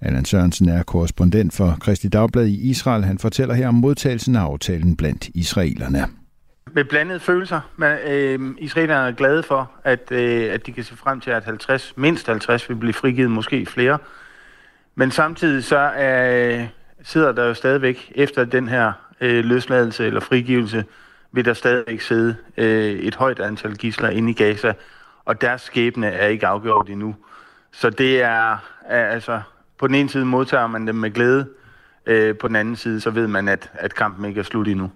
Allan 0.00 0.24
Sørensen 0.24 0.68
er 0.68 0.82
korrespondent 0.82 1.52
for 1.52 1.69
Kristi 1.80 2.08
Dagblad 2.08 2.46
i 2.46 2.70
Israel. 2.70 3.04
Han 3.04 3.18
fortæller 3.18 3.54
her 3.54 3.68
om 3.68 3.74
modtagelsen 3.74 4.36
af 4.36 4.40
aftalen 4.40 4.96
blandt 4.96 5.28
israelerne. 5.34 6.06
Med 6.72 6.84
blandede 6.84 7.20
følelser. 7.20 7.60
Men, 7.76 7.92
øh, 8.06 8.54
israelerne 8.58 9.08
er 9.08 9.12
glade 9.12 9.42
for, 9.42 9.70
at, 9.84 10.12
øh, 10.12 10.52
at 10.52 10.66
de 10.66 10.72
kan 10.72 10.84
se 10.84 10.96
frem 10.96 11.20
til, 11.20 11.30
at 11.30 11.44
50, 11.44 11.92
mindst 11.96 12.26
50 12.26 12.68
vil 12.68 12.76
blive 12.76 12.92
frigivet, 12.92 13.30
måske 13.30 13.66
flere. 13.66 13.98
Men 14.94 15.10
samtidig 15.10 15.64
så 15.64 15.76
er, 15.76 16.58
øh, 16.60 16.66
sidder 17.02 17.32
der 17.32 17.44
jo 17.44 17.54
stadigvæk 17.54 18.12
efter 18.14 18.44
den 18.44 18.68
her 18.68 18.92
øh, 19.20 19.44
løsladelse 19.44 20.06
eller 20.06 20.20
frigivelse, 20.20 20.84
vil 21.32 21.44
der 21.44 21.54
stadigvæk 21.54 22.00
sidde 22.00 22.36
øh, 22.56 22.92
et 22.92 23.14
højt 23.14 23.40
antal 23.40 23.76
gisler 23.76 24.08
inde 24.08 24.30
i 24.30 24.34
Gaza, 24.34 24.72
og 25.24 25.40
deres 25.40 25.62
skæbne 25.62 26.06
er 26.06 26.26
ikke 26.26 26.46
afgjort 26.46 26.90
endnu. 26.90 27.14
Så 27.72 27.90
det 27.90 28.22
er, 28.22 28.56
er 28.86 29.06
altså, 29.06 29.40
på 29.78 29.86
den 29.86 29.94
ene 29.94 30.08
side 30.08 30.24
modtager 30.24 30.66
man 30.66 30.86
dem 30.86 30.94
med 30.94 31.10
glæde, 31.10 31.48
øh, 32.10 32.36
på 32.36 32.48
den 32.48 32.56
anden 32.56 32.76
side 32.76 33.00
så 33.00 33.10
ved 33.10 33.26
man, 33.26 33.48
at, 33.48 33.70
at 33.74 33.94
kampen 33.94 34.24
ikke 34.24 34.38
er 34.38 34.44
slut 34.44 34.68
endnu. 34.68 34.90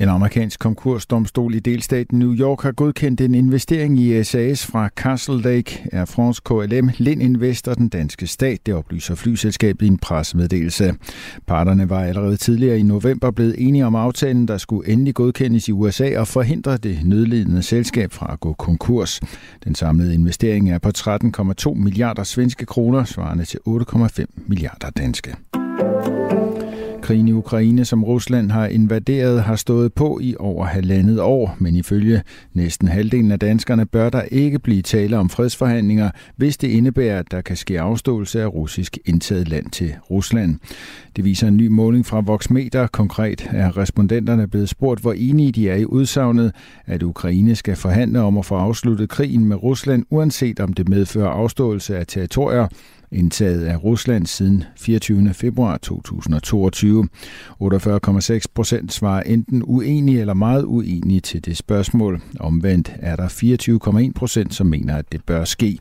En 0.00 0.08
amerikansk 0.08 0.60
konkursdomstol 0.60 1.54
i 1.54 1.58
delstaten 1.58 2.18
New 2.18 2.34
York 2.34 2.62
har 2.62 2.72
godkendt 2.72 3.20
en 3.20 3.34
investering 3.34 3.98
i 3.98 4.24
SAS 4.24 4.66
fra 4.66 4.88
Castle 4.88 5.42
Lake, 5.42 5.88
Air 5.92 6.04
France 6.04 6.42
KLM, 6.44 6.90
Lind 6.98 7.22
Invest 7.22 7.68
og 7.68 7.76
den 7.76 7.88
danske 7.88 8.26
stat, 8.26 8.66
det 8.66 8.74
oplyser 8.74 9.14
flyselskabet 9.14 9.86
i 9.86 9.88
en 9.88 9.98
pressemeddelelse. 9.98 10.94
Parterne 11.46 11.90
var 11.90 12.04
allerede 12.04 12.36
tidligere 12.36 12.78
i 12.78 12.82
november 12.82 13.30
blevet 13.30 13.54
enige 13.58 13.86
om 13.86 13.94
aftalen, 13.94 14.48
der 14.48 14.58
skulle 14.58 14.88
endelig 14.88 15.14
godkendes 15.14 15.68
i 15.68 15.72
USA 15.72 16.18
og 16.18 16.28
forhindre 16.28 16.76
det 16.76 16.98
nødlidende 17.04 17.62
selskab 17.62 18.12
fra 18.12 18.32
at 18.32 18.40
gå 18.40 18.52
konkurs. 18.52 19.20
Den 19.64 19.74
samlede 19.74 20.14
investering 20.14 20.70
er 20.70 20.78
på 20.78 20.90
13,2 20.98 21.74
milliarder 21.74 22.24
svenske 22.24 22.66
kroner, 22.66 23.04
svarende 23.04 23.44
til 23.44 23.58
8,5 23.68 24.24
milliarder 24.46 24.90
danske. 24.90 25.36
Krigen 27.02 27.28
i 27.28 27.32
Ukraine, 27.32 27.84
som 27.84 28.04
Rusland 28.04 28.50
har 28.50 28.66
invaderet, 28.66 29.42
har 29.42 29.56
stået 29.56 29.92
på 29.92 30.18
i 30.22 30.34
over 30.38 30.64
halvandet 30.64 31.20
år, 31.20 31.56
men 31.58 31.76
ifølge 31.76 32.22
næsten 32.54 32.88
halvdelen 32.88 33.32
af 33.32 33.38
danskerne 33.38 33.86
bør 33.86 34.10
der 34.10 34.22
ikke 34.22 34.58
blive 34.58 34.82
tale 34.82 35.18
om 35.18 35.28
fredsforhandlinger, 35.28 36.10
hvis 36.36 36.56
det 36.56 36.68
indebærer, 36.68 37.18
at 37.18 37.30
der 37.30 37.40
kan 37.40 37.56
ske 37.56 37.80
afståelse 37.80 38.42
af 38.42 38.46
russisk 38.46 38.98
indtaget 39.04 39.48
land 39.48 39.66
til 39.70 39.94
Rusland. 40.10 40.58
Det 41.16 41.24
viser 41.24 41.48
en 41.48 41.56
ny 41.56 41.66
måling 41.66 42.06
fra 42.06 42.20
Voxmeter. 42.20 42.86
Konkret 42.86 43.48
er 43.52 43.76
respondenterne 43.76 44.48
blevet 44.48 44.68
spurgt, 44.68 45.00
hvor 45.00 45.12
enige 45.12 45.52
de 45.52 45.68
er 45.68 45.76
i 45.76 45.84
udsagnet, 45.84 46.52
at 46.86 47.02
Ukraine 47.02 47.54
skal 47.54 47.76
forhandle 47.76 48.20
om 48.20 48.38
at 48.38 48.46
få 48.46 48.54
afsluttet 48.54 49.08
krigen 49.08 49.44
med 49.44 49.62
Rusland, 49.62 50.04
uanset 50.10 50.60
om 50.60 50.72
det 50.72 50.88
medfører 50.88 51.28
afståelse 51.28 51.96
af 51.96 52.06
territorier, 52.06 52.68
indtaget 53.12 53.64
af 53.64 53.84
Rusland 53.84 54.26
siden 54.26 54.64
24. 54.76 55.34
februar 55.34 55.78
2022. 55.78 57.08
48,6 57.62 58.44
procent 58.54 58.92
svarer 58.92 59.22
enten 59.22 59.62
uenige 59.66 60.20
eller 60.20 60.34
meget 60.34 60.64
uenige 60.64 61.20
til 61.20 61.44
det 61.44 61.56
spørgsmål. 61.56 62.20
Omvendt 62.40 62.92
er 62.98 63.16
der 63.16 63.28
24,1 64.06 64.12
procent, 64.14 64.54
som 64.54 64.66
mener, 64.66 64.96
at 64.96 65.12
det 65.12 65.24
bør 65.24 65.44
ske. 65.44 65.78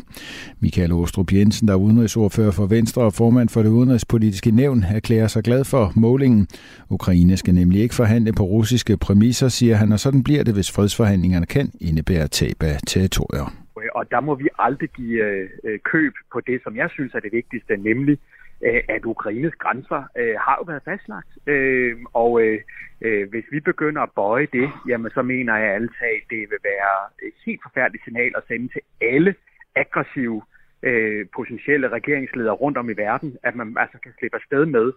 Michael 0.60 0.92
Åstrup 0.92 1.34
Jensen, 1.34 1.68
der 1.68 1.74
er 1.74 1.78
udenrigsordfører 1.78 2.52
for 2.52 2.66
Venstre 2.66 3.02
og 3.02 3.14
formand 3.14 3.50
for 3.50 3.64
det 3.64 3.70
udenrigspolitiske 3.70 4.52
nævn, 4.52 4.84
erklærer 4.84 5.28
sig 5.28 5.44
glad 5.44 5.64
for 5.64 5.92
målingen. 5.96 6.48
Ukraine 6.90 7.38
skal 7.38 7.54
nemlig 7.54 7.82
ikke 7.82 7.96
forhandle 7.96 8.34
på 8.34 8.44
russiske 8.44 8.98
præmisser, 8.98 9.50
siger 9.50 9.76
han, 9.76 9.92
og 9.92 10.00
sådan 10.00 10.24
bliver 10.24 10.44
det, 10.44 10.54
hvis 10.54 10.72
fredsforhandlingerne 10.72 11.46
kan 11.46 11.72
indebære 11.82 12.28
tab 12.28 12.64
af 12.64 12.80
territorier. 12.88 13.69
Øh, 13.90 13.96
og 13.96 14.12
der 14.12 14.20
må 14.20 14.36
vi 14.36 14.48
aldrig 14.60 14.90
give 14.90 15.26
øh, 15.26 15.50
øh, 15.64 15.80
køb 15.80 16.14
på 16.34 16.40
det, 16.42 16.64
som 16.64 16.76
jeg 16.76 16.90
synes 16.90 17.14
er 17.14 17.20
det 17.20 17.32
vigtigste, 17.32 17.78
nemlig 17.78 18.20
øh, 18.62 18.84
at 18.90 19.06
Ukraines 19.06 19.56
grænser 19.56 20.04
øh, 20.18 20.36
har 20.40 20.56
jo 20.60 20.64
været 20.64 20.84
fastlagt. 20.86 21.32
Øh, 21.48 21.98
og 22.14 22.42
øh, 22.42 22.60
øh, 23.02 23.30
hvis 23.30 23.46
vi 23.52 23.60
begynder 23.60 24.02
at 24.02 24.12
bøje 24.16 24.48
det, 24.54 24.70
jamen 24.88 25.12
så 25.12 25.22
mener 25.22 25.58
jeg 25.58 25.74
altid, 25.74 26.08
at 26.18 26.30
det 26.30 26.40
vil 26.40 26.64
være 26.64 27.28
et 27.28 27.34
helt 27.46 27.62
forfærdeligt 27.64 28.04
signal 28.04 28.34
at 28.38 28.44
sende 28.48 28.68
til 28.68 28.82
alle 29.02 29.36
aggressive 29.76 30.42
øh, 30.84 31.26
potentielle 31.36 31.88
regeringsledere 31.90 32.54
rundt 32.54 32.78
om 32.78 32.90
i 32.90 32.94
verden, 32.94 33.38
at 33.44 33.56
man 33.56 33.76
altså 33.80 33.98
kan 34.04 34.14
slippe 34.20 34.38
afsted 34.38 34.66
med 34.66 34.92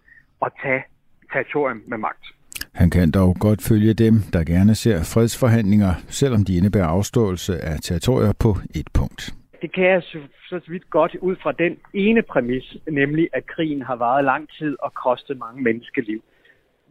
at 0.46 0.52
tage 0.62 0.82
territorium 1.32 1.82
med 1.86 1.98
magt. 1.98 2.24
Han 2.74 2.90
kan 2.90 3.10
dog 3.10 3.36
godt 3.40 3.60
følge 3.68 3.94
dem, 3.94 4.14
der 4.32 4.44
gerne 4.44 4.74
ser 4.74 4.98
fredsforhandlinger, 5.14 5.92
selvom 6.08 6.44
de 6.44 6.56
indebærer 6.56 6.86
afståelse 6.86 7.52
af 7.58 7.76
territorier 7.82 8.32
på 8.40 8.50
et 8.74 8.88
punkt. 8.94 9.34
Det 9.62 9.74
kan 9.74 9.84
jeg 9.84 10.02
så, 10.02 10.18
så 10.48 10.60
vidt 10.68 10.90
godt 10.90 11.14
ud 11.14 11.36
fra 11.42 11.52
den 11.52 11.76
ene 11.94 12.22
præmis, 12.22 12.76
nemlig 12.90 13.28
at 13.32 13.46
krigen 13.46 13.82
har 13.82 13.96
varet 13.96 14.24
lang 14.24 14.48
tid 14.58 14.76
og 14.80 14.94
kostet 14.94 15.38
mange 15.38 15.62
menneskeliv. 15.62 16.22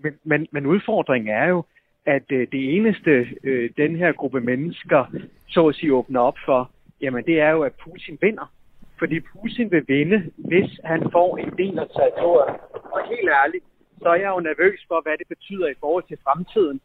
Men, 0.04 0.14
men, 0.24 0.48
men 0.52 0.66
udfordringen 0.66 1.36
er 1.36 1.48
jo, 1.48 1.64
at 2.06 2.24
øh, 2.32 2.48
det 2.52 2.76
eneste, 2.76 3.28
øh, 3.44 3.70
den 3.78 3.96
her 3.96 4.12
gruppe 4.12 4.42
mennesker 4.42 5.06
så 5.48 5.68
at 5.68 5.76
sige 5.76 5.94
åbner 5.94 6.20
op 6.20 6.38
for, 6.46 6.72
jamen 7.02 7.24
det 7.26 7.40
er 7.40 7.50
jo, 7.50 7.62
at 7.62 7.74
Putin 7.84 8.18
vinder. 8.22 8.52
Fordi 9.00 9.20
Putin 9.20 9.72
vil 9.72 9.84
vinde, 9.88 10.24
hvis 10.38 10.80
han 10.84 11.02
får 11.12 11.38
en 11.38 11.52
del 11.58 11.80
af 11.80 11.88
territoriet. 11.96 12.56
Og 12.94 13.00
helt 13.10 13.30
ærligt, 13.44 13.66
så 14.02 14.08
er 14.16 14.20
jeg 14.24 14.32
jo 14.36 14.40
nervøs 14.50 14.80
for, 14.88 15.00
hvad 15.06 15.16
det 15.22 15.28
betyder 15.34 15.68
i 15.68 15.78
forhold 15.80 16.04
til 16.08 16.18
fremtiden. 16.26 16.78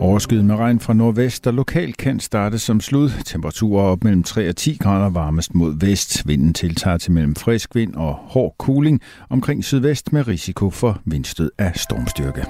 Overskyet 0.00 0.44
med 0.44 0.56
regn 0.56 0.80
fra 0.80 0.92
nordvest, 0.92 1.44
der 1.44 1.50
lokalt 1.50 1.96
kan 1.96 2.20
starte 2.20 2.58
som 2.58 2.80
slud. 2.80 3.10
Temperaturer 3.24 3.84
op 3.84 4.04
mellem 4.04 4.22
3 4.22 4.48
og 4.48 4.56
10 4.56 4.78
grader 4.82 5.10
varmest 5.10 5.54
mod 5.54 5.86
vest. 5.86 6.28
Vinden 6.28 6.54
tiltager 6.54 6.96
til 6.98 7.12
mellem 7.12 7.34
frisk 7.34 7.74
vind 7.74 7.94
og 7.94 8.14
hård 8.14 8.54
kuling 8.58 9.00
omkring 9.30 9.64
sydvest 9.64 10.12
med 10.12 10.28
risiko 10.28 10.70
for 10.70 11.00
vindstød 11.04 11.50
af 11.58 11.76
stormstyrke. 11.76 12.40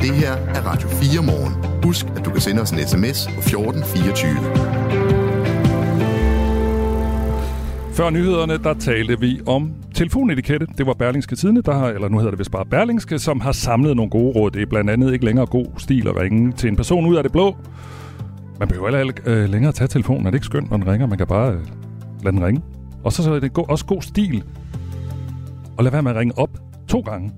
Det 0.00 0.14
her 0.14 0.32
er 0.32 0.60
Radio 0.70 0.88
4 0.88 1.22
morgen. 1.22 1.82
Husk, 1.84 2.06
at 2.16 2.24
du 2.24 2.30
kan 2.30 2.40
sende 2.40 2.62
os 2.62 2.70
en 2.70 2.78
sms 2.78 3.26
på 3.26 3.40
1424. 3.40 5.03
Før 7.94 8.10
nyhederne, 8.10 8.58
der 8.58 8.74
talte 8.74 9.20
vi 9.20 9.40
om 9.46 9.72
telefonetikette. 9.94 10.66
Det 10.78 10.86
var 10.86 10.92
Berlingske 10.94 11.36
Tidene, 11.36 11.62
der 11.62 11.72
har, 11.74 11.88
eller 11.88 12.08
nu 12.08 12.16
hedder 12.18 12.30
det 12.30 12.38
vist 12.38 12.50
bare 12.50 12.66
Berlingske, 12.66 13.18
som 13.18 13.40
har 13.40 13.52
samlet 13.52 13.96
nogle 13.96 14.10
gode 14.10 14.32
råd. 14.38 14.50
Det 14.50 14.62
er 14.62 14.66
blandt 14.66 14.90
andet 14.90 15.12
ikke 15.12 15.24
længere 15.24 15.46
god 15.46 15.66
stil 15.76 16.08
at 16.08 16.16
ringe 16.16 16.52
til 16.52 16.68
en 16.68 16.76
person 16.76 17.06
ud 17.06 17.16
af 17.16 17.22
det 17.22 17.32
blå. 17.32 17.56
Man 18.58 18.68
behøver 18.68 18.96
heller 18.96 19.00
ikke 19.14 19.22
øh, 19.26 19.48
længere 19.48 19.72
tage 19.72 19.88
telefonen. 19.88 20.26
Er 20.26 20.30
det 20.30 20.34
ikke 20.36 20.46
skønt, 20.46 20.70
når 20.70 20.76
den 20.76 20.86
ringer? 20.86 21.06
Man 21.06 21.18
kan 21.18 21.26
bare 21.26 21.52
øh, 21.52 21.60
lade 22.24 22.36
den 22.36 22.44
ringe. 22.46 22.62
Og 23.04 23.12
så, 23.12 23.22
så 23.22 23.34
er 23.34 23.40
det 23.40 23.52
go- 23.52 23.62
også 23.62 23.84
god 23.86 24.02
stil 24.02 24.42
at 25.78 25.84
lade 25.84 25.92
være 25.92 26.02
med 26.02 26.10
at 26.10 26.16
ringe 26.16 26.38
op 26.38 26.50
to 26.88 27.00
gange. 27.00 27.32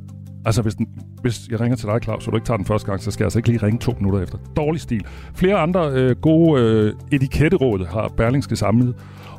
Altså, 0.47 0.63
hvis, 0.63 0.75
den, 0.75 0.89
hvis 1.23 1.49
jeg 1.51 1.61
ringer 1.61 1.77
til 1.77 1.89
dig, 1.89 2.03
Claus, 2.03 2.27
og 2.27 2.33
du 2.33 2.37
ikke 2.37 2.47
tager 2.47 2.57
den 2.57 2.67
første 2.67 2.87
gang, 2.87 3.01
så 3.01 3.11
skal 3.11 3.23
jeg 3.23 3.27
altså 3.27 3.39
ikke 3.39 3.49
lige 3.49 3.63
ringe 3.63 3.79
to 3.79 3.93
minutter 3.99 4.23
efter. 4.23 4.39
Dårlig 4.57 4.81
stil. 4.81 5.07
Flere 5.35 5.57
andre 5.57 5.91
øh, 5.93 6.17
gode 6.17 6.63
øh, 6.63 6.93
etiketteråd 7.13 7.87
har 7.87 8.09
Berlingske 8.09 8.57
samlet. 8.57 8.95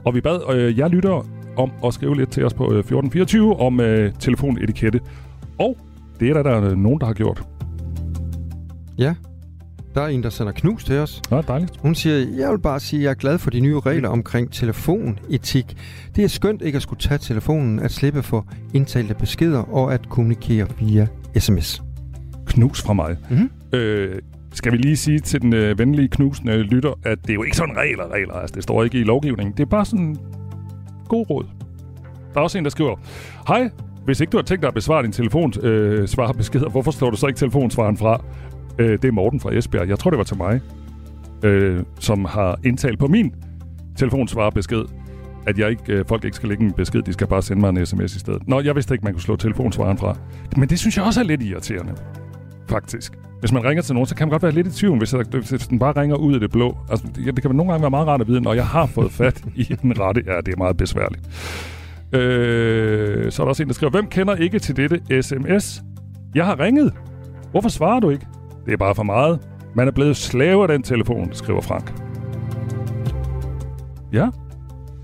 Og 0.06 0.16
vi 0.16 0.22
bad 0.22 0.56
øh, 0.56 0.80
jer 0.80 0.88
lytter 0.88 1.26
om 1.58 1.72
at 1.86 1.94
skrive 1.94 2.16
lidt 2.16 2.32
til 2.32 2.46
os 2.46 2.54
på 2.54 2.64
øh, 2.64 2.80
1424 2.80 3.60
om 3.60 3.80
øh, 3.80 4.14
telefonetikette. 4.20 5.00
Og 5.60 5.78
det 6.20 6.30
er 6.30 6.34
der, 6.34 6.44
der 6.44 6.52
er 6.52 6.76
nogen, 6.76 7.00
der 7.00 7.06
har 7.06 7.14
gjort. 7.14 7.44
Ja, 8.98 9.16
der 9.98 10.04
er 10.04 10.08
en, 10.08 10.24
der 10.24 10.30
sender 10.30 10.52
knus 10.52 10.84
til 10.84 10.98
os. 10.98 11.22
Ja, 11.32 11.42
dejligt. 11.42 11.78
Hun 11.82 11.96
siger, 11.96 12.18
jeg 12.38 12.52
vil 12.52 12.60
bare 12.60 12.80
sige, 12.80 13.00
at 13.00 13.04
jeg 13.04 13.10
er 13.10 13.14
glad 13.14 13.38
for 13.38 13.50
de 13.50 13.60
nye 13.60 13.80
regler 13.80 14.10
omkring 14.10 14.52
telefonetik. 14.52 15.78
Det 16.16 16.24
er 16.24 16.28
skønt 16.28 16.62
ikke 16.62 16.76
at 16.76 16.82
skulle 16.82 17.00
tage 17.00 17.18
telefonen, 17.18 17.80
at 17.80 17.92
slippe 17.92 18.24
for 18.24 18.48
indtalte 18.74 19.14
beskeder 19.14 19.60
og 19.60 19.94
at 19.94 20.10
kommunikere 20.10 20.68
via 20.80 21.08
sms. 21.40 21.82
Knus 22.46 22.82
fra 22.82 22.94
mig. 22.94 23.18
Mhm. 23.30 23.50
Øh, 23.74 24.20
skal 24.54 24.72
vi 24.72 24.78
lige 24.78 24.98
sige 24.98 25.20
til 25.20 25.42
den 25.42 25.54
øh, 25.54 25.80
venlige 25.80 26.08
knusende 26.08 26.58
lytter, 26.58 26.94
at 27.06 27.18
det 27.22 27.30
er 27.30 27.34
jo 27.34 27.44
ikke 27.44 27.58
sådan 27.58 27.78
regler, 27.78 28.14
regler. 28.14 28.34
Altså, 28.34 28.56
det 28.56 28.64
står 28.64 28.84
ikke 28.84 29.00
i 29.00 29.04
lovgivningen. 29.04 29.54
Det 29.58 29.64
er 29.64 29.70
bare 29.70 29.86
sådan 29.86 30.18
god 31.08 31.30
råd. 31.30 31.46
Der 32.34 32.40
er 32.40 32.44
også 32.44 32.58
en, 32.58 32.64
der 32.64 32.70
skriver, 32.70 32.96
Hej, 33.48 33.70
hvis 34.06 34.22
ikke 34.22 34.32
du 34.32 34.38
har 34.38 34.44
tænkt 34.44 34.62
dig 34.62 34.68
at 34.68 34.74
besvare 34.74 35.04
din 35.04 35.12
telefonsvar 35.12 35.64
øh, 35.64 36.08
svarbeskeder, 36.08 36.70
hvorfor 36.70 36.92
slår 36.92 37.10
du 37.10 37.18
så 37.18 37.28
ikke 37.28 37.38
telefonsvaren 37.38 37.98
fra? 37.98 38.24
Øh, 38.80 38.92
det 38.92 39.06
er 39.06 39.12
Morten 39.12 39.40
fra 39.40 39.54
Esbjerg. 39.54 39.90
Jeg 39.90 40.00
tror, 40.00 40.12
det 40.12 40.18
var 40.18 40.24
til 40.24 40.38
mig, 40.38 40.62
øh, 41.44 41.84
som 42.00 42.26
har 42.26 42.60
indtalt 42.64 43.00
på 43.00 43.08
min 43.08 43.34
telefonsvarbesked, 43.96 44.84
at 45.48 45.58
jeg 45.58 45.70
ikke, 45.70 45.94
øh, 45.94 46.06
folk 46.08 46.26
ikke 46.26 46.36
skal 46.36 46.50
lægge 46.50 46.64
en 46.64 46.72
besked, 46.72 47.02
de 47.02 47.14
skal 47.14 47.28
bare 47.28 47.42
sende 47.42 47.60
mig 47.62 47.70
en 47.70 47.86
sms 47.86 48.16
i 48.16 48.20
stedet. 48.20 48.48
Nå, 48.48 48.62
jeg 48.62 48.76
vidste 48.76 48.94
ikke, 48.94 49.04
man 49.04 49.14
kunne 49.14 49.22
slå 49.22 49.36
telefonsvaren 49.36 49.98
fra. 49.98 50.18
Men 50.58 50.70
det 50.70 50.80
synes 50.80 50.98
jeg 50.98 51.06
også 51.06 51.20
er 51.20 51.24
lidt 51.24 51.44
irriterende, 51.44 51.94
faktisk. 52.70 53.14
Hvis 53.40 53.52
man 53.52 53.64
ringer 53.64 53.82
til 53.82 53.94
nogen, 53.94 54.08
så 54.08 54.16
kan 54.16 54.28
man 54.28 54.32
godt 54.32 54.44
være 54.44 54.52
lidt 54.52 54.68
i 54.68 54.72
tvivl, 54.72 54.98
hvis, 54.98 55.12
hvis 55.50 55.68
den 55.68 55.80
bare 55.80 56.02
ringer 56.02 56.16
ud 56.16 56.34
af 56.34 56.40
det 56.40 56.52
blå. 56.52 56.78
Altså, 56.90 57.08
det, 57.16 57.36
det 57.36 57.42
kan 57.42 57.56
nogle 57.56 57.72
gange 57.72 57.82
være 57.82 57.90
meget 57.90 58.08
rart 58.08 58.22
at 58.22 58.28
vide, 58.28 58.42
når 58.42 58.54
jeg 58.54 58.68
har 58.68 58.86
fået 58.86 59.12
fat 59.12 59.44
i 59.56 59.64
den 59.64 60.00
rette. 60.00 60.24
Ja, 60.26 60.38
det 60.38 60.54
er 60.54 60.58
meget 60.58 60.78
besværligt. 60.78 61.24
Øh, 62.14 63.32
så 63.32 63.42
er 63.42 63.46
der 63.46 63.50
også 63.50 63.64
en, 63.64 63.68
der 63.70 63.74
skriver, 63.74 63.92
hvem 63.92 64.08
kender 64.08 64.36
ikke 64.36 64.60
til 64.60 64.78
dette 64.78 65.22
sms? 65.22 65.82
Jeg 66.36 66.46
har 66.46 66.60
ringet. 66.60 66.94
Hvorfor 67.52 67.70
svarer 67.70 68.00
du 68.00 68.10
ikke? 68.10 68.26
Det 68.68 68.74
er 68.74 68.78
bare 68.78 68.96
for 68.96 69.04
meget. 69.04 69.40
Man 69.76 69.88
er 69.88 69.92
blevet 69.92 70.18
slave 70.18 70.62
af 70.62 70.68
den 70.68 70.84
telefon, 70.84 71.30
skriver 71.34 71.62
Frank. 71.62 71.94
Ja, 74.14 74.30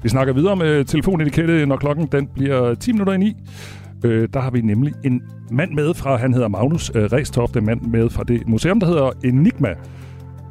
vi 0.04 0.10
snakker 0.10 0.34
videre 0.34 0.56
med 0.56 0.86
telefonetikette, 0.86 1.65
når 1.65 1.78
klokken 1.78 2.08
den 2.12 2.28
bliver 2.28 2.76
10 2.76 2.91
minutter 2.91 3.13
i 3.13 3.17
9. 3.17 3.36
Øh, 4.06 4.28
der 4.34 4.39
har 4.39 4.52
vi 4.52 4.62
nemlig 4.62 4.93
en 5.04 5.21
mand 5.52 5.73
med 5.73 5.93
fra, 5.93 6.15
han 6.15 6.34
hedder 6.34 6.47
Magnus 6.47 6.91
øh, 6.95 7.04
Restofte, 7.04 7.62
mand 7.62 7.82
med 7.82 8.10
fra 8.10 8.23
det 8.23 8.47
museum, 8.47 8.80
der 8.80 8.88
hedder 8.88 9.12
Enigma. 9.23 9.73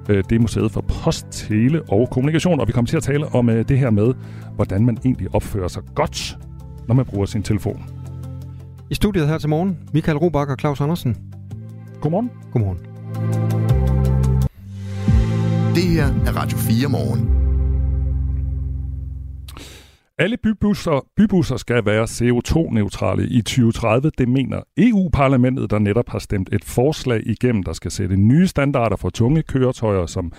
Øh, 0.09 0.25
det 0.31 0.37
er 0.37 0.41
museet 0.41 0.73
for 0.73 0.81
post, 0.81 1.27
tele 1.31 1.83
og 1.89 2.09
kommunikation, 2.11 2.61
og 2.61 2.69
vi 2.69 2.73
kommer 2.73 2.89
til 2.89 2.97
at 2.97 3.03
tale 3.03 3.27
om 3.27 3.51
øh, 3.51 3.69
det 3.69 3.79
her 3.79 3.91
med, 3.91 4.15
hvordan 4.57 4.87
man 4.87 4.99
egentlig 5.05 5.35
opfører 5.35 5.69
sig 5.69 5.83
godt, 5.95 6.39
når 6.89 6.95
man 6.95 7.05
bruger 7.05 7.27
sin 7.27 7.43
telefon. 7.43 7.85
I 8.91 8.95
studiet 8.95 9.29
her 9.29 9.39
til 9.39 9.49
morgen, 9.49 9.79
Michael 9.93 10.19
Robach 10.19 10.51
og 10.51 10.57
Claus 10.61 10.81
Andersen. 10.81 11.17
Godmorgen. 12.01 12.31
Godmorgen. 12.53 12.92
Det 15.75 15.83
her 15.83 16.07
er 16.27 16.37
Radio 16.37 16.59
4 16.59 16.89
morgen. 16.89 17.43
Alle 20.19 20.37
bybusser, 20.37 21.07
bybusser 21.17 21.57
skal 21.57 21.87
være 21.87 22.05
CO2-neutrale 22.05 23.27
i 23.29 23.43
2030. 23.43 24.11
Det 24.19 24.29
mener 24.29 24.63
EU-parlamentet, 24.77 25.71
der 25.71 25.79
netop 25.79 26.09
har 26.09 26.19
stemt 26.19 26.49
et 26.53 26.65
forslag 26.65 27.23
igennem, 27.27 27.63
der 27.63 27.73
skal 27.73 27.91
sætte 27.91 28.17
nye 28.17 28.47
standarder 28.47 28.97
for 28.97 29.11
tunge 29.11 29.43
køretøjer 29.43 30.07
som 30.07 30.33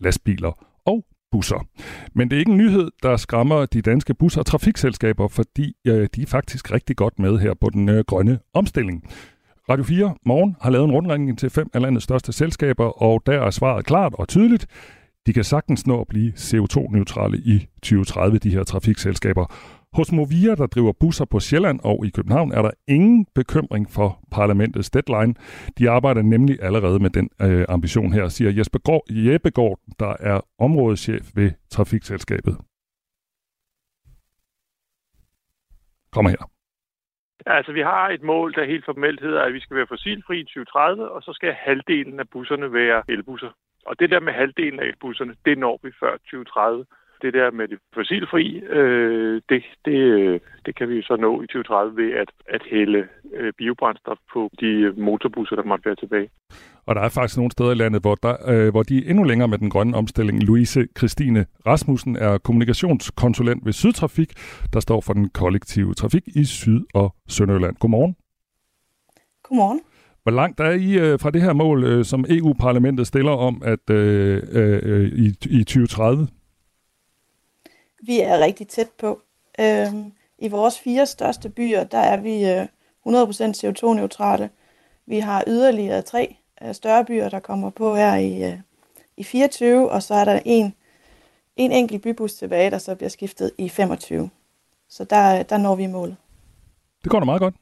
lastbiler 0.00 0.66
og 0.86 1.04
busser. 1.32 1.66
Men 2.14 2.30
det 2.30 2.36
er 2.36 2.40
ikke 2.40 2.52
en 2.52 2.58
nyhed, 2.58 2.90
der 3.02 3.16
skræmmer 3.16 3.66
de 3.66 3.82
danske 3.82 4.14
busser 4.14 4.40
og 4.40 4.46
trafikselskaber, 4.46 5.28
fordi 5.28 5.72
øh, 5.86 6.08
de 6.14 6.22
er 6.22 6.26
faktisk 6.26 6.72
rigtig 6.72 6.96
godt 6.96 7.18
med 7.18 7.38
her 7.38 7.54
på 7.60 7.70
den 7.70 7.88
øh, 7.88 8.04
grønne 8.06 8.38
omstilling. 8.54 9.04
Radio 9.70 9.84
4 9.84 10.14
Morgen 10.26 10.56
har 10.60 10.70
lavet 10.70 10.84
en 10.84 10.92
rundringning 10.92 11.38
til 11.38 11.50
fem 11.50 11.70
af 11.74 11.82
landets 11.82 12.04
største 12.04 12.32
selskaber, 12.32 13.02
og 13.02 13.22
der 13.26 13.40
er 13.42 13.50
svaret 13.50 13.86
klart 13.86 14.14
og 14.14 14.28
tydeligt. 14.28 14.66
De 15.26 15.32
kan 15.32 15.44
sagtens 15.44 15.86
nå 15.86 16.00
at 16.00 16.08
blive 16.08 16.32
CO2-neutrale 16.32 17.38
i 17.38 17.68
2030, 17.82 18.38
de 18.38 18.50
her 18.50 18.64
trafikselskaber. 18.64 19.46
Hos 19.92 20.12
Movia, 20.12 20.54
der 20.54 20.66
driver 20.66 20.92
busser 21.00 21.24
på 21.24 21.40
Sjælland 21.40 21.80
og 21.84 22.06
i 22.06 22.10
København, 22.10 22.52
er 22.52 22.62
der 22.62 22.70
ingen 22.88 23.26
bekymring 23.34 23.90
for 23.90 24.20
parlamentets 24.30 24.90
deadline. 24.90 25.34
De 25.78 25.90
arbejder 25.90 26.22
nemlig 26.22 26.58
allerede 26.62 26.98
med 26.98 27.10
den 27.10 27.28
øh, 27.42 27.64
ambition 27.68 28.12
her, 28.12 28.28
siger 28.28 28.50
Jesper 28.50 28.78
Gård, 28.78 29.02
Jeppe 29.10 29.50
Gård, 29.50 29.78
der 29.98 30.16
er 30.20 30.40
områdeschef 30.58 31.30
ved 31.34 31.50
trafikselskabet. 31.70 32.56
Kom 36.12 36.26
her. 36.26 36.59
Altså, 37.46 37.72
vi 37.72 37.80
har 37.80 38.08
et 38.08 38.22
mål, 38.22 38.54
der 38.54 38.64
helt 38.64 38.84
formelt 38.84 39.20
hedder, 39.20 39.42
at 39.42 39.54
vi 39.54 39.60
skal 39.60 39.76
være 39.76 39.86
fossilfri 39.86 40.40
i 40.40 40.44
2030, 40.44 41.10
og 41.10 41.22
så 41.22 41.32
skal 41.32 41.52
halvdelen 41.52 42.20
af 42.20 42.28
busserne 42.28 42.72
være 42.72 43.02
elbusser. 43.08 43.50
Og 43.86 44.00
det 44.00 44.10
der 44.10 44.20
med 44.20 44.32
halvdelen 44.32 44.80
af 44.80 44.84
elbusserne, 44.84 45.36
det 45.44 45.58
når 45.58 45.80
vi 45.82 45.90
før 46.00 46.12
2030. 46.12 46.86
Det 47.22 47.34
der 47.34 47.50
med 47.50 47.68
det 47.68 47.78
fossilfri, 47.94 48.60
øh, 48.60 49.42
det, 49.48 49.62
det, 49.84 49.98
øh, 50.18 50.40
det 50.66 50.76
kan 50.76 50.88
vi 50.88 50.94
jo 50.94 51.02
så 51.02 51.16
nå 51.16 51.42
i 51.42 51.46
2030 51.46 51.96
ved 51.96 52.12
at, 52.12 52.30
at 52.48 52.62
hælde 52.70 53.08
øh, 53.34 53.52
biobrændstof 53.58 54.18
på 54.32 54.50
de 54.60 54.92
motorbusser, 54.96 55.56
der 55.56 55.62
måtte 55.62 55.86
være 55.86 55.96
tilbage. 55.96 56.28
Og 56.86 56.94
der 56.94 57.02
er 57.02 57.08
faktisk 57.08 57.36
nogle 57.36 57.52
steder 57.52 57.70
i 57.70 57.74
landet, 57.74 58.02
hvor, 58.02 58.14
der, 58.14 58.34
øh, 58.52 58.70
hvor 58.70 58.82
de 58.82 58.98
er 58.98 59.10
endnu 59.10 59.24
længere 59.24 59.48
med 59.48 59.58
den 59.58 59.70
grønne 59.70 59.96
omstilling. 59.96 60.42
Louise 60.42 60.88
Christine 60.98 61.46
Rasmussen 61.66 62.16
er 62.16 62.38
kommunikationskonsulent 62.38 63.66
ved 63.66 63.72
Sydtrafik, 63.72 64.32
der 64.72 64.80
står 64.80 65.00
for 65.00 65.12
den 65.12 65.28
kollektive 65.28 65.94
trafik 65.94 66.22
i 66.26 66.44
Syd- 66.44 66.86
og 66.94 67.14
Sønderjylland. 67.28 67.76
Godmorgen. 67.76 68.16
Godmorgen. 69.42 69.80
Hvor 70.22 70.32
langt 70.32 70.60
er 70.60 70.70
I 70.70 70.98
øh, 70.98 71.18
fra 71.18 71.30
det 71.30 71.42
her 71.42 71.52
mål, 71.52 71.84
øh, 71.84 72.04
som 72.04 72.24
EU-parlamentet 72.28 73.06
stiller 73.06 73.32
om, 73.32 73.62
at 73.64 73.90
øh, 73.90 74.42
øh, 74.52 75.12
i, 75.12 75.26
i 75.50 75.64
2030? 75.64 76.28
Vi 78.02 78.20
er 78.20 78.38
rigtig 78.38 78.68
tæt 78.68 78.90
på. 78.98 79.22
Øhm, 79.60 80.12
I 80.38 80.48
vores 80.48 80.78
fire 80.78 81.06
største 81.06 81.48
byer, 81.48 81.84
der 81.84 81.98
er 81.98 82.20
vi 82.20 82.50
øh, 82.50 82.66
100% 83.06 83.66
CO2-neutrale. 83.66 84.50
Vi 85.06 85.18
har 85.18 85.44
yderligere 85.46 86.02
tre 86.02 86.36
øh, 86.62 86.74
større 86.74 87.04
byer, 87.04 87.28
der 87.28 87.40
kommer 87.40 87.70
på 87.70 87.94
her 87.94 88.14
i, 88.14 88.52
øh, 88.52 88.58
i 89.16 89.24
24, 89.24 89.90
og 89.90 90.02
så 90.02 90.14
er 90.14 90.24
der 90.24 90.40
en, 90.44 90.74
en 91.56 91.72
enkelt 91.72 92.02
bybus 92.02 92.34
tilbage, 92.34 92.70
der 92.70 92.78
så 92.78 92.94
bliver 92.94 93.10
skiftet 93.10 93.50
i 93.58 93.68
25. 93.68 94.30
Så 94.88 95.04
der, 95.04 95.42
der 95.42 95.58
når 95.58 95.76
vi 95.76 95.86
målet. 95.86 96.16
Det 97.02 97.10
går 97.10 97.18
da 97.18 97.24
meget 97.24 97.40
godt. 97.40 97.54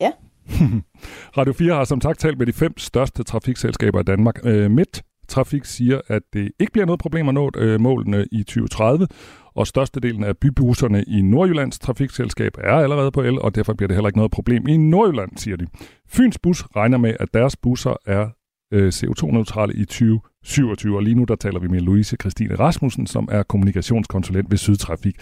Ja. 0.00 0.12
Radio 1.38 1.52
4 1.52 1.74
har 1.74 1.84
som 1.84 2.00
sagt 2.00 2.20
talt 2.20 2.38
med 2.38 2.46
de 2.46 2.52
fem 2.52 2.78
største 2.78 3.24
trafikselskaber 3.24 4.00
i 4.00 4.04
Danmark. 4.04 4.40
Øh, 4.44 4.70
Midt 4.70 5.02
Trafik 5.28 5.64
siger, 5.64 6.00
at 6.06 6.22
det 6.32 6.50
ikke 6.58 6.72
bliver 6.72 6.86
noget 6.86 7.00
problem 7.00 7.28
at 7.28 7.34
nå 7.34 7.50
øh, 7.56 7.80
målene 7.80 8.26
i 8.32 8.42
2030, 8.42 9.06
og 9.54 9.66
størstedelen 9.66 10.24
af 10.24 10.36
bybusserne 10.36 11.02
i 11.02 11.22
Nordjyllands 11.22 11.78
trafikselskab 11.78 12.52
er 12.58 12.72
allerede 12.72 13.10
på 13.10 13.22
el, 13.22 13.40
og 13.40 13.54
derfor 13.54 13.74
bliver 13.74 13.88
det 13.88 13.96
heller 13.96 14.08
ikke 14.08 14.18
noget 14.18 14.30
problem 14.30 14.68
i 14.68 14.76
Nordjylland, 14.76 15.36
siger 15.36 15.56
de. 15.56 15.66
Fyns 16.08 16.38
Bus 16.38 16.62
regner 16.76 16.98
med, 16.98 17.14
at 17.20 17.28
deres 17.34 17.56
busser 17.56 17.96
er 18.06 18.28
øh, 18.72 18.88
CO2-neutrale 18.88 19.74
i 19.74 19.84
2027, 19.84 20.96
og 20.96 21.02
lige 21.02 21.14
nu 21.14 21.24
der 21.24 21.36
taler 21.36 21.60
vi 21.60 21.68
med 21.68 21.80
Louise 21.80 22.16
Christine 22.20 22.54
Rasmussen, 22.54 23.06
som 23.06 23.28
er 23.30 23.42
kommunikationskonsulent 23.42 24.50
ved 24.50 24.58
Sydtrafik. 24.58 25.16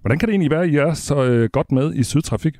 Hvordan 0.00 0.18
kan 0.18 0.28
det 0.28 0.32
egentlig 0.32 0.50
være, 0.50 0.62
at 0.62 0.70
I 0.70 0.76
er 0.76 0.94
så 0.94 1.24
øh, 1.24 1.48
godt 1.52 1.72
med 1.72 1.94
i 1.94 2.02
Sydtrafik? 2.02 2.54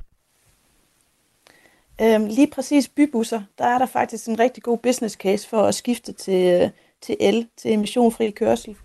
Øhm, 2.02 2.26
lige 2.26 2.50
præcis 2.52 2.88
bybusser, 2.88 3.42
der 3.58 3.64
er 3.64 3.78
der 3.78 3.86
faktisk 3.86 4.28
en 4.28 4.38
rigtig 4.38 4.62
god 4.62 4.78
business 4.78 5.14
case 5.14 5.48
for 5.48 5.62
at 5.62 5.74
skifte 5.74 6.12
til, 6.12 6.62
øh, 6.62 6.70
til 7.06 7.16
el, 7.20 7.48
til 7.56 7.72
emissionfri 7.72 8.30
kørsel. 8.30 8.76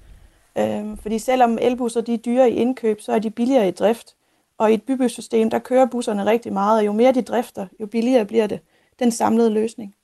Øhm, 0.58 0.98
fordi 0.98 1.20
selvom 1.20 1.58
elbusser 1.62 2.02
de 2.02 2.14
er 2.14 2.18
dyre 2.18 2.52
i 2.52 2.56
indkøb, 2.56 3.02
så 3.02 3.12
er 3.12 3.20
de 3.20 3.30
billigere 3.30 3.68
i 3.68 3.72
drift. 3.72 4.16
Og 4.58 4.72
i 4.72 4.74
et 4.74 4.84
bybussystem, 4.84 5.50
der 5.50 5.60
kører 5.60 5.86
busserne 5.86 6.26
rigtig 6.26 6.54
meget, 6.54 6.80
og 6.80 6.86
jo 6.86 6.92
mere 6.92 7.12
de 7.12 7.22
drifter, 7.22 7.68
jo 7.80 7.86
billigere 7.86 8.26
bliver 8.26 8.48
det. 8.48 8.60
Den 9.00 9.12
samlede 9.12 9.50
løsning. 9.50 9.96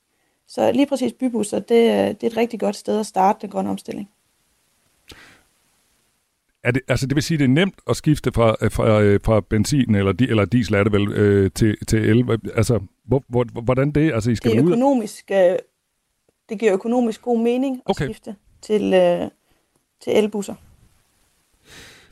Så 0.47 0.71
lige 0.71 0.85
præcis 0.85 1.13
bybusser, 1.13 1.59
det, 1.59 1.69
det 2.21 2.27
er 2.27 2.31
et 2.31 2.37
rigtig 2.37 2.59
godt 2.59 2.75
sted 2.75 2.99
at 2.99 3.05
starte 3.05 3.39
den 3.41 3.49
grønne 3.49 3.69
omstilling. 3.69 4.09
Er 6.63 6.71
det, 6.71 6.81
altså 6.87 7.07
det 7.07 7.15
vil 7.15 7.23
sige, 7.23 7.37
det 7.37 7.43
er 7.43 7.47
nemt 7.47 7.79
at 7.89 7.95
skifte 7.95 8.31
fra, 8.31 8.55
fra, 8.69 9.17
fra 9.23 9.41
benzin 9.41 9.95
eller, 9.95 10.11
di, 10.11 10.29
eller 10.29 10.45
diesel 10.45 10.75
er 10.75 10.83
det 10.83 10.93
vel, 10.93 11.11
øh, 11.11 11.51
til, 11.51 11.85
til 11.85 11.99
el. 11.99 12.39
Altså, 12.55 12.79
hvor, 13.03 13.23
hvor, 13.27 13.61
hvordan 13.61 13.91
det? 13.91 14.13
Altså, 14.13 14.31
I 14.31 14.35
skal 14.35 14.51
det 14.51 14.59
er 14.59 14.65
økonomisk, 14.65 15.31
øh, 15.31 15.55
det 16.49 16.59
giver 16.59 16.73
økonomisk 16.73 17.21
god 17.21 17.39
mening 17.39 17.75
at 17.75 17.81
Okay. 17.89 18.05
skifte 18.05 18.35
til, 18.61 18.93
øh, 18.93 19.29
til 20.01 20.17
elbusser. 20.17 20.55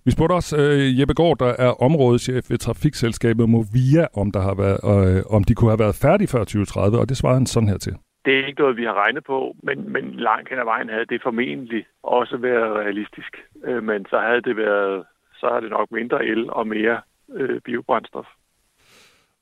Vi 0.06 0.12
spurgte 0.12 0.34
også 0.34 0.58
øh, 0.58 1.00
Jeppe 1.00 1.14
Gård, 1.14 1.38
der 1.38 1.54
er 1.60 1.84
områdeschef 1.84 2.50
ved 2.50 2.58
trafikselskabet 2.58 3.50
Movia, 3.50 4.06
om, 4.14 4.32
der 4.32 4.42
har 4.42 4.56
været, 4.56 4.80
øh, 5.18 5.24
om 5.30 5.44
de 5.44 5.56
kunne 5.56 5.70
have 5.70 5.80
været 5.80 5.96
færdige 5.96 6.28
før 6.28 6.40
2030, 6.40 7.00
og 7.00 7.10
det 7.10 7.18
svarede 7.18 7.38
han 7.38 7.46
sådan 7.46 7.70
her 7.70 7.78
til. 7.78 7.94
Det 8.26 8.34
er 8.40 8.48
ikke 8.48 8.62
noget, 8.62 8.78
vi 8.78 8.84
har 8.84 8.94
regnet 9.04 9.24
på, 9.24 9.56
men, 9.64 9.92
men 9.94 10.04
langt 10.14 10.50
hen 10.50 10.60
ad 10.60 10.64
vejen 10.64 10.90
havde 10.90 11.06
det 11.06 11.22
formentlig 11.24 11.86
også 12.04 12.38
været 12.38 12.76
realistisk. 12.82 13.34
Øh, 13.64 13.84
men 13.84 14.06
så 14.10 14.18
havde 14.20 14.42
det 14.42 14.58
været, 14.58 15.04
så 15.40 15.46
har 15.54 15.60
det 15.60 15.70
nok 15.70 15.92
mindre 15.92 16.26
el 16.26 16.50
og 16.50 16.68
mere 16.68 17.02
øh, 17.34 17.62
biobrændstof. 17.62 18.26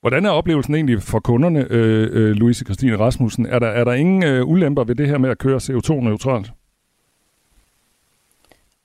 Hvordan 0.04 0.26
er 0.26 0.30
oplevelsen 0.30 0.76
egentlig 0.76 1.02
for 1.02 1.20
kunderne, 1.20 1.68
øh, 1.70 2.10
øh, 2.12 2.32
Louise 2.32 2.66
Christine 2.66 2.98
Rasmussen? 2.98 3.46
Er 3.46 3.60
der, 3.60 3.68
er 3.68 3.84
der 3.84 3.94
ingen 3.94 4.24
øh, 4.24 4.48
ulemper 4.48 4.84
ved 4.84 4.96
det 4.96 5.08
her 5.08 5.18
med 5.18 5.30
at 5.30 5.38
køre 5.38 5.58
CO2-neutralt? 5.58 6.52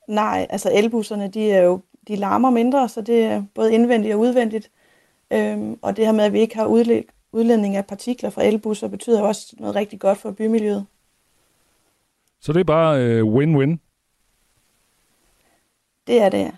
Nej, 0.09 0.47
altså 0.51 0.71
elbusserne, 0.75 1.29
de, 1.29 1.51
er 1.51 1.63
jo, 1.63 1.81
de 2.09 2.17
larmer 2.17 2.51
mindre, 2.51 2.89
så 2.89 3.01
det 3.01 3.25
er 3.25 3.43
både 3.55 3.75
indvendigt 3.75 4.15
og 4.15 4.21
udvendigt. 4.21 4.71
Øhm, 5.33 5.79
og 5.83 5.97
det 5.97 6.07
her 6.07 6.13
med, 6.13 6.25
at 6.25 6.33
vi 6.33 6.41
ikke 6.41 6.57
har 6.57 6.67
udledning 7.33 7.77
af 7.77 7.87
partikler 7.87 8.31
fra 8.31 8.45
elbusser, 8.45 8.89
betyder 8.89 9.23
også 9.23 9.57
noget 9.59 9.75
rigtig 9.75 10.01
godt 10.01 10.19
for 10.19 10.31
bymiljøet. 10.31 10.87
Så 12.41 12.53
det 12.53 12.61
er 12.61 12.65
bare 12.65 13.05
øh, 13.05 13.25
win-win? 13.25 13.77
Det 16.07 16.23
er 16.23 16.29
det, 16.29 16.39
ja. 16.39 16.51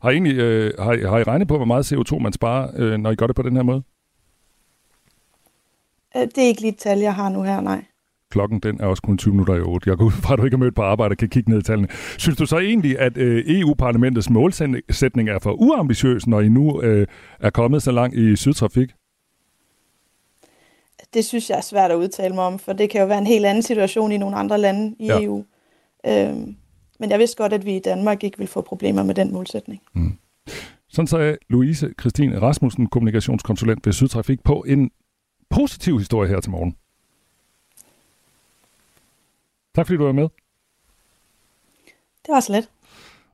Har 0.00 0.10
I, 0.10 0.12
egentlig, 0.12 0.38
øh, 0.38 0.72
har, 0.78 0.92
I, 0.92 1.00
har 1.00 1.18
I 1.18 1.22
regnet 1.22 1.48
på, 1.48 1.56
hvor 1.56 1.66
meget 1.66 1.92
CO2 1.92 2.18
man 2.18 2.32
sparer, 2.32 2.70
øh, 2.76 2.98
når 2.98 3.10
I 3.10 3.14
gør 3.14 3.26
det 3.26 3.36
på 3.36 3.42
den 3.42 3.56
her 3.56 3.62
måde? 3.62 3.82
Øh, 6.18 6.26
det 6.26 6.38
er 6.38 6.46
ikke 6.46 6.60
lige 6.60 6.72
et 6.72 6.78
tal, 6.78 6.98
jeg 6.98 7.14
har 7.14 7.28
nu 7.28 7.42
her, 7.42 7.60
nej. 7.60 7.84
Klokken 8.30 8.60
den 8.60 8.80
er 8.80 8.86
også 8.86 9.02
kun 9.02 9.18
20 9.18 9.32
minutter 9.32 9.54
i 9.54 9.60
8. 9.60 9.90
Jeg 9.90 9.98
går 9.98 10.04
ud 10.04 10.10
fra, 10.10 10.32
at 10.32 10.38
du 10.38 10.44
ikke 10.44 10.54
er 10.54 10.58
mødt 10.58 10.74
på 10.74 10.82
arbejde 10.82 11.12
og 11.12 11.16
kan 11.16 11.28
kigge 11.28 11.50
ned 11.50 11.58
i 11.58 11.62
tallene. 11.62 11.88
Synes 12.18 12.38
du 12.38 12.46
så 12.46 12.58
egentlig, 12.58 12.98
at 12.98 13.16
øh, 13.16 13.44
EU-parlamentets 13.46 14.30
målsætning 14.30 15.28
er 15.28 15.38
for 15.38 15.52
uambitiøs, 15.52 16.26
når 16.26 16.40
I 16.40 16.48
nu 16.48 16.82
øh, 16.82 17.06
er 17.40 17.50
kommet 17.50 17.82
så 17.82 17.92
langt 17.92 18.16
i 18.16 18.36
sydtrafik? 18.36 18.90
Det 21.14 21.24
synes 21.24 21.50
jeg 21.50 21.56
er 21.56 21.62
svært 21.62 21.90
at 21.90 21.96
udtale 21.96 22.34
mig 22.34 22.44
om, 22.44 22.58
for 22.58 22.72
det 22.72 22.90
kan 22.90 23.00
jo 23.00 23.06
være 23.06 23.18
en 23.18 23.26
helt 23.26 23.46
anden 23.46 23.62
situation 23.62 24.12
i 24.12 24.18
nogle 24.18 24.36
andre 24.36 24.58
lande 24.58 24.94
i 24.98 25.06
ja. 25.06 25.22
EU. 25.22 25.44
Øhm, 26.06 26.56
men 27.00 27.10
jeg 27.10 27.18
vidste 27.18 27.36
godt, 27.36 27.52
at 27.52 27.66
vi 27.66 27.76
i 27.76 27.80
Danmark 27.80 28.24
ikke 28.24 28.38
vil 28.38 28.46
få 28.46 28.60
problemer 28.60 29.02
med 29.02 29.14
den 29.14 29.32
målsætning. 29.32 29.80
Mm. 29.94 30.12
Sådan 30.88 31.06
sagde 31.06 31.36
Louise 31.48 31.90
Christine 32.00 32.40
Rasmussen, 32.40 32.86
kommunikationskonsulent 32.86 33.86
ved 33.86 33.92
Sydtrafik, 33.92 34.42
på 34.44 34.64
en 34.68 34.90
positiv 35.50 35.98
historie 35.98 36.28
her 36.28 36.40
til 36.40 36.50
morgen. 36.50 36.76
Tak 39.74 39.86
fordi 39.86 39.96
du 39.96 40.04
var 40.04 40.12
med. 40.12 40.28
Det 42.26 42.28
var 42.28 42.40
så 42.40 42.52
let. 42.52 42.70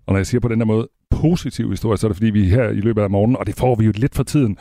Og 0.07 0.12
når 0.12 0.19
jeg 0.19 0.27
siger 0.27 0.41
på 0.41 0.49
den 0.49 0.59
her 0.59 0.65
måde 0.65 0.89
positiv 1.11 1.71
historie, 1.71 1.99
så 1.99 2.07
er 2.07 2.09
det 2.09 2.17
fordi, 2.17 2.31
vi 2.31 2.49
her 2.49 2.69
i 2.69 2.81
løbet 2.81 3.03
af 3.03 3.11
morgenen, 3.11 3.37
og 3.37 3.47
det 3.47 3.55
får 3.55 3.75
vi 3.75 3.85
jo 3.85 3.93
lidt 3.95 4.15
for 4.15 4.23
tiden, 4.23 4.59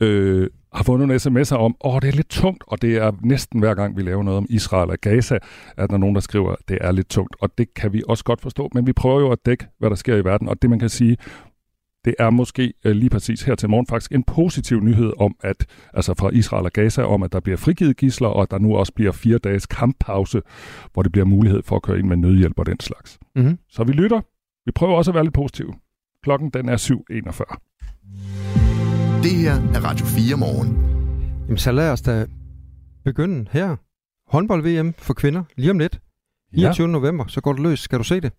øh, 0.00 0.50
har 0.72 0.84
fået 0.84 0.98
nogle 0.98 1.14
sms'er 1.14 1.56
om, 1.56 1.76
åh, 1.84 1.94
oh, 1.94 2.02
det 2.02 2.08
er 2.08 2.12
lidt 2.12 2.28
tungt, 2.28 2.64
og 2.66 2.82
det 2.82 2.96
er 2.96 3.12
næsten 3.22 3.60
hver 3.60 3.74
gang, 3.74 3.96
vi 3.96 4.02
laver 4.02 4.22
noget 4.22 4.38
om 4.38 4.46
Israel 4.50 4.90
og 4.90 4.98
Gaza, 4.98 5.38
at 5.76 5.88
der 5.88 5.94
er 5.94 5.98
nogen, 5.98 6.14
der 6.14 6.20
skriver, 6.20 6.52
at 6.52 6.58
det 6.68 6.78
er 6.80 6.92
lidt 6.92 7.08
tungt, 7.08 7.36
og 7.40 7.58
det 7.58 7.74
kan 7.74 7.92
vi 7.92 8.02
også 8.08 8.24
godt 8.24 8.40
forstå, 8.40 8.70
men 8.74 8.86
vi 8.86 8.92
prøver 8.92 9.20
jo 9.20 9.32
at 9.32 9.38
dække, 9.46 9.66
hvad 9.78 9.90
der 9.90 9.96
sker 9.96 10.16
i 10.16 10.24
verden, 10.24 10.48
og 10.48 10.62
det 10.62 10.70
man 10.70 10.78
kan 10.78 10.88
sige, 10.88 11.16
det 12.08 12.14
er 12.18 12.30
måske 12.30 12.72
øh, 12.84 12.96
lige 12.96 13.10
præcis 13.10 13.42
her 13.42 13.54
til 13.54 13.70
morgen 13.70 13.86
faktisk 13.86 14.12
en 14.12 14.22
positiv 14.22 14.80
nyhed 14.80 15.12
om, 15.18 15.36
at 15.40 15.66
altså 15.94 16.14
fra 16.14 16.30
Israel 16.30 16.64
og 16.64 16.72
Gaza, 16.72 17.02
om 17.02 17.22
at 17.22 17.32
der 17.32 17.40
bliver 17.40 17.56
frigivet 17.56 17.96
gisler, 17.96 18.28
og 18.28 18.42
at 18.42 18.50
der 18.50 18.58
nu 18.58 18.76
også 18.76 18.92
bliver 18.92 19.12
fire 19.12 19.38
dages 19.38 19.66
kamppause, 19.66 20.42
hvor 20.92 21.02
det 21.02 21.12
bliver 21.12 21.24
mulighed 21.24 21.62
for 21.62 21.76
at 21.76 21.82
køre 21.82 21.98
ind 21.98 22.06
med 22.06 22.16
nødhjælp 22.16 22.58
og 22.58 22.66
den 22.66 22.80
slags. 22.80 23.18
Mm-hmm. 23.36 23.58
Så 23.70 23.84
vi 23.84 23.92
lytter. 23.92 24.20
Vi 24.66 24.72
prøver 24.74 24.96
også 24.96 25.10
at 25.10 25.14
være 25.14 25.24
lidt 25.24 25.34
positive. 25.34 25.74
Klokken 26.22 26.50
den 26.50 26.68
er 26.68 26.76
7.41. 26.76 29.22
Det 29.22 29.30
her 29.30 29.52
er 29.52 29.84
Radio 29.84 30.06
4 30.06 30.36
morgen. 30.36 30.78
Jamen 31.46 31.58
så 31.58 31.72
lad 31.72 31.92
os 31.92 32.02
da 32.02 32.26
begynde 33.04 33.46
her. 33.50 33.76
Håndbold-VM 34.30 34.94
for 34.98 35.14
kvinder 35.14 35.42
lige 35.56 35.70
om 35.70 35.78
lidt. 35.78 36.00
29. 36.52 36.86
Ja. 36.86 36.92
november, 36.92 37.26
så 37.26 37.40
går 37.40 37.52
det 37.52 37.62
løs. 37.62 37.80
Skal 37.80 37.98
du 37.98 38.04
se 38.04 38.20
det? 38.20 38.32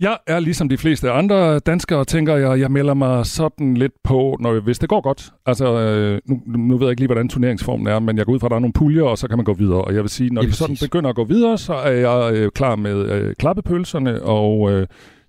Jeg 0.00 0.18
er 0.26 0.40
ligesom 0.40 0.68
de 0.68 0.78
fleste 0.78 1.10
andre 1.10 1.58
danskere, 1.58 2.04
tænker 2.04 2.36
jeg, 2.36 2.60
jeg 2.60 2.70
melder 2.70 2.94
mig 2.94 3.26
sådan 3.26 3.74
lidt 3.74 3.92
på, 4.04 4.36
når, 4.40 4.60
hvis 4.60 4.78
det 4.78 4.88
går 4.88 5.00
godt. 5.00 5.32
Altså, 5.46 5.80
øh, 5.80 6.20
nu, 6.26 6.40
nu 6.46 6.76
ved 6.76 6.86
jeg 6.86 6.90
ikke 6.90 7.00
lige, 7.00 7.08
hvordan 7.08 7.28
turneringsformen 7.28 7.86
er, 7.86 7.98
men 7.98 8.18
jeg 8.18 8.26
går 8.26 8.32
ud 8.32 8.40
fra, 8.40 8.46
at 8.46 8.50
der 8.50 8.56
er 8.56 8.60
nogle 8.60 8.72
puljer, 8.72 9.02
og 9.02 9.18
så 9.18 9.28
kan 9.28 9.38
man 9.38 9.44
gå 9.44 9.52
videre. 9.52 9.84
Og 9.84 9.94
jeg 9.94 10.02
vil 10.02 10.10
sige, 10.10 10.30
når 10.30 10.42
ja, 10.42 10.46
vi 10.46 10.52
sådan 10.52 10.76
begynder 10.80 11.10
at 11.10 11.16
gå 11.16 11.24
videre, 11.24 11.58
så 11.58 11.74
er 11.74 11.90
jeg 11.90 12.34
øh, 12.34 12.50
klar 12.50 12.76
med 12.76 13.10
øh, 13.10 13.34
klappepølserne 13.34 14.22
og 14.22 14.72
øh, 14.72 14.86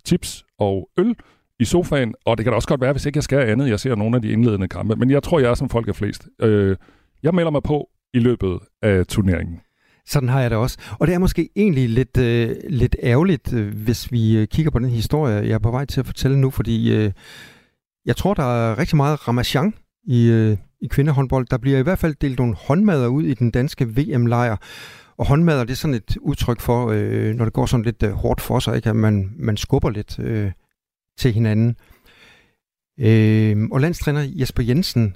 chips 0.07 0.45
og 0.59 0.89
øl 0.97 1.15
i 1.59 1.65
sofaen. 1.65 2.15
Og 2.25 2.37
det 2.37 2.45
kan 2.45 2.51
da 2.51 2.55
også 2.55 2.67
godt 2.67 2.81
være, 2.81 2.91
hvis 2.91 3.05
ikke 3.05 3.17
jeg 3.17 3.23
skal 3.23 3.39
andet, 3.49 3.69
jeg 3.69 3.79
ser 3.79 3.95
nogle 3.95 4.15
af 4.15 4.21
de 4.21 4.31
indledende 4.31 4.67
kampe. 4.67 4.95
Men 4.95 5.11
jeg 5.11 5.23
tror, 5.23 5.39
jeg 5.39 5.49
er 5.49 5.53
som 5.53 5.69
folk 5.69 5.89
er 5.89 5.93
flest. 5.93 6.27
Øh, 6.41 6.75
jeg 7.23 7.35
melder 7.35 7.51
mig 7.51 7.63
på 7.63 7.89
i 8.13 8.19
løbet 8.19 8.59
af 8.81 9.05
turneringen. 9.07 9.59
Sådan 10.07 10.29
har 10.29 10.41
jeg 10.41 10.49
det 10.49 10.57
også. 10.57 10.77
Og 10.99 11.07
det 11.07 11.15
er 11.15 11.19
måske 11.19 11.49
egentlig 11.55 11.89
lidt, 11.89 12.17
øh, 12.17 12.55
lidt 12.69 12.95
ærgerligt, 13.03 13.53
øh, 13.53 13.73
hvis 13.83 14.11
vi 14.11 14.37
øh, 14.37 14.47
kigger 14.47 14.71
på 14.71 14.79
den 14.79 14.89
historie, 14.89 15.35
jeg 15.35 15.51
er 15.51 15.59
på 15.59 15.71
vej 15.71 15.85
til 15.85 15.99
at 15.99 16.05
fortælle 16.05 16.39
nu, 16.39 16.49
fordi 16.49 16.93
øh, 16.95 17.11
jeg 18.05 18.15
tror, 18.15 18.33
der 18.33 18.43
er 18.43 18.77
rigtig 18.77 18.97
meget 18.97 19.27
ramachan 19.27 19.73
i, 20.07 20.27
øh, 20.27 20.57
i 20.81 20.87
kvindehåndbold. 20.87 21.47
Der 21.51 21.57
bliver 21.57 21.79
i 21.79 21.81
hvert 21.81 21.99
fald 21.99 22.15
delt 22.21 22.39
nogle 22.39 22.55
håndmader 22.55 23.07
ud 23.07 23.23
i 23.23 23.33
den 23.33 23.51
danske 23.51 23.87
VM-lejr. 23.87 24.57
Og 25.17 25.27
håndmader, 25.27 25.63
det 25.63 25.71
er 25.71 25.75
sådan 25.75 25.93
et 25.93 26.17
udtryk 26.21 26.59
for, 26.59 26.87
øh, 26.89 27.33
når 27.35 27.45
det 27.45 27.53
går 27.53 27.65
sådan 27.65 27.85
lidt 27.85 28.03
øh, 28.03 28.11
hårdt 28.11 28.41
for 28.41 28.59
sig, 28.59 28.75
ikke? 28.75 28.89
at 28.89 28.95
man, 28.95 29.31
man 29.39 29.57
skubber 29.57 29.89
lidt 29.89 30.19
øh, 30.19 30.51
til 31.17 31.33
hinanden. 31.33 31.75
Øh, 32.99 33.67
og 33.71 33.81
landstræner 33.81 34.25
Jesper 34.27 34.63
Jensen, 34.63 35.15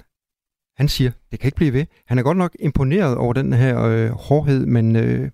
han 0.80 0.88
siger, 0.88 1.10
det 1.30 1.40
kan 1.40 1.48
ikke 1.48 1.56
blive 1.56 1.72
ved. 1.72 1.86
Han 2.06 2.18
er 2.18 2.22
godt 2.22 2.38
nok 2.38 2.56
imponeret 2.60 3.16
over 3.16 3.32
den 3.32 3.52
her 3.52 3.82
øh, 3.82 4.10
hårdhed, 4.10 4.66
men 4.66 4.96
øh, 4.96 5.30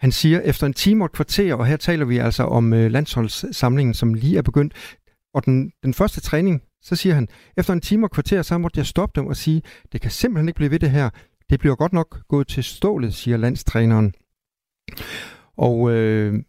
han 0.00 0.12
siger, 0.12 0.40
efter 0.40 0.66
en 0.66 0.72
time 0.72 1.04
og 1.04 1.06
et 1.06 1.12
kvarter, 1.12 1.54
og 1.54 1.66
her 1.66 1.76
taler 1.76 2.04
vi 2.04 2.18
altså 2.18 2.42
om 2.42 2.72
øh, 2.72 2.90
landsholdssamlingen, 2.90 3.94
som 3.94 4.14
lige 4.14 4.38
er 4.38 4.42
begyndt, 4.42 4.98
og 5.34 5.44
den, 5.44 5.72
den 5.82 5.94
første 5.94 6.20
træning, 6.20 6.62
så 6.82 6.96
siger 6.96 7.14
han, 7.14 7.28
efter 7.56 7.72
en 7.72 7.80
time 7.80 8.04
og 8.04 8.06
et 8.06 8.12
kvarter, 8.12 8.42
så 8.42 8.58
måtte 8.58 8.78
jeg 8.78 8.86
stoppe 8.86 9.20
dem 9.20 9.28
og 9.28 9.36
sige, 9.36 9.62
det 9.92 10.00
kan 10.00 10.10
simpelthen 10.10 10.48
ikke 10.48 10.56
blive 10.56 10.70
ved 10.70 10.78
det 10.78 10.90
her. 10.90 11.10
Det 11.50 11.60
bliver 11.60 11.74
godt 11.74 11.92
nok 11.92 12.18
gået 12.28 12.48
til 12.48 12.64
stålet, 12.64 13.14
siger 13.14 13.36
landstræneren. 13.36 14.14
Og 15.56 15.90
øh, 15.90 16.42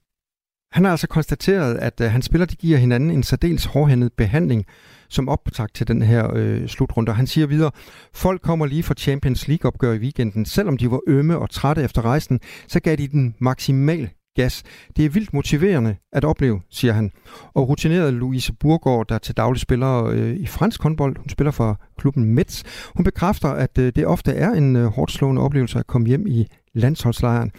han 0.71 0.83
har 0.83 0.91
altså 0.91 1.07
konstateret, 1.07 1.77
at 1.77 2.01
øh, 2.01 2.11
hans 2.11 2.25
spillere 2.25 2.49
de 2.49 2.55
giver 2.55 2.77
hinanden 2.77 3.11
en 3.11 3.23
særdeles 3.23 3.65
hårdhændet 3.65 4.13
behandling 4.13 4.65
som 5.09 5.29
optakt 5.29 5.73
til 5.73 5.87
den 5.87 6.01
her 6.01 6.31
øh, 6.35 6.67
slutrunde. 6.67 7.13
han 7.13 7.27
siger 7.27 7.47
videre, 7.47 7.71
folk 8.13 8.41
kommer 8.41 8.65
lige 8.65 8.83
fra 8.83 8.93
Champions 8.93 9.47
League-opgør 9.47 9.93
i 9.93 9.97
weekenden. 9.97 10.45
Selvom 10.45 10.77
de 10.77 10.91
var 10.91 10.99
ømme 11.07 11.37
og 11.37 11.49
trætte 11.49 11.83
efter 11.83 12.05
rejsen, 12.05 12.39
så 12.67 12.79
gav 12.79 12.95
de 12.95 13.07
den 13.07 13.35
maksimal 13.39 14.09
gas. 14.37 14.63
Det 14.97 15.05
er 15.05 15.09
vildt 15.09 15.33
motiverende 15.33 15.95
at 16.11 16.25
opleve, 16.25 16.61
siger 16.69 16.93
han. 16.93 17.11
Og 17.53 17.69
rutineret 17.69 18.13
Louise 18.13 18.53
Burgård, 18.53 19.07
der 19.07 19.17
til 19.17 19.37
daglig 19.37 19.61
spiller 19.61 20.03
øh, 20.05 20.35
i 20.35 20.47
fransk 20.47 20.83
håndbold, 20.83 21.17
hun 21.17 21.29
spiller 21.29 21.51
for 21.51 21.81
klubben 21.97 22.25
Metz, 22.25 22.63
hun 22.95 23.03
bekræfter, 23.03 23.49
at 23.49 23.77
øh, 23.77 23.91
det 23.95 24.07
ofte 24.07 24.31
er 24.31 24.51
en 24.51 24.75
øh, 24.75 24.85
hårdt 24.85 25.11
slående 25.11 25.41
oplevelse 25.41 25.79
at 25.79 25.87
komme 25.87 26.07
hjem 26.07 26.27
i 26.27 26.47
landsholdslejren. 26.73 27.51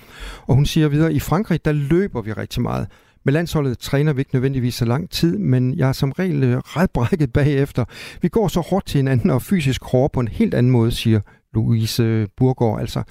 Og 0.46 0.55
hun 0.55 0.66
siger 0.66 0.88
videre, 0.88 1.12
i 1.12 1.20
Frankrig, 1.20 1.64
der 1.64 1.72
løber 1.72 2.22
vi 2.22 2.32
rigtig 2.32 2.62
meget. 2.62 2.86
Med 3.28 3.32
landsholdet 3.32 3.78
træner 3.78 4.12
vi 4.12 4.20
ikke 4.20 4.34
nødvendigvis 4.34 4.74
så 4.74 4.84
lang 4.84 5.10
tid, 5.10 5.38
men 5.38 5.74
jeg 5.74 5.88
er 5.88 5.92
som 5.92 6.12
regel 6.12 6.44
øh, 6.44 6.56
ret 6.58 6.90
brækket 6.90 7.32
bagefter. 7.32 7.84
Vi 8.22 8.28
går 8.28 8.48
så 8.48 8.60
hårdt 8.60 8.86
til 8.86 8.98
hinanden 8.98 9.30
og 9.30 9.42
fysisk 9.42 9.84
hårdt 9.84 10.12
på 10.12 10.20
en 10.20 10.28
helt 10.28 10.54
anden 10.54 10.72
måde, 10.72 10.90
siger 10.90 11.20
Louise 11.54 12.26
Burgård. 12.36 12.80
Altså, 12.80 13.02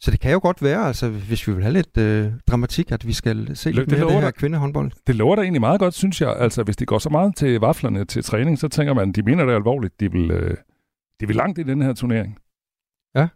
så 0.00 0.10
det 0.10 0.20
kan 0.20 0.32
jo 0.32 0.40
godt 0.42 0.62
være, 0.62 0.86
altså, 0.86 1.08
hvis 1.08 1.48
vi 1.48 1.52
vil 1.52 1.62
have 1.62 1.72
lidt 1.72 1.96
øh, 1.98 2.32
dramatik, 2.50 2.92
at 2.92 3.06
vi 3.06 3.12
skal 3.12 3.56
se 3.56 3.70
lidt 3.70 3.90
det 3.90 3.98
mere 3.98 4.08
af 4.08 4.12
det 4.12 4.22
her 4.22 4.30
kvindehåndbold. 4.30 4.92
Det 5.06 5.14
lover 5.14 5.36
da 5.36 5.42
egentlig 5.42 5.60
meget 5.60 5.80
godt, 5.80 5.94
synes 5.94 6.20
jeg. 6.20 6.36
Altså, 6.36 6.62
hvis 6.62 6.76
de 6.76 6.86
går 6.86 6.98
så 6.98 7.10
meget 7.10 7.36
til 7.36 7.60
vaflerne 7.60 8.04
til 8.04 8.24
træning, 8.24 8.58
så 8.58 8.68
tænker 8.68 8.94
man, 8.94 9.12
de 9.12 9.22
mener 9.22 9.44
det 9.44 9.54
alvorligt. 9.54 10.00
De 10.00 10.12
vil, 10.12 10.30
øh, 10.30 10.56
de 11.20 11.26
vil 11.26 11.36
langt 11.36 11.58
i 11.58 11.62
den 11.62 11.82
her 11.82 11.92
turnering. 11.92 12.38
Ja. 13.14 13.28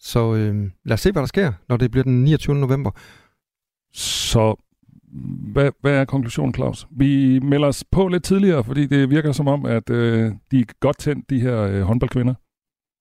Så 0.00 0.34
øh, 0.34 0.70
lad 0.84 0.94
os 0.94 1.00
se, 1.00 1.12
hvad 1.12 1.22
der 1.22 1.26
sker, 1.26 1.52
når 1.68 1.76
det 1.76 1.90
bliver 1.90 2.04
den 2.04 2.24
29. 2.24 2.54
november. 2.54 2.90
Så 3.92 4.56
hvad, 5.52 5.70
hvad 5.80 5.92
er 5.92 6.04
konklusionen, 6.04 6.54
Claus? 6.54 6.86
Vi 6.90 7.38
melder 7.38 7.68
os 7.68 7.84
på 7.92 8.08
lidt 8.08 8.24
tidligere, 8.24 8.64
fordi 8.64 8.86
det 8.86 9.10
virker 9.10 9.32
som 9.32 9.48
om, 9.48 9.66
at 9.66 9.90
øh, 9.90 10.32
de 10.50 10.60
er 10.60 10.64
godt 10.80 10.98
tændt, 10.98 11.30
de 11.30 11.40
her 11.40 11.60
øh, 11.60 11.82
håndboldkvinder. 11.82 12.34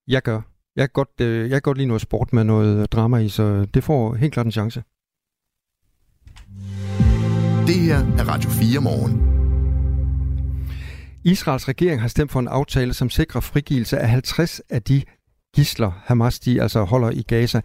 Jeg 0.07 0.21
gør. 0.21 0.41
Jeg 0.75 0.83
kan, 0.83 0.93
godt, 0.93 1.21
øh, 1.21 1.41
jeg 1.41 1.49
kan 1.49 1.61
godt 1.61 1.77
lide 1.77 1.87
noget 1.87 2.01
sport 2.01 2.33
med 2.33 2.43
noget 2.43 2.91
drama 2.91 3.17
i, 3.17 3.29
så 3.29 3.65
det 3.73 3.83
får 3.83 4.15
helt 4.15 4.33
klart 4.33 4.45
en 4.45 4.51
chance. 4.51 4.83
Det 7.67 7.75
her 7.75 7.97
er 7.97 8.27
Radio 8.27 8.49
4 8.49 8.81
morgen. 8.81 9.39
Israels 11.23 11.67
regering 11.67 12.01
har 12.01 12.07
stemt 12.07 12.31
for 12.31 12.39
en 12.39 12.47
aftale, 12.47 12.93
som 12.93 13.09
sikrer 13.09 13.41
frigivelse 13.41 13.97
af 13.99 14.09
50 14.09 14.61
af 14.69 14.83
de 14.83 15.03
gisler, 15.55 15.91
Hamas 16.05 16.39
de 16.39 16.61
altså 16.61 16.83
holder 16.83 17.09
i 17.09 17.21
Gaza. 17.21 17.61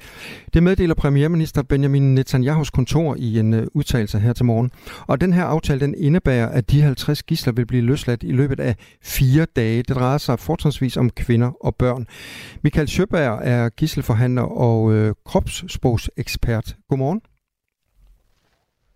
Det 0.55 0.62
meddeler 0.62 0.95
premierminister 0.95 1.62
Benjamin 1.62 2.14
Netanyahus 2.14 2.70
kontor 2.70 3.16
i 3.18 3.39
en 3.39 3.55
uh, 3.55 3.64
udtalelse 3.74 4.18
her 4.18 4.32
til 4.32 4.45
morgen. 4.45 4.70
Og 5.07 5.20
den 5.20 5.32
her 5.32 5.45
aftale 5.45 5.80
den 5.80 5.95
indebærer, 5.99 6.49
at 6.49 6.70
de 6.70 6.82
50 6.82 7.22
gisler 7.22 7.53
vil 7.53 7.66
blive 7.66 7.82
løsladt 7.82 8.22
i 8.22 8.32
løbet 8.32 8.61
af 8.61 8.76
fire 9.03 9.47
dage. 9.57 9.82
Det 9.82 9.97
drejer 9.97 10.18
sig 10.18 10.39
fortrinsvis 10.39 10.97
om 10.97 11.11
kvinder 11.11 11.51
og 11.64 11.76
børn. 11.76 12.07
Michael 12.62 12.89
Schøberg 12.89 13.41
er 13.43 13.68
gisselforhandler 13.68 14.43
og 14.43 14.82
uh, 14.82 15.11
kropssprogsekspert. 15.24 16.76
Godmorgen. 16.89 17.20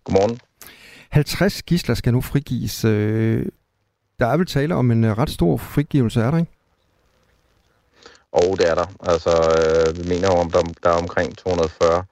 Godmorgen. 0.04 0.38
50 1.10 1.62
gisler 1.62 1.94
skal 1.94 2.12
nu 2.12 2.20
frigives. 2.20 2.84
Uh, 2.84 2.90
der 4.18 4.26
er 4.26 4.36
vel 4.36 4.46
tale 4.46 4.74
om 4.74 4.90
en 4.90 5.18
ret 5.18 5.30
stor 5.30 5.56
frigivelse, 5.56 6.20
er 6.20 6.30
der 6.30 6.38
ikke? 6.38 6.57
Og 8.38 8.58
det 8.58 8.66
er 8.70 8.74
der. 8.74 8.88
Altså, 9.12 9.32
øh, 9.58 9.88
vi 9.98 10.08
mener 10.12 10.28
jo, 10.32 10.36
om 10.44 10.50
der, 10.50 10.62
der 10.82 10.90
er 10.90 11.02
omkring 11.04 11.36
240 11.36 12.04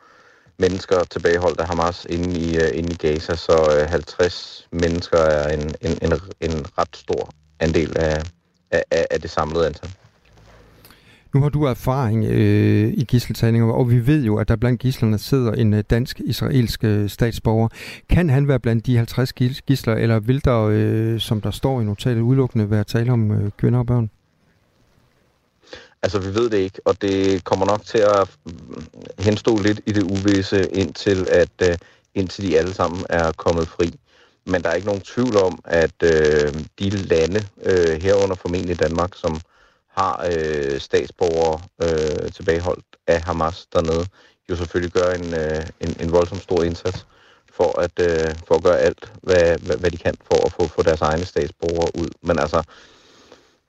mennesker 0.58 0.98
tilbageholdt 1.04 1.60
af 1.60 1.66
Hamas 1.68 2.06
inde 2.10 2.40
i, 2.40 2.56
øh, 2.56 2.70
inde 2.78 2.92
i 2.92 2.96
Gaza, 2.96 3.34
så 3.34 3.56
øh, 3.80 3.90
50 3.90 4.68
mennesker 4.72 5.18
er 5.18 5.48
en, 5.54 5.74
en, 5.80 5.98
en, 6.02 6.12
en 6.40 6.66
ret 6.78 6.96
stor 6.96 7.30
andel 7.60 7.98
af, 7.98 8.22
af, 8.70 9.06
af 9.10 9.20
det 9.20 9.30
samlede 9.30 9.66
antal. 9.66 9.90
Nu 11.34 11.42
har 11.42 11.48
du 11.48 11.64
erfaring 11.64 12.24
øh, 12.24 12.92
i 12.96 13.04
gisseltagninger, 13.04 13.72
og 13.72 13.90
vi 13.90 14.06
ved 14.06 14.24
jo, 14.24 14.36
at 14.36 14.48
der 14.48 14.56
blandt 14.56 14.80
gislerne 14.80 15.18
sidder 15.18 15.52
en 15.52 15.74
øh, 15.74 15.84
dansk-israelsk 15.90 16.84
øh, 16.84 17.08
statsborger. 17.08 17.68
Kan 18.08 18.30
han 18.30 18.48
være 18.48 18.60
blandt 18.60 18.86
de 18.86 18.96
50 18.96 19.32
gisler, 19.62 19.94
eller 19.94 20.20
vil 20.20 20.44
der, 20.44 20.68
øh, 20.72 21.20
som 21.20 21.40
der 21.40 21.50
står 21.50 21.80
i 21.80 21.84
notatet, 21.84 22.20
udelukkende 22.20 22.70
være 22.70 22.84
tale 22.84 23.12
om 23.12 23.30
øh, 23.30 23.50
kvinder 23.58 23.78
og 23.78 23.86
børn? 23.86 24.10
Altså, 26.02 26.18
vi 26.18 26.34
ved 26.34 26.50
det 26.50 26.58
ikke, 26.58 26.80
og 26.84 27.02
det 27.02 27.44
kommer 27.44 27.66
nok 27.66 27.84
til 27.84 27.98
at 27.98 28.28
mm, 28.44 28.86
henstå 29.18 29.58
lidt 29.58 29.80
i 29.86 29.92
det 29.92 30.02
uvisse, 30.02 30.68
indtil, 30.72 31.28
at, 31.30 31.50
øh, 31.62 31.78
indtil 32.14 32.50
de 32.50 32.58
alle 32.58 32.74
sammen 32.74 33.06
er 33.08 33.32
kommet 33.32 33.68
fri. 33.68 33.94
Men 34.46 34.62
der 34.62 34.68
er 34.70 34.74
ikke 34.74 34.86
nogen 34.86 35.02
tvivl 35.02 35.36
om, 35.36 35.58
at 35.64 36.02
øh, 36.02 36.54
de 36.78 36.90
lande, 36.90 37.48
øh, 37.62 38.02
herunder 38.02 38.34
formentlig 38.34 38.80
Danmark, 38.80 39.14
som 39.14 39.40
har 39.98 40.26
øh, 40.32 40.80
statsborgere 40.80 41.60
øh, 41.82 42.32
tilbageholdt 42.32 42.84
af 43.06 43.22
Hamas 43.22 43.66
dernede, 43.72 44.06
jo 44.50 44.56
selvfølgelig 44.56 44.92
gør 44.92 45.10
en, 45.10 45.34
øh, 45.34 45.66
en, 45.80 45.96
en 46.00 46.12
voldsom 46.12 46.40
stor 46.40 46.62
indsats 46.62 47.06
for 47.52 47.80
at, 47.80 47.92
øh, 48.00 48.34
for 48.46 48.54
at 48.54 48.62
gøre 48.62 48.78
alt, 48.78 49.12
hvad, 49.22 49.58
hvad, 49.58 49.76
hvad 49.76 49.90
de 49.90 49.96
kan 49.96 50.14
for 50.24 50.46
at 50.46 50.52
få, 50.52 50.66
få 50.66 50.82
deres 50.82 51.00
egne 51.00 51.24
statsborgere 51.24 51.90
ud. 51.94 52.08
Men 52.22 52.38
altså, 52.38 52.62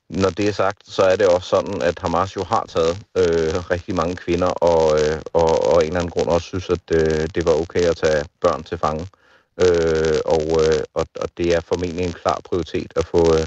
når 0.09 0.29
det 0.29 0.47
er 0.47 0.51
sagt, 0.51 0.89
så 0.89 1.01
er 1.01 1.15
det 1.15 1.27
også 1.27 1.47
sådan, 1.47 1.81
at 1.81 1.99
Hamas 1.99 2.35
jo 2.35 2.43
har 2.43 2.65
taget 2.67 2.95
øh, 3.17 3.71
rigtig 3.71 3.95
mange 3.95 4.15
kvinder, 4.15 4.47
og, 4.47 4.99
øh, 4.99 5.21
og, 5.33 5.73
og 5.73 5.81
en 5.81 5.87
eller 5.87 5.99
anden 5.99 6.11
grund 6.11 6.27
også 6.29 6.47
synes, 6.47 6.69
at 6.69 6.85
øh, 6.93 7.27
det 7.35 7.45
var 7.45 7.61
okay 7.61 7.83
at 7.91 7.95
tage 7.95 8.25
børn 8.41 8.63
til 8.63 8.77
fange. 8.77 9.07
Øh, 9.63 10.19
og, 10.25 10.45
øh, 10.63 10.81
og, 10.93 11.05
og 11.21 11.29
det 11.37 11.55
er 11.55 11.61
formentlig 11.61 12.05
en 12.05 12.13
klar 12.13 12.39
prioritet 12.45 12.93
at 12.95 13.05
få, 13.05 13.21
øh, 13.37 13.45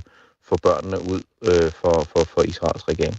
få 0.48 0.56
børnene 0.62 0.98
ud 1.12 1.22
øh, 1.44 1.72
for, 1.72 2.06
for, 2.10 2.24
for 2.24 2.42
Israels 2.42 2.88
regering. 2.88 3.16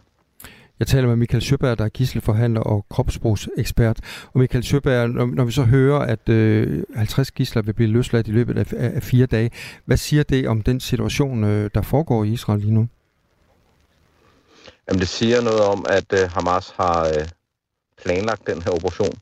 Jeg 0.80 0.88
taler 0.88 1.08
med 1.08 1.16
Michael 1.16 1.42
Sjøberg, 1.42 1.78
der 1.78 1.86
er 1.86 1.90
gisselforhandler 1.90 2.62
og 2.62 2.86
kropsbrugsekspert. 2.90 4.00
Og 4.34 4.40
Michael 4.40 4.64
Sjøberg, 4.64 5.10
når, 5.10 5.26
når 5.26 5.44
vi 5.44 5.52
så 5.52 5.64
hører, 5.64 6.00
at 6.00 6.30
øh, 6.30 6.84
50 6.96 7.32
gisler 7.32 7.62
vil 7.62 7.74
blive 7.74 7.90
løsladt 7.90 8.28
i 8.28 8.32
løbet 8.32 8.58
af, 8.58 8.94
af 8.96 9.04
fire 9.04 9.26
dage, 9.26 9.52
hvad 9.86 9.98
siger 9.98 10.24
det 10.24 10.48
om 10.48 10.62
den 10.62 10.80
situation, 10.80 11.44
øh, 11.44 11.70
der 11.74 11.82
foregår 11.82 12.24
i 12.24 12.30
Israel 12.30 12.60
lige 12.60 12.74
nu? 12.74 12.88
Jamen, 14.88 15.00
det 15.00 15.08
siger 15.08 15.42
noget 15.42 15.62
om, 15.62 15.86
at 15.90 16.14
øh, 16.14 16.32
Hamas 16.32 16.74
har 16.78 17.08
øh, 17.08 17.28
planlagt 18.04 18.48
den 18.48 18.62
her 18.62 18.72
operation 18.72 19.14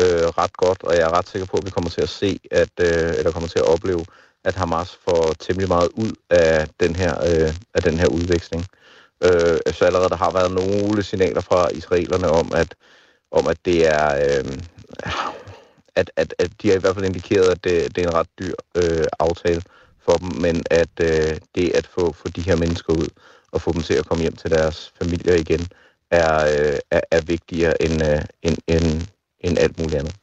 øh, 0.00 0.26
ret 0.38 0.56
godt, 0.56 0.82
og 0.82 0.94
jeg 0.94 1.02
er 1.02 1.18
ret 1.18 1.28
sikker 1.28 1.46
på, 1.46 1.56
at 1.56 1.66
vi 1.66 1.70
kommer 1.70 1.90
til 1.90 2.00
at 2.00 2.08
se, 2.08 2.38
at, 2.50 2.72
øh, 2.80 3.14
eller 3.18 3.32
kommer 3.32 3.48
til 3.48 3.58
at 3.58 3.68
opleve, 3.74 4.04
at 4.44 4.54
Hamas 4.54 4.98
får 5.08 5.32
temmelig 5.40 5.68
meget 5.68 5.88
ud 5.94 6.12
af 6.30 6.68
den 6.80 6.96
her, 6.96 7.12
øh, 7.28 7.54
af 7.74 7.82
den 7.82 7.98
her 7.98 8.08
udveksling. 8.08 8.66
Øh, 9.24 9.58
så 9.72 9.84
allerede 9.84 10.08
der 10.08 10.16
har 10.16 10.30
været 10.30 10.52
nogle 10.52 11.02
signaler 11.02 11.40
fra 11.40 11.68
israelerne 11.68 12.28
om, 12.28 12.52
at, 12.54 12.74
om 13.30 13.46
at 13.46 13.58
det 13.64 13.86
er... 13.86 14.06
Øh, 14.24 14.58
at, 15.96 16.10
at, 16.16 16.34
at 16.38 16.50
de 16.62 16.68
har 16.68 16.76
i 16.76 16.80
hvert 16.80 16.94
fald 16.94 17.04
indikeret, 17.04 17.48
at 17.48 17.64
det, 17.64 17.96
det 17.96 18.04
er 18.04 18.08
en 18.08 18.14
ret 18.14 18.28
dyr 18.38 18.54
øh, 18.74 19.06
aftale 19.18 19.62
for 20.04 20.12
dem, 20.12 20.28
men 20.40 20.62
at 20.70 21.00
øh, 21.00 21.38
det 21.54 21.70
at 21.74 21.86
få, 21.86 22.12
få 22.12 22.28
de 22.28 22.40
her 22.40 22.56
mennesker 22.56 22.92
ud, 22.92 23.08
og 23.54 23.60
få 23.60 23.72
dem 23.72 23.82
til 23.82 23.94
at 23.94 24.06
komme 24.06 24.22
hjem 24.22 24.36
til 24.36 24.50
deres 24.50 24.92
familier 24.98 25.34
igen, 25.34 25.60
er, 26.10 26.34
øh, 26.44 26.78
er, 26.90 27.00
er 27.10 27.20
vigtigere 27.20 27.82
end, 27.82 27.96
øh, 28.10 28.22
end, 28.42 28.56
end, 28.66 29.08
end 29.40 29.58
alt 29.58 29.78
muligt 29.78 29.98
andet. 30.00 30.14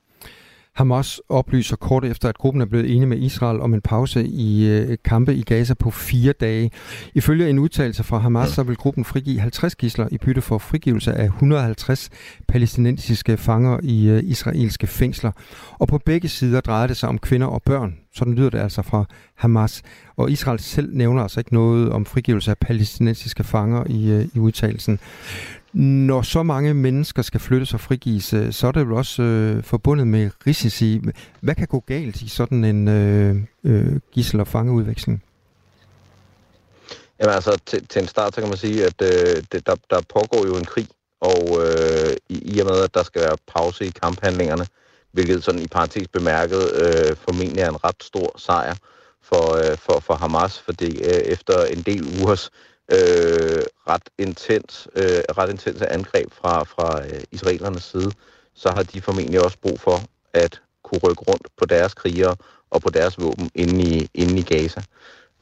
Hamas 0.76 1.22
oplyser 1.30 1.76
kort 1.76 2.06
efter, 2.06 2.30
at 2.30 2.38
gruppen 2.38 2.62
er 2.62 2.66
blevet 2.66 2.92
enige 2.92 3.06
med 3.06 3.18
Israel 3.18 3.62
om 3.62 3.74
en 3.74 3.82
pause 3.82 4.28
i 4.28 4.68
øh, 4.70 4.98
kampe 5.06 5.36
i 5.36 5.44
Gaza 5.44 5.74
på 5.74 5.92
fire 5.92 6.34
dage. 6.34 6.72
Ifølge 7.16 7.50
en 7.50 7.60
udtalelse 7.60 8.04
fra 8.04 8.18
Hamas, 8.18 8.50
så 8.50 8.64
vil 8.64 8.76
gruppen 8.76 9.06
frigive 9.06 9.40
50 9.40 9.76
gisler 9.76 10.08
i 10.12 10.18
bytte 10.18 10.42
for 10.42 10.58
frigivelse 10.58 11.14
af 11.14 11.26
150 11.26 12.10
palæstinensiske 12.48 13.38
fanger 13.38 13.80
i 13.84 14.08
øh, 14.10 14.24
israelske 14.24 14.88
fængsler. 14.88 15.32
Og 15.80 15.88
på 15.88 15.98
begge 15.98 16.30
sider 16.30 16.62
drejer 16.62 16.88
det 16.88 16.98
sig 16.98 17.10
om 17.10 17.20
kvinder 17.20 17.48
og 17.48 17.62
børn. 17.64 17.96
Sådan 18.16 18.34
lyder 18.34 18.50
det 18.50 18.60
altså 18.60 18.82
fra 18.82 19.06
Hamas. 19.36 19.82
Og 20.16 20.32
Israel 20.32 20.60
selv 20.60 20.90
nævner 20.94 21.22
altså 21.22 21.40
ikke 21.40 21.54
noget 21.54 21.92
om 21.92 22.06
frigivelse 22.06 22.52
af 22.52 22.58
palæstinensiske 22.58 23.44
fanger 23.44 23.84
i, 23.90 24.10
øh, 24.12 24.26
i 24.36 24.40
udtalelsen. 24.40 25.00
Når 25.74 26.22
så 26.22 26.44
mange 26.44 26.74
mennesker 26.74 27.22
skal 27.22 27.40
flyttes 27.40 27.74
og 27.74 27.80
frigives, 27.80 28.34
øh, 28.34 28.54
så 28.54 28.68
er 28.68 28.72
det 28.72 28.82
jo 28.82 28.98
også 28.98 29.22
øh, 29.22 29.64
forbundet 29.64 30.08
med 30.08 30.30
risici. 30.48 31.02
Hvad 31.42 31.56
kan 31.56 31.68
gå 31.68 31.80
galt 31.80 32.22
i 32.22 32.30
sådan 32.30 32.64
en 32.64 32.88
øh, 32.88 33.36
øh, 33.64 34.00
gissel- 34.12 34.40
og 34.40 34.48
fangeudveksling? 34.48 35.24
Jamen 37.20 37.36
altså, 37.36 37.60
til, 37.66 37.88
til 37.88 38.02
en 38.02 38.08
start, 38.08 38.36
så 38.36 38.42
kan 38.42 38.50
man 38.50 38.58
sige, 38.58 38.86
at 38.86 39.02
øh, 39.02 39.44
det, 39.52 39.66
der, 39.66 39.76
der 39.90 40.02
pågår 40.14 40.46
jo 40.48 40.58
en 40.58 40.66
krig, 40.66 40.88
og 41.22 41.60
øh, 41.66 42.14
i, 42.30 42.56
i 42.56 42.60
og 42.60 42.66
med, 42.66 42.84
at 42.84 42.94
der 42.94 43.04
skal 43.04 43.22
være 43.22 43.38
pause 43.48 43.86
i 43.86 43.90
kamphandlingerne, 44.02 44.66
hvilket 45.12 45.44
sådan 45.44 45.62
i 45.62 45.68
parentes 45.68 46.08
bemærket 46.08 46.64
øh, 46.76 47.16
formentlig 47.16 47.62
er 47.62 47.70
en 47.70 47.84
ret 47.84 48.04
stor 48.04 48.34
sejr 48.38 48.76
for, 49.24 49.56
øh, 49.58 49.78
for, 49.78 50.00
for 50.00 50.14
Hamas, 50.14 50.60
fordi 50.60 50.98
øh, 50.98 51.22
efter 51.26 51.66
en 51.66 51.82
del 51.82 52.22
ugers 52.22 52.46
øh, 52.46 52.71
øh, 52.92 53.64
ret, 53.88 54.10
intens, 54.18 54.88
øh, 54.96 55.24
ret 55.38 55.50
intense 55.50 55.88
angreb 55.88 56.32
fra, 56.34 56.64
fra 56.64 57.06
øh, 57.06 57.24
israelernes 57.32 57.84
side, 57.84 58.12
så 58.54 58.70
har 58.70 58.84
de 58.84 59.02
formentlig 59.02 59.44
også 59.44 59.58
brug 59.62 59.80
for 59.80 60.00
at 60.34 60.62
kunne 60.84 61.00
rykke 61.00 61.24
rundt 61.28 61.48
på 61.58 61.66
deres 61.66 61.94
krigere 61.94 62.36
og 62.70 62.82
på 62.82 62.90
deres 62.90 63.20
våben 63.20 63.52
inde 63.56 63.84
i, 63.84 64.10
inde 64.14 64.40
i 64.40 64.44
Gaza. 64.44 64.82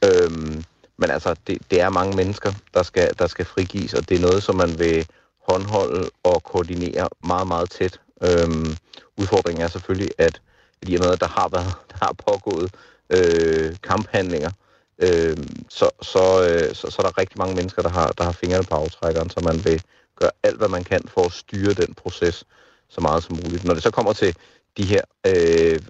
Øhm, 0.04 0.64
men 0.96 1.10
altså, 1.10 1.34
det, 1.46 1.58
det 1.70 1.80
er 1.80 1.88
mange 1.88 2.16
mennesker, 2.16 2.52
der 2.74 2.82
skal, 2.82 3.10
der 3.18 3.26
skal 3.26 3.44
frigives, 3.44 3.94
og 3.94 4.08
det 4.08 4.16
er 4.16 4.20
noget, 4.20 4.42
som 4.42 4.56
man 4.56 4.78
vil 4.78 5.06
håndholde 5.48 6.10
og 6.22 6.42
koordinere 6.42 7.08
meget, 7.24 7.48
meget 7.48 7.70
tæt. 7.70 8.00
Øhm, 8.22 8.76
udfordringen 9.16 9.64
er 9.64 9.68
selvfølgelig, 9.68 10.10
at 10.18 10.40
lige 10.82 10.98
med, 10.98 11.10
at 11.10 11.20
der 11.20 11.28
har, 11.28 11.48
været, 11.48 11.74
der 11.90 11.96
har 12.02 12.12
pågået 12.12 12.74
øh, 13.10 13.76
kamphandlinger, 13.82 14.50
øh, 14.50 14.69
øh, 15.00 15.36
så, 15.68 15.90
så, 16.02 16.24
øh, 16.48 16.74
så, 16.74 16.90
så 16.90 16.96
er 16.98 17.06
der 17.06 17.18
rigtig 17.18 17.38
mange 17.38 17.54
mennesker, 17.54 17.82
der 17.82 17.88
har, 17.88 18.12
der 18.18 18.24
har 18.24 18.32
fingrene 18.32 18.64
på 18.64 18.74
aftrækkeren, 18.74 19.30
så 19.30 19.40
man 19.44 19.64
vil 19.64 19.82
gøre 20.20 20.30
alt, 20.42 20.56
hvad 20.56 20.68
man 20.68 20.84
kan 20.84 21.02
for 21.08 21.24
at 21.24 21.32
styre 21.32 21.72
den 21.72 21.94
proces 21.94 22.44
så 22.88 23.00
meget 23.00 23.22
som 23.22 23.38
muligt. 23.44 23.64
Når 23.64 23.74
det 23.74 23.82
så 23.82 23.90
kommer 23.90 24.12
til 24.12 24.36
de 24.76 24.84
her, 24.84 25.02
øh, 25.26 25.80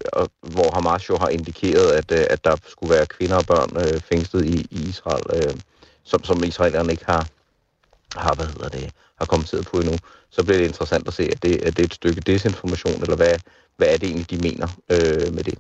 hvor 0.41 0.75
Hamas 0.75 1.09
jo 1.09 1.17
har 1.17 1.29
indikeret, 1.29 1.91
at, 1.93 2.13
øh, 2.13 2.27
at 2.31 2.45
der 2.45 2.57
skulle 2.69 2.95
være 2.95 3.07
kvinder 3.07 3.37
og 3.37 3.47
børn 3.47 3.71
øh, 3.77 4.01
fængslet 4.01 4.45
i, 4.45 4.67
i 4.71 4.89
Israel, 4.89 5.25
øh, 5.35 5.55
som, 6.05 6.25
som 6.25 6.45
israelerne 6.45 6.93
ikke 6.93 7.05
har, 7.07 7.27
har, 8.17 8.35
hvad 8.35 8.47
hedder 8.47 8.69
det, 8.69 8.91
har 9.19 9.27
kommenteret 9.27 9.67
på 9.67 9.77
endnu, 9.77 9.97
så 10.31 10.45
bliver 10.45 10.59
det 10.59 10.67
interessant 10.67 11.09
at 11.09 11.15
se, 11.15 11.23
at 11.23 11.43
det, 11.43 11.63
at 11.63 11.77
det 11.77 11.83
er 11.83 11.87
et 11.87 11.95
stykke 11.95 12.21
desinformation, 12.21 13.03
eller 13.03 13.17
hvad, 13.17 13.39
hvad 13.77 13.89
er 13.89 13.97
det 13.97 14.09
egentlig, 14.09 14.31
de 14.31 14.39
mener 14.49 14.69
øh, 14.91 15.35
med 15.35 15.45
det. 15.45 15.59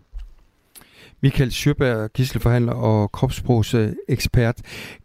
Michael 1.22 1.52
Sjøberg, 1.52 2.12
gisselforhandler 2.12 2.72
og 2.72 3.12
kropssprogsekspert. 3.12 4.56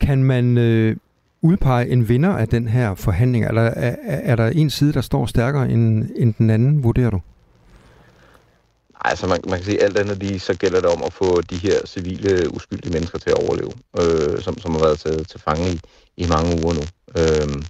Kan 0.01 0.23
man 0.23 0.57
øh, 0.57 0.95
udpege 1.41 1.89
en 1.89 2.09
vinder 2.09 2.29
af 2.29 2.47
den 2.47 2.67
her 2.67 2.95
forhandling? 2.95 3.45
Eller 3.45 3.61
er, 3.61 3.95
er 4.03 4.35
der 4.35 4.47
en 4.47 4.69
side, 4.69 4.93
der 4.93 5.01
står 5.01 5.25
stærkere 5.25 5.69
end, 5.69 6.09
end 6.15 6.33
den 6.33 6.49
anden, 6.49 6.83
vurderer 6.83 7.09
du? 7.09 7.21
Altså 9.01 9.27
man, 9.27 9.39
man 9.49 9.59
kan 9.59 9.65
sige, 9.65 9.83
alt 9.83 9.97
andet 9.97 10.17
lige, 10.17 10.39
så 10.39 10.57
gælder 10.57 10.81
det 10.81 10.89
om 10.89 11.03
at 11.05 11.13
få 11.13 11.41
de 11.41 11.55
her 11.55 11.79
civile, 11.85 12.53
uskyldige 12.53 12.93
mennesker 12.93 13.19
til 13.19 13.29
at 13.29 13.47
overleve, 13.47 13.71
øh, 13.99 14.41
som, 14.41 14.57
som 14.57 14.71
har 14.71 14.79
været 14.79 14.99
til, 14.99 15.25
til 15.25 15.39
fange 15.39 15.71
i, 15.71 15.79
i 16.17 16.27
mange 16.27 16.63
uger 16.63 16.73
nu. 16.73 16.83
Øh, 17.19 17.61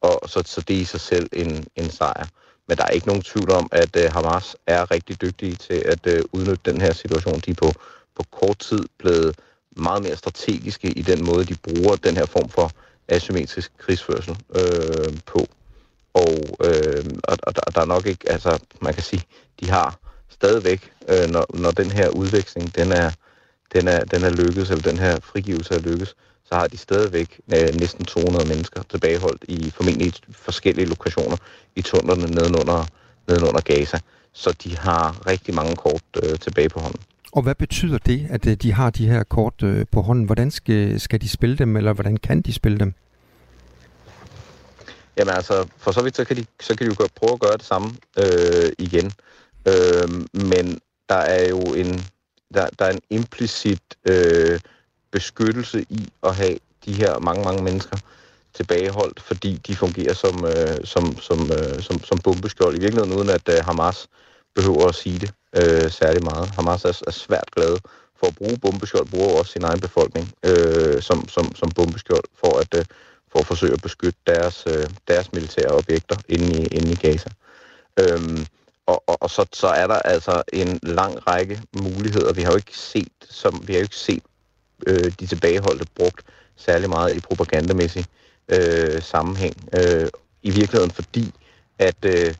og 0.00 0.28
så, 0.30 0.42
så 0.46 0.60
det 0.60 0.76
er 0.76 0.80
i 0.80 0.84
sig 0.84 1.00
selv 1.00 1.28
en, 1.32 1.64
en 1.76 1.90
sejr. 1.90 2.26
Men 2.68 2.76
der 2.76 2.84
er 2.84 2.88
ikke 2.90 3.06
nogen 3.06 3.22
tvivl 3.22 3.50
om, 3.50 3.68
at 3.72 3.96
øh, 3.96 4.12
Hamas 4.12 4.56
er 4.66 4.90
rigtig 4.90 5.20
dygtige 5.20 5.54
til 5.54 5.74
at 5.74 6.06
øh, 6.06 6.22
udnytte 6.32 6.72
den 6.72 6.80
her 6.80 6.92
situation. 6.92 7.40
De 7.40 7.50
er 7.50 7.54
på, 7.54 7.72
på 8.16 8.22
kort 8.30 8.58
tid 8.58 8.84
blevet 8.98 9.38
meget 9.76 10.02
mere 10.02 10.16
strategiske 10.16 10.88
i 10.88 11.02
den 11.02 11.24
måde, 11.24 11.44
de 11.44 11.54
bruger 11.54 11.96
den 11.96 12.16
her 12.16 12.26
form 12.26 12.48
for 12.48 12.70
asymmetrisk 13.08 13.72
krigsførsel 13.78 14.36
øh, 14.56 15.18
på. 15.26 15.46
Og, 16.14 16.34
øh, 16.64 17.04
og, 17.24 17.36
og 17.42 17.56
der, 17.56 17.62
der 17.74 17.80
er 17.80 17.84
nok 17.84 18.06
ikke, 18.06 18.30
altså 18.30 18.58
man 18.82 18.94
kan 18.94 19.02
sige, 19.02 19.22
de 19.60 19.70
har 19.70 19.98
stadigvæk, 20.28 20.92
øh, 21.08 21.30
når, 21.30 21.46
når 21.54 21.70
den 21.70 21.90
her 21.90 22.08
udveksling, 22.08 22.74
den 22.74 22.92
er, 22.92 23.10
den 23.74 23.88
er, 23.88 24.04
den 24.04 24.24
er 24.24 24.30
lykkes, 24.30 24.70
eller 24.70 24.82
den 24.82 24.98
her 24.98 25.20
frigivelse 25.20 25.74
er 25.74 25.78
lykkes, 25.78 26.14
så 26.52 26.58
har 26.58 26.66
de 26.66 26.76
stadigvæk 26.76 27.40
øh, 27.54 27.74
næsten 27.80 28.04
200 28.04 28.48
mennesker 28.48 28.82
tilbageholdt 28.82 29.44
i 29.48 29.70
formentlig 29.70 30.12
forskellige 30.32 30.86
lokationer 30.86 31.36
i 31.76 31.82
tunnelerne 31.82 32.34
nedenunder, 32.34 32.86
nedenunder 33.28 33.60
Gaza. 33.60 33.98
Så 34.32 34.52
de 34.64 34.78
har 34.78 35.26
rigtig 35.26 35.54
mange 35.54 35.76
kort 35.76 36.02
øh, 36.22 36.38
tilbage 36.38 36.68
på 36.68 36.80
hånden. 36.80 37.00
Og 37.32 37.42
hvad 37.42 37.54
betyder 37.54 37.98
det, 37.98 38.26
at 38.30 38.46
øh, 38.46 38.56
de 38.56 38.72
har 38.72 38.90
de 38.90 39.06
her 39.06 39.22
kort 39.22 39.62
øh, 39.62 39.86
på 39.92 40.02
hånden? 40.02 40.24
Hvordan 40.24 40.50
skal, 40.50 41.00
skal 41.00 41.20
de 41.20 41.28
spille 41.28 41.56
dem, 41.56 41.76
eller 41.76 41.92
hvordan 41.92 42.16
kan 42.16 42.42
de 42.42 42.52
spille 42.52 42.78
dem? 42.78 42.94
Jamen 45.16 45.34
altså, 45.34 45.68
for 45.78 45.92
så 45.92 46.02
vidt, 46.02 46.16
så 46.16 46.24
kan 46.24 46.36
de, 46.36 46.44
så 46.60 46.76
kan 46.76 46.86
de 46.86 46.96
jo 47.00 47.08
prøve 47.16 47.32
at 47.32 47.40
gøre 47.40 47.56
det 47.56 47.64
samme 47.64 47.88
øh, 48.18 48.72
igen. 48.78 49.12
Øh, 49.68 50.08
men 50.50 50.78
der 51.08 51.22
er 51.36 51.48
jo 51.48 51.60
en, 51.60 52.04
der, 52.54 52.66
der 52.78 52.84
er 52.84 52.90
en 52.90 53.00
implicit 53.10 53.82
øh, 54.08 54.60
beskyttelse 55.12 55.86
i 55.88 56.08
at 56.22 56.34
have 56.34 56.56
de 56.84 56.92
her 56.92 57.18
mange, 57.18 57.44
mange 57.44 57.62
mennesker 57.62 57.96
tilbageholdt, 58.54 59.20
fordi 59.20 59.60
de 59.66 59.76
fungerer 59.76 60.14
som, 60.14 60.44
øh, 60.44 60.84
som, 60.84 61.20
som, 61.20 61.50
øh, 61.52 61.82
som, 61.82 62.04
som 62.04 62.18
bombeskjold. 62.18 62.76
I 62.76 62.80
virkeligheden 62.80 63.18
uden 63.18 63.30
at 63.30 63.48
øh, 63.48 63.64
Hamas 63.64 64.08
behøver 64.54 64.88
at 64.88 64.94
sige 64.94 65.18
det 65.18 65.30
øh, 65.56 65.90
særlig 65.90 66.24
meget. 66.24 66.48
Hamas 66.48 66.84
er, 66.84 67.02
er 67.06 67.10
svært 67.10 67.50
glad 67.56 67.78
for 68.18 68.26
at 68.26 68.34
bruge 68.34 68.58
bombeskjold, 68.58 69.06
bruger 69.06 69.38
også 69.38 69.52
sin 69.52 69.64
egen 69.64 69.80
befolkning 69.80 70.32
øh, 70.46 71.02
som, 71.02 71.28
som, 71.28 71.54
som 71.54 71.70
bombeskjold 71.70 72.24
for 72.40 72.58
at, 72.60 72.74
øh, 72.78 72.84
for 73.32 73.38
at 73.38 73.46
forsøge 73.46 73.72
at 73.72 73.82
beskytte 73.82 74.18
deres, 74.26 74.64
øh, 74.66 74.86
deres 75.08 75.32
militære 75.32 75.70
objekter 75.70 76.16
inde 76.28 76.62
i, 76.62 76.66
inde 76.66 76.92
i 76.92 76.94
Gaza. 76.94 77.30
Øhm, 78.00 78.46
og, 78.86 79.04
og, 79.06 79.22
og 79.22 79.30
så, 79.30 79.46
så 79.52 79.66
er 79.66 79.86
der 79.86 79.94
altså 79.94 80.42
en 80.52 80.78
lang 80.82 81.26
række 81.28 81.62
muligheder. 81.82 82.32
Vi 82.32 82.42
har 82.42 82.50
jo 82.50 82.56
ikke 82.56 82.78
set, 82.78 83.12
som, 83.30 83.62
vi 83.66 83.72
har 83.72 83.80
jo 83.80 83.84
ikke 83.84 83.96
set 83.96 84.22
øh, 84.86 85.12
de 85.20 85.26
tilbageholdte 85.26 85.86
brugt 85.96 86.20
særlig 86.56 86.88
meget 86.88 87.16
i 87.16 87.20
propagandamæssig 87.20 88.04
øh, 88.48 89.02
sammenhæng. 89.02 89.54
Øh, 89.78 90.08
I 90.42 90.50
virkeligheden 90.50 90.90
fordi, 90.90 91.34
at 91.78 92.04
øh, 92.04 92.34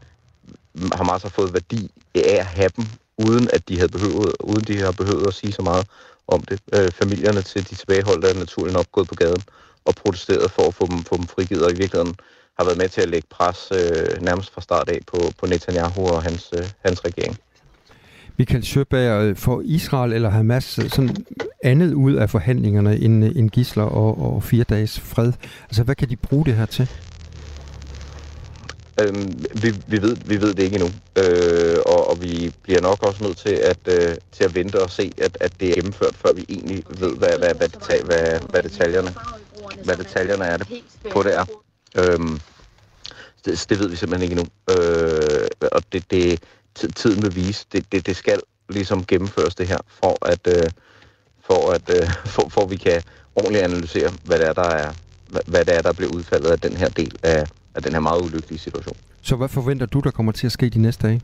Hamas 0.93 1.23
har 1.23 1.29
fået 1.29 1.53
værdi 1.53 1.91
af 2.15 2.37
at 2.39 2.47
have 2.47 2.71
dem, 2.77 2.85
uden 3.19 3.49
at 3.53 3.69
de 3.69 3.77
havde 3.77 3.89
behøvet, 3.89 4.33
uden 4.41 4.65
de 4.65 4.79
har 4.79 4.93
behøvet 4.93 5.27
at 5.27 5.35
sige 5.35 5.53
så 5.53 5.63
meget 5.63 5.87
om 6.29 6.41
det. 6.41 6.61
Øh, 6.75 6.91
familierne 6.91 7.43
til 7.43 7.71
de 7.71 7.75
tilbageholdte 7.75 8.29
er 8.29 8.35
naturligt 8.35 8.77
nok 8.77 8.93
gået 8.93 9.09
på 9.09 9.15
gaden 9.15 9.43
og 9.85 9.95
protesteret 9.95 10.51
for 10.51 10.63
at 10.69 10.75
få 10.75 10.87
dem, 10.87 11.05
få 11.05 11.17
dem 11.17 11.27
frigivet, 11.27 11.65
og 11.65 11.71
i 11.73 11.77
virkeligheden 11.77 12.17
har 12.59 12.65
været 12.65 12.79
med 12.79 12.89
til 12.89 13.01
at 13.01 13.09
lægge 13.09 13.29
pres 13.31 13.73
øh, 13.73 14.23
nærmest 14.23 14.53
fra 14.53 14.61
start 14.61 14.89
af 14.89 15.01
på, 15.07 15.19
på 15.39 15.47
Netanyahu 15.47 16.09
og 16.09 16.23
hans, 16.23 16.51
øh, 16.59 16.69
hans 16.85 17.05
regering. 17.05 17.39
Michael 18.39 18.65
Sjøberg, 18.65 19.23
øh, 19.23 19.37
for 19.37 19.63
Israel 19.65 20.13
eller 20.13 20.31
Hamas 20.31 20.79
øh, 20.79 20.91
sådan 20.91 21.17
andet 21.65 21.93
ud 21.95 22.15
af 22.15 22.31
forhandlingerne 22.31 22.99
end, 22.99 23.25
øh, 23.25 23.37
end 23.37 23.51
gisler 23.51 23.85
og, 23.85 24.35
og 24.35 24.43
fire 24.43 24.65
dages 24.65 25.01
fred? 25.01 25.33
Altså, 25.65 25.83
hvad 25.83 25.95
kan 25.95 26.09
de 26.09 26.17
bruge 26.17 26.45
det 26.45 26.55
her 26.55 26.67
til? 26.67 26.89
Øhm, 29.01 29.45
vi, 29.63 29.75
vi, 29.87 30.03
ved, 30.03 30.17
vi 30.27 30.41
ved 30.41 30.55
det 30.55 30.63
ikke 30.63 30.77
endnu, 30.77 30.91
øh, 31.19 31.77
og, 31.87 32.11
og 32.11 32.23
vi 32.23 32.55
bliver 32.63 32.81
nok 32.81 33.07
også 33.07 33.25
nødt 33.25 33.37
til 33.37 33.55
at, 33.55 33.79
øh, 33.87 34.15
til 34.33 34.45
at 34.45 34.55
vente 34.55 34.83
og 34.83 34.91
se, 34.91 35.13
at, 35.19 35.39
at 35.41 35.53
det 35.61 35.71
er 35.71 35.75
gennemført, 35.75 36.15
før 36.15 36.33
vi 36.33 36.45
egentlig 36.49 36.85
ved, 37.01 37.17
hvad, 37.17 37.39
hvad, 37.39 37.55
hvad, 37.55 37.69
deta- 37.69 38.05
hvad, 38.05 38.41
hvad, 38.51 38.63
detaljerne, 38.63 39.15
hvad 39.85 39.97
detaljerne 39.97 40.45
er 40.45 40.57
det 40.57 40.67
på 41.11 41.23
det 41.23 41.37
er. 41.37 41.45
Øhm, 41.99 42.41
det, 43.45 43.67
det 43.69 43.79
ved 43.79 43.89
vi 43.89 43.97
simpelthen 43.97 44.31
ikke 44.31 44.41
endnu, 44.41 44.47
øh, 44.71 45.49
og 45.73 45.83
det, 45.93 46.11
det 46.11 46.41
tiden 46.75 47.23
vil 47.23 47.37
vise. 47.37 47.67
Det, 47.73 47.93
det, 47.93 48.07
det 48.07 48.17
skal 48.17 48.41
ligesom 48.69 49.05
gennemføres 49.05 49.55
det 49.55 49.69
her, 49.69 49.79
for 49.87 50.27
at, 50.27 50.47
øh, 50.47 50.71
for 51.41 51.71
at 51.71 51.91
øh, 51.91 52.09
for, 52.35 52.49
for 52.49 52.67
vi 52.67 52.77
kan 52.77 53.03
ordentligt 53.37 53.65
analysere, 53.65 54.11
hvad 54.25 54.39
det 54.39 54.47
er, 54.47 54.53
der 54.53 54.71
er, 54.71 54.93
hvad 55.47 55.65
det 55.65 55.77
er, 55.77 55.83
der 55.83 55.93
bliver 55.93 56.13
udfaldet 56.15 56.51
af 56.51 56.61
den 56.61 56.77
her 56.77 56.89
del 56.89 57.17
af, 57.23 57.47
af 57.75 57.83
den 57.83 57.93
her 57.93 58.01
meget 58.01 58.23
ulykkelige 58.23 58.59
situation. 58.59 58.97
Så 59.23 59.37
hvad 59.37 59.49
forventer 59.49 59.87
du, 59.87 60.01
der 60.01 60.11
kommer 60.11 60.33
til 60.33 60.47
at 60.47 60.53
ske 60.53 60.69
de 60.71 60.79
næste 60.79 61.07
dage? 61.07 61.23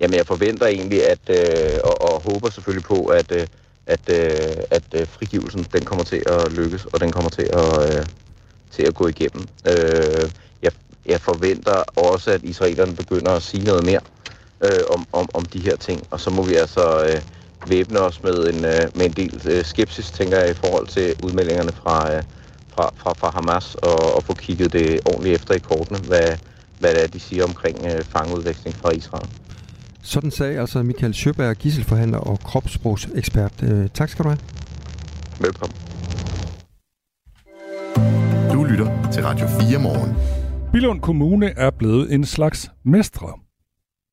Jamen, 0.00 0.14
jeg 0.14 0.26
forventer 0.26 0.66
egentlig, 0.66 1.10
at, 1.10 1.20
øh, 1.30 1.78
og, 1.84 2.02
og 2.02 2.22
håber 2.32 2.50
selvfølgelig 2.50 2.84
på, 2.84 3.04
at, 3.04 3.32
øh, 3.32 3.46
at, 3.86 4.00
øh, 4.10 4.56
at 4.70 4.84
øh, 4.94 5.06
frigivelsen, 5.06 5.66
den 5.72 5.84
kommer 5.84 6.04
til 6.04 6.22
at 6.26 6.52
lykkes, 6.52 6.84
og 6.84 7.00
den 7.00 7.12
kommer 7.12 7.30
til 7.30 7.42
at, 7.52 7.98
øh, 7.98 8.06
til 8.70 8.82
at 8.82 8.94
gå 8.94 9.08
igennem. 9.08 9.46
Øh, 9.68 10.30
jeg, 11.06 11.20
forventer 11.20 11.82
også, 11.96 12.30
at 12.30 12.42
israelerne 12.42 12.96
begynder 12.96 13.30
at 13.30 13.42
sige 13.42 13.64
noget 13.64 13.84
mere 13.84 14.00
øh, 14.64 14.80
om, 14.94 15.06
om, 15.12 15.28
om 15.34 15.44
de 15.44 15.60
her 15.60 15.76
ting, 15.76 16.06
og 16.10 16.20
så 16.20 16.30
må 16.30 16.42
vi 16.42 16.54
altså 16.54 17.04
øh, 17.08 17.20
væbne 17.68 18.00
os 18.00 18.22
med 18.22 18.34
en, 18.34 18.64
øh, 18.64 18.80
med 18.94 19.06
en 19.06 19.12
del 19.12 19.40
øh, 19.50 19.64
skepsis, 19.64 20.10
tænker 20.10 20.38
jeg, 20.38 20.50
i 20.50 20.54
forhold 20.54 20.86
til 20.86 21.14
udmeldingerne 21.22 21.72
fra, 21.72 22.14
øh, 22.14 22.22
fra, 22.74 22.90
fra, 22.96 23.12
fra 23.12 23.30
Hamas 23.30 23.74
og, 23.74 24.16
og 24.16 24.22
få 24.22 24.34
kigget 24.34 24.72
det 24.72 25.00
ordentligt 25.06 25.34
efter 25.34 25.54
i 25.54 25.58
kortene, 25.58 25.98
hvad, 25.98 26.36
hvad 26.78 26.90
det 26.94 27.02
er, 27.02 27.06
de 27.06 27.20
siger 27.20 27.44
omkring 27.44 27.86
øh, 27.86 28.04
fangeudveksling 28.04 28.76
fra 28.76 28.90
Israel. 28.90 29.28
Sådan 30.02 30.30
sagde 30.30 30.60
altså 30.60 30.82
Michael 30.82 31.14
Sjøberg, 31.14 31.56
gisselforhandler 31.56 32.18
og 32.18 32.40
kropssprogsekspert. 32.40 33.52
Øh, 33.62 33.88
tak 33.94 34.08
skal 34.08 34.24
du 34.24 34.28
have. 34.28 34.40
Velkommen. 35.40 35.76
Du 38.52 38.64
lytter 38.64 39.10
til 39.12 39.22
Radio 39.22 39.48
4 39.48 39.78
morgen. 39.78 40.41
Bilund 40.72 41.00
Kommune 41.00 41.46
er 41.46 41.70
blevet 41.70 42.14
en 42.14 42.24
slags 42.24 42.72
mestre. 42.84 43.28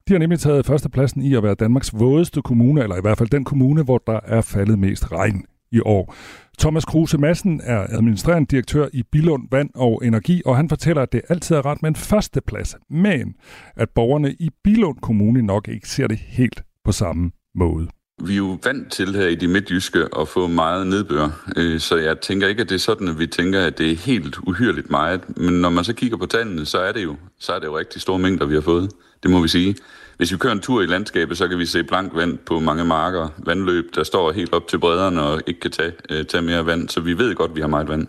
De 0.07 0.14
har 0.14 0.20
nemlig 0.20 0.39
taget 0.39 0.66
førstepladsen 0.66 1.22
i 1.22 1.36
at 1.36 1.43
være 1.43 1.55
Danmarks 1.55 1.99
vådeste 1.99 2.41
kommune, 2.41 2.84
eller 2.84 2.97
i 2.97 3.01
hvert 3.01 3.18
fald 3.18 3.30
den 3.30 3.43
kommune, 3.43 3.84
hvor 3.84 4.03
der 4.07 4.20
er 4.24 4.41
faldet 4.41 4.80
mest 4.80 5.12
regn 5.12 5.45
i 5.72 5.80
år. 5.86 6.16
Thomas 6.60 6.86
Kruse 6.86 7.18
Madsen 7.18 7.62
er 7.64 7.88
administrerende 7.89 8.47
direktør 8.47 8.88
i 8.93 9.03
Bilund 9.12 9.47
Vand 9.51 9.70
og 9.76 10.05
Energi, 10.05 10.41
og 10.45 10.55
han 10.55 10.70
fortæller, 10.70 11.01
at 11.01 11.12
det 11.12 11.22
altid 11.30 11.55
er 11.55 11.66
ret 11.66 11.82
med 11.82 11.89
en 11.89 11.95
førsteplads, 11.95 12.76
men 12.89 13.36
at 13.76 13.89
borgerne 13.89 14.34
i 14.34 14.49
Bilund 14.64 14.97
Kommune 14.97 15.41
nok 15.41 15.68
ikke 15.68 15.89
ser 15.89 16.07
det 16.07 16.18
helt 16.18 16.64
på 16.86 16.91
samme 16.91 17.32
måde. 17.55 17.88
Vi 18.22 18.34
er 18.34 18.38
jo 18.38 18.57
vant 18.63 18.91
til 18.91 19.15
her 19.15 19.28
i 19.28 19.36
de 19.36 19.47
midtjyske 19.47 20.05
at 20.20 20.28
få 20.28 20.47
meget 20.47 20.88
nedbør, 20.88 21.51
øh, 21.57 21.80
så 21.80 21.97
jeg 21.97 22.20
tænker 22.20 22.47
ikke, 22.47 22.61
at 22.61 22.70
det 22.70 22.76
er 22.76 22.80
sådan, 22.80 23.07
at 23.07 23.20
vi 23.20 23.28
tænker, 23.28 23.65
at 23.65 23.78
det 23.78 23.91
er 23.91 23.95
helt 23.95 24.38
uhyrligt 24.47 24.89
meget. 24.89 25.38
Men 25.38 25.53
når 25.53 25.70
man 25.70 25.84
så 25.84 25.93
kigger 25.93 26.17
på 26.17 26.26
tallene, 26.26 26.65
så 26.65 26.80
er 26.80 26.91
det 26.91 27.03
jo, 27.03 27.15
så 27.39 27.53
er 27.53 27.59
det 27.59 27.65
jo 27.65 27.78
rigtig 27.78 28.01
store 28.01 28.20
mængder, 28.20 28.45
vi 28.45 28.53
har 28.53 28.61
fået. 28.61 28.91
Det 29.24 29.32
må 29.32 29.41
vi 29.41 29.47
sige. 29.47 29.76
Hvis 30.17 30.32
vi 30.32 30.38
kører 30.38 30.53
en 30.53 30.59
tur 30.59 30.82
i 30.82 30.86
landskabet, 30.86 31.38
så 31.38 31.47
kan 31.47 31.59
vi 31.59 31.65
se 31.65 31.84
blank 31.84 32.15
vand 32.15 32.38
på 32.38 32.59
mange 32.59 32.86
marker. 32.86 33.30
Vandløb, 33.38 33.95
der 33.95 34.03
står 34.03 34.32
helt 34.32 34.53
op 34.53 34.67
til 34.67 34.80
bredderne 34.80 35.22
og 35.22 35.41
ikke 35.47 35.59
kan 35.59 35.72
tage, 35.72 35.91
øh, 36.09 36.26
tage 36.26 36.41
mere 36.41 36.65
vand. 36.65 36.89
Så 36.89 37.01
vi 37.01 37.17
ved 37.17 37.36
godt, 37.36 37.51
at 37.51 37.55
vi 37.55 37.61
har 37.61 37.67
meget 37.67 37.89
vand. 37.89 38.07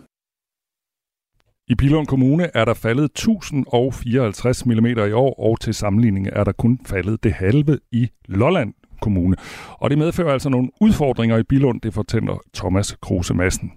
I 1.67 1.75
Pilund 1.75 2.07
Kommune 2.07 2.49
er 2.53 2.65
der 2.65 2.73
faldet 2.73 3.05
1054 3.05 4.65
mm 4.65 4.85
i 4.85 5.11
år, 5.11 5.39
og 5.39 5.59
til 5.59 5.73
sammenligning 5.73 6.27
er 6.33 6.43
der 6.43 6.51
kun 6.51 6.79
faldet 6.85 7.23
det 7.23 7.33
halve 7.33 7.79
i 7.91 8.09
Lolland 8.25 8.73
Kommune. 9.01 9.35
Og 9.69 9.89
det 9.89 9.97
medfører 9.97 10.33
altså 10.33 10.49
nogle 10.49 10.69
udfordringer 10.81 11.37
i 11.37 11.43
Bilund, 11.43 11.81
det 11.81 11.93
fortæller 11.93 12.37
Thomas 12.53 12.97
Kruse 13.01 13.33
Madsen. 13.33 13.71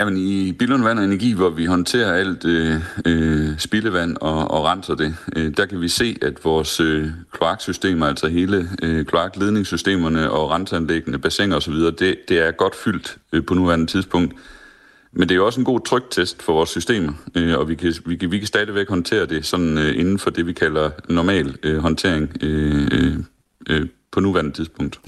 Jamen 0.00 0.16
i 0.16 0.52
Billund 0.52 0.82
Vand 0.82 0.98
og 0.98 1.04
Energi, 1.04 1.32
hvor 1.32 1.50
vi 1.50 1.64
håndterer 1.64 2.12
alt 2.12 2.44
øh, 2.44 2.76
øh, 3.06 3.58
spildevand 3.58 4.16
og, 4.20 4.50
og 4.50 4.64
renser 4.64 4.94
det, 4.94 5.16
øh, 5.36 5.56
der 5.56 5.66
kan 5.66 5.80
vi 5.80 5.88
se, 5.88 6.16
at 6.22 6.44
vores 6.44 6.80
øh, 6.80 7.08
kloaksystemer, 7.32 8.06
altså 8.06 8.28
hele 8.28 8.68
øh, 8.82 9.04
kloakledningssystemerne 9.04 10.30
og 10.30 10.50
renseanlæggene, 10.50 11.18
bassiner 11.18 11.56
osv., 11.56 11.74
det, 11.74 12.16
det 12.28 12.46
er 12.46 12.50
godt 12.50 12.74
fyldt 12.74 13.18
øh, 13.32 13.44
på 13.46 13.54
nuværende 13.54 13.86
tidspunkt. 13.86 14.34
Men 15.12 15.28
det 15.28 15.30
er 15.30 15.36
jo 15.36 15.46
også 15.46 15.60
en 15.60 15.64
god 15.64 15.80
tryktest 15.80 16.42
for 16.42 16.52
vores 16.52 16.70
systemer, 16.70 17.12
øh, 17.34 17.58
og 17.58 17.68
vi 17.68 17.74
kan, 17.74 17.94
vi, 18.06 18.16
kan, 18.16 18.30
vi 18.30 18.38
kan 18.38 18.46
stadigvæk 18.46 18.88
håndtere 18.88 19.26
det 19.26 19.46
sådan 19.46 19.78
øh, 19.78 19.98
inden 19.98 20.18
for 20.18 20.30
det, 20.30 20.46
vi 20.46 20.52
kalder 20.52 20.90
normal 21.08 21.56
øh, 21.62 21.78
håndtering 21.78 22.30
øh, 22.42 22.88
øh, 22.92 23.16
øh 23.70 23.86
på 24.12 24.20
nuværende 24.20 24.52
tidspunkt 24.52 25.00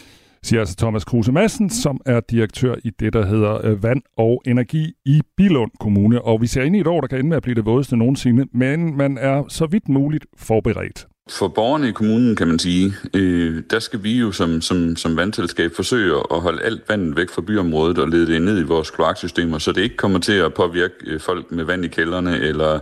siger 0.44 0.60
altså 0.60 0.76
Thomas 0.76 1.04
Kruse 1.04 1.32
Madsen, 1.32 1.70
som 1.70 2.00
er 2.06 2.20
direktør 2.20 2.74
i 2.84 2.90
det, 3.00 3.12
der 3.12 3.26
hedder 3.26 3.66
øh, 3.66 3.82
Vand 3.82 4.02
og 4.16 4.42
Energi 4.46 4.92
i 5.04 5.20
Bilund 5.36 5.70
Kommune. 5.80 6.22
Og 6.22 6.40
vi 6.40 6.46
ser 6.46 6.62
ind 6.62 6.76
i 6.76 6.80
et 6.80 6.86
år, 6.86 7.00
der 7.00 7.08
kan 7.08 7.18
ende 7.18 7.28
med 7.28 7.36
at 7.36 7.42
blive 7.42 7.54
det 7.54 7.66
vådeste 7.66 7.96
nogensinde, 7.96 8.46
men 8.52 8.96
man 8.96 9.18
er 9.18 9.44
så 9.48 9.66
vidt 9.66 9.88
muligt 9.88 10.26
forberedt. 10.36 11.06
For 11.30 11.48
borgerne 11.48 11.88
i 11.88 11.92
kommunen, 11.92 12.36
kan 12.36 12.48
man 12.48 12.58
sige, 12.58 12.92
øh, 13.14 13.62
der 13.70 13.78
skal 13.78 14.02
vi 14.02 14.18
jo 14.18 14.32
som, 14.32 14.60
som, 14.60 14.96
som 14.96 15.16
vandselskab 15.16 15.70
forsøge 15.76 16.16
at 16.30 16.40
holde 16.40 16.62
alt 16.62 16.82
vandet 16.88 17.16
væk 17.16 17.30
fra 17.30 17.42
byområdet 17.42 17.98
og 17.98 18.08
lede 18.08 18.26
det 18.26 18.42
ned 18.42 18.60
i 18.60 18.62
vores 18.62 18.90
kloaksystemer, 18.90 19.58
så 19.58 19.72
det 19.72 19.80
ikke 19.80 19.96
kommer 19.96 20.18
til 20.18 20.32
at 20.32 20.54
påvirke 20.54 20.94
øh, 21.06 21.20
folk 21.20 21.52
med 21.52 21.64
vand 21.64 21.84
i 21.84 21.88
kældrene, 21.88 22.38
eller, 22.38 22.80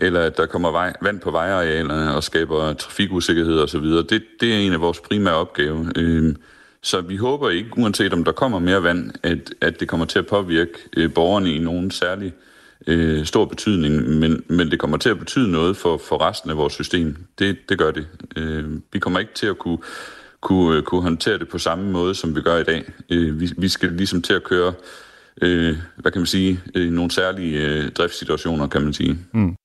eller 0.00 0.20
at 0.20 0.36
der 0.36 0.46
kommer 0.46 0.70
vej, 0.70 0.92
vand 1.02 1.20
på 1.20 1.30
vejarealerne 1.30 2.14
og 2.14 2.24
skaber 2.24 2.72
trafikusikkerhed 2.72 3.60
osv. 3.60 3.84
Det, 3.84 4.22
det 4.40 4.54
er 4.54 4.58
en 4.58 4.72
af 4.72 4.80
vores 4.80 5.00
primære 5.00 5.34
opgaver. 5.34 5.84
Øh, 5.96 6.34
så 6.82 7.00
vi 7.00 7.16
håber 7.16 7.50
ikke, 7.50 7.70
uanset 7.76 8.12
om 8.12 8.24
der 8.24 8.32
kommer 8.32 8.58
mere 8.58 8.82
vand, 8.82 9.10
at, 9.22 9.54
at 9.60 9.80
det 9.80 9.88
kommer 9.88 10.06
til 10.06 10.18
at 10.18 10.26
påvirke 10.26 10.72
øh, 10.96 11.14
borgerne 11.14 11.54
i 11.54 11.58
nogen 11.58 11.90
særlig 11.90 12.32
øh, 12.86 13.24
stor 13.24 13.44
betydning, 13.44 14.18
men, 14.18 14.44
men 14.48 14.70
det 14.70 14.78
kommer 14.78 14.96
til 14.96 15.08
at 15.08 15.18
betyde 15.18 15.50
noget 15.50 15.76
for, 15.76 15.96
for 16.08 16.28
resten 16.28 16.50
af 16.50 16.56
vores 16.56 16.72
system. 16.72 17.16
Det, 17.38 17.56
det 17.68 17.78
gør 17.78 17.90
det. 17.90 18.06
Øh, 18.36 18.64
vi 18.92 18.98
kommer 18.98 19.18
ikke 19.18 19.34
til 19.34 19.46
at 19.46 19.58
kunne, 19.58 19.78
kunne, 20.40 20.76
øh, 20.76 20.82
kunne 20.82 21.02
håndtere 21.02 21.38
det 21.38 21.48
på 21.48 21.58
samme 21.58 21.90
måde, 21.90 22.14
som 22.14 22.36
vi 22.36 22.40
gør 22.40 22.56
i 22.56 22.64
dag. 22.64 22.92
Øh, 23.10 23.40
vi, 23.40 23.50
vi 23.58 23.68
skal 23.68 23.92
ligesom 23.92 24.22
til 24.22 24.32
at 24.32 24.44
køre, 24.44 24.72
øh, 25.42 25.76
hvad 25.96 26.12
kan 26.12 26.20
man 26.20 26.26
sige, 26.26 26.60
øh, 26.74 26.92
nogle 26.92 27.10
særlige 27.10 27.66
øh, 27.66 27.90
driftssituationer, 27.90 28.66
kan 28.66 28.82
man 28.82 28.92
sige. 28.92 29.18
Mm. 29.32 29.56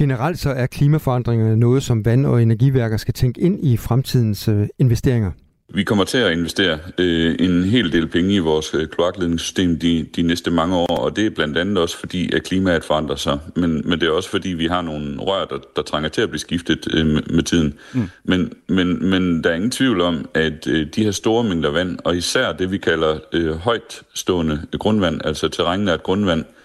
Generelt 0.00 0.38
så 0.38 0.50
er 0.50 0.66
klimaforandringerne 0.66 1.56
noget, 1.56 1.82
som 1.82 2.04
vand- 2.04 2.26
og 2.26 2.42
energiværker 2.42 2.96
skal 2.96 3.14
tænke 3.14 3.40
ind 3.40 3.66
i 3.66 3.76
fremtidens 3.76 4.48
øh, 4.48 4.68
investeringer. 4.78 5.30
Vi 5.74 5.84
kommer 5.84 6.04
til 6.04 6.18
at 6.18 6.32
investere 6.32 6.78
øh, 6.98 7.36
en 7.38 7.64
hel 7.64 7.92
del 7.92 8.08
penge 8.08 8.34
i 8.34 8.38
vores 8.38 8.74
øh, 8.74 8.88
kloakledningssystem 8.88 9.78
de, 9.78 10.06
de 10.16 10.22
næste 10.22 10.50
mange 10.50 10.76
år, 10.76 10.96
og 10.96 11.16
det 11.16 11.26
er 11.26 11.30
blandt 11.30 11.58
andet 11.58 11.78
også 11.78 11.98
fordi, 11.98 12.34
at 12.34 12.42
klimaet 12.42 12.84
forandrer 12.84 13.16
sig. 13.16 13.38
Men, 13.56 13.88
men 13.88 14.00
det 14.00 14.02
er 14.02 14.10
også 14.10 14.30
fordi, 14.30 14.48
vi 14.48 14.66
har 14.66 14.82
nogle 14.82 15.16
rør, 15.18 15.44
der, 15.44 15.58
der 15.76 15.82
trænger 15.82 16.08
til 16.08 16.22
at 16.22 16.28
blive 16.28 16.40
skiftet 16.40 16.88
øh, 16.94 17.06
med, 17.06 17.22
med 17.22 17.42
tiden. 17.42 17.74
Mm. 17.94 18.10
Men, 18.24 18.52
men, 18.68 19.10
men 19.10 19.44
der 19.44 19.50
er 19.50 19.54
ingen 19.54 19.70
tvivl 19.70 20.00
om, 20.00 20.28
at 20.34 20.66
øh, 20.66 20.86
de 20.96 21.04
her 21.04 21.10
store 21.10 21.44
mængder 21.44 21.70
vand, 21.70 21.98
og 22.04 22.16
især 22.16 22.52
det, 22.52 22.70
vi 22.70 22.78
kalder 22.78 23.18
øh, 23.32 23.56
højt 23.56 24.02
stående 24.14 24.60
grundvand, 24.78 25.20
altså 25.24 25.48
terrænnært 25.48 26.02
grundvand, 26.02 26.40
øh, 26.40 26.59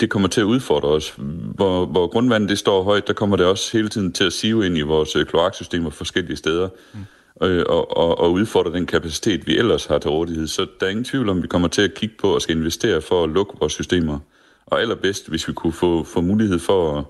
det 0.00 0.10
kommer 0.10 0.28
til 0.28 0.40
at 0.40 0.44
udfordre 0.44 0.88
os. 0.88 1.14
Hvor, 1.54 1.86
hvor 1.86 2.06
grundvandet 2.06 2.50
det 2.50 2.58
står 2.58 2.82
højt, 2.82 3.06
der 3.06 3.12
kommer 3.12 3.36
det 3.36 3.46
også 3.46 3.72
hele 3.72 3.88
tiden 3.88 4.12
til 4.12 4.24
at 4.24 4.32
sive 4.32 4.66
ind 4.66 4.78
i 4.78 4.80
vores 4.80 5.16
øh, 5.16 5.26
kloaksystemer 5.26 5.90
forskellige 5.90 6.36
steder. 6.36 6.68
Mm 6.94 7.00
øh, 7.42 7.64
og, 7.68 7.96
og, 7.96 8.18
og 8.18 8.32
udfordre 8.32 8.72
den 8.72 8.86
kapacitet, 8.86 9.46
vi 9.46 9.58
ellers 9.58 9.86
har 9.86 9.98
til 9.98 10.10
rådighed. 10.10 10.46
Så 10.46 10.66
der 10.80 10.86
er 10.86 10.90
ingen 10.90 11.04
tvivl 11.04 11.28
om, 11.28 11.42
vi 11.42 11.48
kommer 11.48 11.68
til 11.68 11.82
at 11.82 11.94
kigge 11.94 12.14
på 12.18 12.34
og 12.34 12.42
skal 12.42 12.56
investere 12.56 13.00
for 13.00 13.24
at 13.24 13.30
lukke 13.30 13.52
vores 13.60 13.72
systemer. 13.72 14.18
Og 14.66 14.80
allerbedst, 14.80 15.28
hvis 15.28 15.48
vi 15.48 15.52
kunne 15.52 15.72
få, 15.72 16.04
få 16.04 16.20
mulighed 16.20 16.58
for 16.58 16.98
at, 16.98 17.04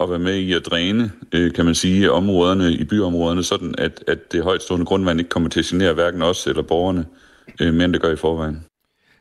at 0.00 0.10
være 0.10 0.18
med 0.18 0.34
i 0.34 0.52
at 0.52 0.66
dræne, 0.66 1.12
øh, 1.32 1.52
kan 1.52 1.64
man 1.64 1.74
sige, 1.74 2.12
områderne 2.12 2.72
i 2.72 2.84
byområderne, 2.84 3.42
sådan 3.42 3.74
at, 3.78 4.04
at 4.06 4.32
det 4.32 4.42
højtstående 4.42 4.86
grundvand 4.86 5.20
ikke 5.20 5.28
kommer 5.28 5.48
til 5.48 5.60
at 5.60 5.66
genere 5.66 5.92
hverken 5.92 6.22
os 6.22 6.46
eller 6.46 6.62
borgerne, 6.62 7.06
øh, 7.60 7.74
mere 7.74 7.84
end 7.84 7.92
det 7.92 8.02
gør 8.02 8.12
i 8.12 8.16
forvejen. 8.16 8.64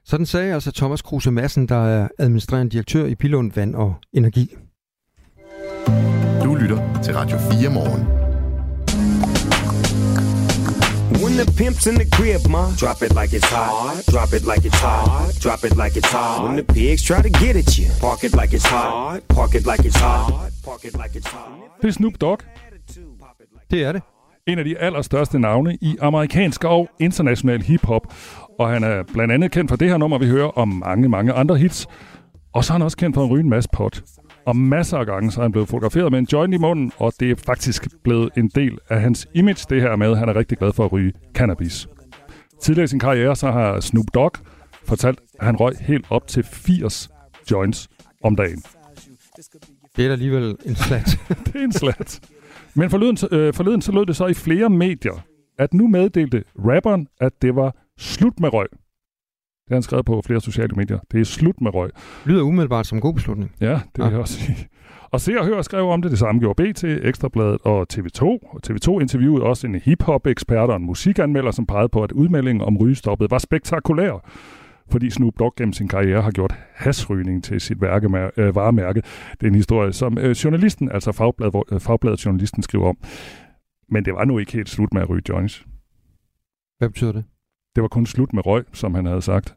Sådan 0.10 0.26
sagde 0.26 0.54
altså 0.54 0.72
Thomas 0.72 1.02
Kruse 1.02 1.32
Madsen, 1.32 1.68
der 1.68 1.88
er 1.88 2.08
administrerende 2.20 2.72
direktør 2.72 3.06
i 3.06 3.16
Pilund 3.16 3.52
Vand 3.52 3.76
og 3.76 3.96
Energi. 4.14 4.56
Du 6.44 6.56
lytter 6.56 7.02
til 7.04 7.14
Radio 7.14 7.38
4 7.38 7.70
morgen. 7.70 8.02
When 11.24 11.34
the 11.42 11.48
pimp's 11.60 11.90
in 11.90 11.96
the 12.02 12.10
crib, 12.16 12.42
ma, 12.50 12.64
drop 12.82 13.00
it 13.06 13.14
like 13.20 13.32
it's 13.38 13.50
hot. 13.56 14.14
Drop 14.14 14.32
it 14.38 14.44
like 14.52 14.64
it's 14.70 14.82
hot. 14.88 15.44
Drop 15.44 15.62
it 15.68 15.76
like 15.84 15.96
it's 16.00 16.12
hot. 16.18 16.46
When 16.46 16.56
the 16.64 16.68
pigs 16.74 17.02
try 17.10 17.20
to 17.28 17.32
get 17.44 17.54
at 17.62 17.70
you, 17.80 17.88
park 18.06 18.20
it 18.28 18.34
like 18.42 18.52
it's 18.58 18.70
hot. 18.76 19.20
Park 19.38 19.52
it 19.58 19.66
like 19.72 19.84
it's 19.90 20.00
hot. 20.08 20.52
Park 20.68 20.82
it 20.88 20.96
like 21.02 21.14
it's 21.20 21.32
hot. 21.36 21.82
Det 21.82 21.88
er 21.88 21.92
Snoop 21.92 22.16
Dogg. 22.22 22.40
Det 23.72 23.84
er 23.84 23.92
det. 23.92 24.02
En 24.48 24.60
af 24.60 24.66
de 24.66 24.78
allerstørste 24.78 25.40
navne 25.40 25.78
i 25.82 25.98
amerikansk 26.02 26.64
og 26.64 26.90
international 27.00 27.62
hiphop. 27.62 28.04
Og 28.60 28.70
han 28.70 28.84
er 28.84 29.04
blandt 29.14 29.34
andet 29.34 29.52
kendt 29.52 29.72
for 29.72 29.76
det 29.76 29.90
her 29.90 29.98
nummer, 29.98 30.18
vi 30.18 30.28
hører, 30.28 30.48
om 30.48 30.68
mange, 30.68 31.10
mange 31.10 31.34
andre 31.34 31.58
hits. 31.58 31.88
Og 32.54 32.64
så 32.64 32.74
er 32.74 32.76
han 32.76 32.82
også 32.82 32.98
kendt 32.98 33.16
for 33.16 33.24
at 33.24 33.30
ryge 33.30 33.44
en 33.44 33.50
masse 33.50 33.70
pot. 33.74 34.04
Og 34.46 34.56
masser 34.56 34.98
af 34.98 35.06
gange 35.06 35.32
så 35.32 35.40
er 35.40 35.44
han 35.44 35.52
blevet 35.52 35.70
fotograferet 35.70 36.12
med 36.12 36.20
en 36.20 36.28
joint 36.34 36.54
i 36.54 36.58
munden, 36.58 36.92
og 36.98 37.14
det 37.20 37.32
er 37.32 37.36
faktisk 37.36 37.88
blevet 38.04 38.30
en 38.38 38.48
del 38.56 38.78
af 38.90 39.02
hans 39.02 39.28
image, 39.34 39.66
det 39.70 39.82
her 39.82 39.96
med, 39.96 40.12
at 40.12 40.18
han 40.18 40.30
er 40.30 40.36
rigtig 40.36 40.58
glad 40.58 40.74
for 40.74 40.86
at 40.86 40.92
ryge 40.92 41.14
cannabis. 41.34 41.88
Tidligere 42.62 42.84
i 42.84 42.88
sin 42.88 43.00
karriere, 43.00 43.36
så 43.36 43.52
har 43.52 43.80
Snoop 43.80 44.06
Dogg 44.14 44.34
fortalt, 44.86 45.20
at 45.40 45.46
han 45.46 45.56
røg 45.56 45.74
helt 45.80 46.06
op 46.10 46.28
til 46.28 46.44
80 46.44 47.10
joints 47.52 47.90
om 48.24 48.36
dagen. 48.36 48.64
Det 49.96 50.06
er 50.06 50.12
alligevel 50.12 50.58
en 50.66 50.76
slat. 50.76 51.20
det 51.46 51.56
er 51.56 51.64
en 51.64 51.72
slat. 51.72 52.20
Men 52.74 52.90
forleden, 52.90 53.18
øh, 53.32 53.54
forleden 53.54 53.82
så 53.82 53.92
lød 53.92 54.06
det 54.06 54.16
så 54.16 54.28
i 54.28 54.34
flere 54.34 54.70
medier, 54.70 55.24
at 55.58 55.74
nu 55.74 55.88
meddelte 55.88 56.44
rapperen, 56.58 57.08
at 57.20 57.42
det 57.42 57.56
var 57.56 57.76
slut 58.00 58.40
med 58.40 58.54
røg. 58.54 58.68
Det 58.72 59.70
har 59.70 59.76
han 59.76 59.84
skrevet 59.84 60.06
på 60.06 60.22
flere 60.26 60.42
sociale 60.42 60.76
medier. 60.76 61.00
Det 61.12 61.20
er 61.20 61.26
slut 61.26 61.62
med 61.62 61.74
røg. 61.74 61.90
Lyder 62.26 62.42
umiddelbart 62.42 62.88
som 62.88 62.98
en 62.98 63.02
god 63.02 63.14
beslutning. 63.14 63.52
Ja, 63.62 63.74
det 63.74 63.98
vil 63.98 64.04
ja. 64.04 64.10
jeg 64.10 64.20
også 64.20 64.34
sige. 64.34 64.68
Og 65.12 65.22
Se 65.22 65.40
og 65.40 65.46
Hør 65.46 65.62
skrev 65.62 65.88
om 65.88 66.02
det. 66.02 66.12
Det 66.12 66.20
samme 66.20 66.42
gjorde 66.42 66.64
BT, 66.64 66.84
Ekstrabladet 66.84 67.58
og 67.64 67.88
TV2. 67.94 68.24
Og 68.24 68.60
TV2 68.68 69.00
interviewede 69.00 69.44
også 69.44 69.68
en 69.68 69.76
hiphop-ekspert 69.76 70.70
og 70.70 70.76
en 70.76 70.86
musikanmelder, 70.86 71.52
som 71.52 71.66
pegede 71.66 71.90
på, 71.90 72.04
at 72.04 72.12
udmeldingen 72.12 72.62
om 72.62 72.78
rygestoppet 72.78 73.32
var 73.32 73.38
spektakulær 73.38 74.30
fordi 74.92 75.10
Snoop 75.10 75.34
Dogg 75.40 75.54
gennem 75.56 75.74
sin 75.74 75.88
karriere 75.88 76.22
har 76.22 76.32
gjort 76.32 76.56
hasrygning 76.74 77.44
til 77.44 77.62
sit 77.62 77.82
værke, 77.82 78.08
øh, 78.38 78.56
varemærke. 78.56 79.02
Det 79.32 79.44
er 79.44 79.48
en 79.48 79.56
historie, 79.56 79.94
som 79.94 80.18
øh, 80.18 80.32
journalisten, 80.32 80.92
altså 80.92 81.12
fagbladet, 81.12 81.64
øh, 81.72 81.80
fagbladet 81.80 82.26
journalisten 82.26 82.64
skriver 82.64 82.90
om. 82.90 82.98
Men 83.90 84.06
det 84.06 84.14
var 84.14 84.26
nu 84.26 84.38
ikke 84.38 84.52
helt 84.52 84.70
slut 84.70 84.94
med 84.94 85.02
at 85.02 85.10
ryge 85.10 85.22
joints. 85.30 85.66
Hvad 86.78 86.90
betyder 86.90 87.12
det? 87.12 87.24
Det 87.76 87.82
var 87.82 87.88
kun 87.88 88.06
slut 88.06 88.34
med 88.34 88.46
røg, 88.46 88.66
som 88.74 88.96
han 88.96 89.06
havde 89.06 89.22
sagt. 89.22 89.56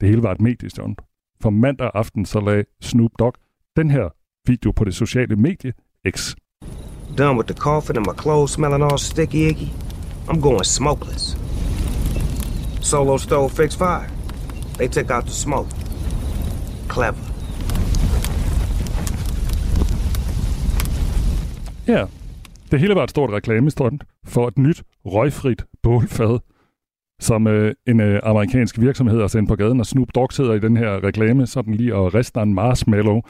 Det 0.00 0.08
hele 0.08 0.22
var 0.22 0.32
et 0.32 0.40
mediestunt. 0.40 1.00
For 1.40 1.50
mandag 1.50 1.90
aften 1.94 2.26
så 2.26 2.40
lagde 2.40 2.64
Snoop 2.80 3.10
Dogg 3.18 3.34
den 3.76 3.90
her 3.90 4.08
video 4.46 4.72
på 4.72 4.84
det 4.84 4.94
sociale 4.94 5.36
medie 5.36 5.72
X. 6.08 6.34
Done 7.18 7.36
with 7.38 7.48
the 7.48 7.58
coffin 7.58 7.96
and 7.96 8.06
my 8.06 8.22
clothes 8.22 8.50
smelling 8.50 8.82
all 8.82 8.98
sticky 8.98 9.48
icky. 9.50 9.70
I'm 10.28 10.40
going 10.40 10.64
smokeless. 10.64 11.36
Solo 12.82 13.16
stove 13.18 13.50
fix 13.50 13.76
fire. 13.76 14.08
They 14.78 14.88
took 14.88 15.10
out 15.10 15.24
the 15.24 15.32
smoke. 15.32 15.70
Clever. 16.90 17.24
Ja, 21.86 22.06
det 22.70 22.80
hele 22.80 22.94
var 22.94 23.04
et 23.04 23.10
stort 23.10 23.30
reklamestunt 23.30 24.04
for 24.24 24.48
et 24.48 24.58
nyt 24.58 24.82
røgfrit 25.06 25.64
bålfad 25.82 26.38
som 27.20 27.46
øh, 27.46 27.74
en 27.86 28.00
øh, 28.00 28.20
amerikansk 28.22 28.80
virksomhed 28.80 29.20
har 29.20 29.26
sendt 29.26 29.48
på 29.48 29.56
gaden, 29.56 29.80
og 29.80 29.86
Snoop 29.86 30.08
Dogg 30.14 30.32
sidder 30.32 30.54
i 30.54 30.58
den 30.58 30.76
her 30.76 31.04
reklame, 31.04 31.46
sådan 31.46 31.74
lige 31.74 31.94
og 31.94 32.14
rester 32.14 32.42
en 32.42 32.54
marshmallow. 32.54 33.20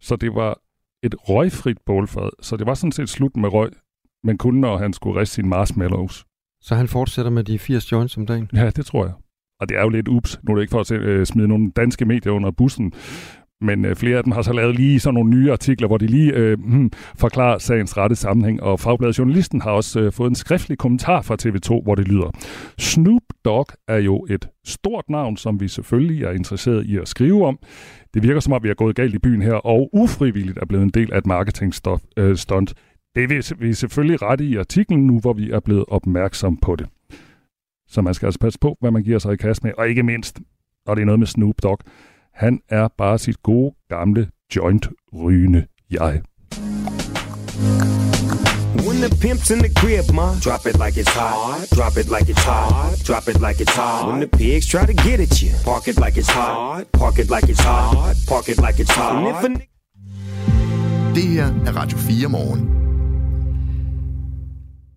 Så 0.00 0.16
det 0.16 0.34
var 0.34 0.58
et 1.02 1.14
røgfrit 1.18 1.78
bålfad, 1.86 2.30
så 2.42 2.56
det 2.56 2.66
var 2.66 2.74
sådan 2.74 2.92
set 2.92 3.08
slut 3.08 3.36
med 3.36 3.52
røg, 3.52 3.70
men 4.24 4.38
kun 4.38 4.54
når 4.54 4.78
han 4.78 4.92
skulle 4.92 5.20
riste 5.20 5.34
sine 5.34 5.48
marshmallows. 5.48 6.24
Så 6.60 6.74
han 6.74 6.88
fortsætter 6.88 7.30
med 7.30 7.44
de 7.44 7.58
80 7.58 7.92
joints 7.92 8.16
om 8.16 8.26
dagen? 8.26 8.50
Ja, 8.54 8.70
det 8.70 8.86
tror 8.86 9.04
jeg. 9.04 9.14
Og 9.60 9.68
det 9.68 9.76
er 9.76 9.82
jo 9.82 9.88
lidt 9.88 10.08
ups. 10.08 10.40
Nu 10.42 10.52
er 10.52 10.56
det 10.56 10.62
ikke 10.62 10.70
for 10.70 10.80
at 10.80 10.90
øh, 10.90 11.26
smide 11.26 11.48
nogle 11.48 11.70
danske 11.76 12.04
medier 12.04 12.32
under 12.32 12.50
bussen, 12.50 12.92
men 13.60 13.84
øh, 13.84 13.96
flere 13.96 14.16
af 14.16 14.24
dem 14.24 14.32
har 14.32 14.42
så 14.42 14.52
lavet 14.52 14.76
lige 14.76 15.00
sådan 15.00 15.14
nogle 15.14 15.30
nye 15.30 15.52
artikler, 15.52 15.88
hvor 15.88 15.98
de 15.98 16.06
lige 16.06 16.32
øh, 16.32 16.58
hmm, 16.58 16.90
forklarer 17.16 17.58
sagens 17.58 17.96
rette 17.96 18.16
sammenhæng. 18.16 18.62
Og 18.62 18.80
Fagbladet 18.80 19.18
Journalisten 19.18 19.60
har 19.60 19.70
også 19.70 20.00
øh, 20.00 20.12
fået 20.12 20.30
en 20.30 20.34
skriftlig 20.34 20.78
kommentar 20.78 21.22
fra 21.22 21.36
TV2, 21.42 21.82
hvor 21.82 21.94
det 21.94 22.08
lyder. 22.08 22.30
Snoop 22.78 23.22
Dogg 23.44 23.66
er 23.88 23.96
jo 23.96 24.26
et 24.30 24.48
stort 24.64 25.04
navn, 25.10 25.36
som 25.36 25.60
vi 25.60 25.68
selvfølgelig 25.68 26.24
er 26.24 26.32
interesseret 26.32 26.86
i 26.86 26.96
at 26.96 27.08
skrive 27.08 27.46
om. 27.46 27.58
Det 28.14 28.22
virker 28.22 28.40
som 28.40 28.52
om, 28.52 28.62
vi 28.62 28.68
er 28.68 28.74
gået 28.74 28.96
galt 28.96 29.14
i 29.14 29.18
byen 29.18 29.42
her, 29.42 29.54
og 29.54 29.90
ufrivilligt 29.92 30.58
er 30.58 30.66
blevet 30.66 30.84
en 30.84 30.90
del 30.90 31.12
af 31.12 31.18
et 31.18 31.26
marketingstunt. 31.26 32.02
Øh, 32.16 32.36
stunt. 32.36 32.74
det 33.14 33.30
vil 33.30 33.44
vi 33.58 33.74
selvfølgelig 33.74 34.22
rette 34.22 34.44
i 34.44 34.56
artiklen 34.56 35.06
nu, 35.06 35.18
hvor 35.18 35.32
vi 35.32 35.50
er 35.50 35.60
blevet 35.60 35.84
opmærksom 35.88 36.56
på 36.56 36.76
det. 36.76 36.86
Så 37.88 38.02
man 38.02 38.14
skal 38.14 38.26
altså 38.26 38.40
passe 38.40 38.58
på, 38.58 38.76
hvad 38.80 38.90
man 38.90 39.02
giver 39.02 39.18
sig 39.18 39.32
i 39.32 39.36
kast 39.36 39.64
med, 39.64 39.72
og 39.78 39.88
ikke 39.88 40.02
mindst, 40.02 40.40
når 40.86 40.94
det 40.94 41.02
er 41.02 41.06
noget 41.06 41.18
med 41.18 41.26
Snoop 41.26 41.54
Dogg. 41.62 41.80
Han 42.38 42.60
er 42.68 42.88
bare 42.88 43.18
sit 43.18 43.42
gode, 43.42 43.74
gamle 43.88 44.30
joint-rygende 44.56 45.66
jeg. 45.90 46.22
When 48.86 48.98
the 49.04 49.10
pimp's 49.22 49.50
in 49.54 49.58
the 49.66 49.72
crib, 49.80 50.06
ma, 50.18 50.26
drop 50.46 50.62
it 50.70 50.76
like 50.84 50.96
it's 51.02 51.14
hot. 51.20 51.66
Drop 51.78 51.94
it 52.00 52.08
like 52.16 52.28
it's 52.32 52.44
hot. 52.50 52.94
Drop 53.08 53.26
it 53.30 53.38
like 53.46 53.58
it's 53.64 53.76
hot. 53.80 54.02
When 54.08 54.20
the 54.24 54.30
pigs 54.38 54.66
try 54.74 54.84
to 54.90 54.96
get 55.06 55.18
at 55.26 55.34
you, 55.42 55.50
park 55.70 55.84
it 55.90 55.96
like 56.04 56.16
it's 56.20 56.32
hot. 56.38 56.84
Park 57.00 57.16
it 57.22 57.28
like 57.34 57.48
it's 57.52 57.64
hot. 57.70 58.14
Park 58.32 58.46
it 58.52 58.58
like 58.66 58.78
it's 58.82 58.94
hot. 58.98 59.12
And 59.16 59.26
if 59.32 59.40
a 59.46 59.50
Det 61.14 61.26
her 61.36 61.48
er 61.68 61.72
Radio 61.80 61.98
4 61.98 62.28
morgen. 62.28 62.62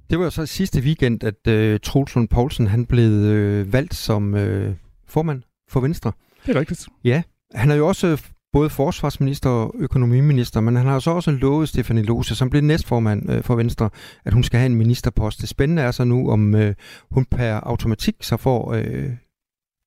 Det 0.10 0.20
var 0.20 0.26
jo 0.26 0.30
så 0.30 0.46
sidste 0.46 0.80
weekend, 0.82 1.24
at 1.24 1.42
uh, 1.48 1.80
Troels 1.80 2.16
Lund 2.16 2.28
Poulsen 2.28 2.68
han 2.68 2.86
blev 2.86 3.12
uh, 3.12 3.74
valgt 3.74 3.96
som 3.96 4.34
uh, 4.34 4.74
formand 5.08 5.42
for 5.70 5.80
Venstre. 5.80 6.12
Det 6.46 6.56
er 6.56 6.60
rigtigt. 6.60 6.88
Ja, 7.04 7.24
han 7.56 7.72
er 7.72 7.76
jo 7.76 7.88
også 7.88 8.08
øh, 8.08 8.18
både 8.54 8.70
forsvarsminister 8.70 9.50
og 9.50 9.76
økonomiminister, 9.80 10.62
men 10.62 10.76
han 10.76 10.86
har 10.86 11.00
så 11.00 11.12
også 11.12 11.32
lovet 11.32 11.70
Stefanie 11.70 12.04
Lose, 12.04 12.36
som 12.36 12.50
blev 12.50 12.62
næstformand 12.62 13.32
øh, 13.32 13.44
for 13.44 13.56
Venstre, 13.56 13.90
at 14.26 14.34
hun 14.34 14.44
skal 14.44 14.60
have 14.60 14.66
en 14.66 14.76
ministerpost. 14.76 15.42
Det 15.42 15.50
spændende 15.50 15.82
er 15.82 15.92
så 15.92 16.04
nu, 16.04 16.32
om 16.32 16.56
øh, 16.56 16.76
hun 17.12 17.26
per 17.26 17.54
automatik 17.54 18.16
så 18.22 18.38
får 18.38 18.74
øh, 18.74 19.12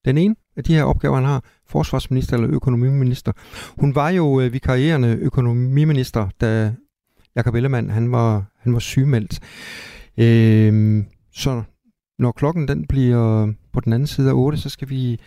den 0.05 0.19
ene 0.19 0.37
af 0.57 0.65
de 0.65 0.75
her 0.75 0.85
opgaver, 0.85 1.15
han 1.15 1.25
har, 1.25 1.45
forsvarsminister 1.69 2.37
eller 2.37 2.51
økonomiminister. 2.51 3.33
Hun 3.81 3.95
var 3.95 4.09
jo 4.09 4.41
øh, 4.41 4.53
vikarierende 4.53 5.19
økonomiminister, 5.21 6.29
da 6.41 6.75
Jakob 7.37 7.55
Ellemann, 7.55 7.91
han 7.91 8.13
var, 8.13 8.45
han 8.59 8.73
var 8.73 8.79
sygemeldt. 8.79 9.41
Øh, 10.19 11.05
så 11.33 11.63
når 12.19 12.33
klokken 12.33 12.69
den 12.69 12.87
bliver 12.87 13.53
på 13.73 13.81
den 13.81 13.93
anden 13.93 14.07
side 14.07 14.31
af 14.31 14.35
8, 14.35 14.59
så 14.59 14.69
skal 14.69 14.91
vi 14.91 15.21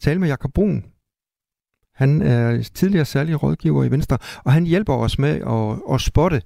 tale 0.00 0.20
med 0.20 0.28
Jakob 0.28 0.52
Brun, 0.52 0.84
han 2.02 2.22
er 2.22 2.62
tidligere 2.74 3.04
særlig 3.04 3.42
rådgiver 3.42 3.84
i 3.84 3.90
Venstre, 3.90 4.18
og 4.44 4.52
han 4.52 4.64
hjælper 4.64 4.94
os 4.94 5.18
med 5.18 5.30
at, 5.30 5.94
at 5.94 6.00
spotte 6.00 6.42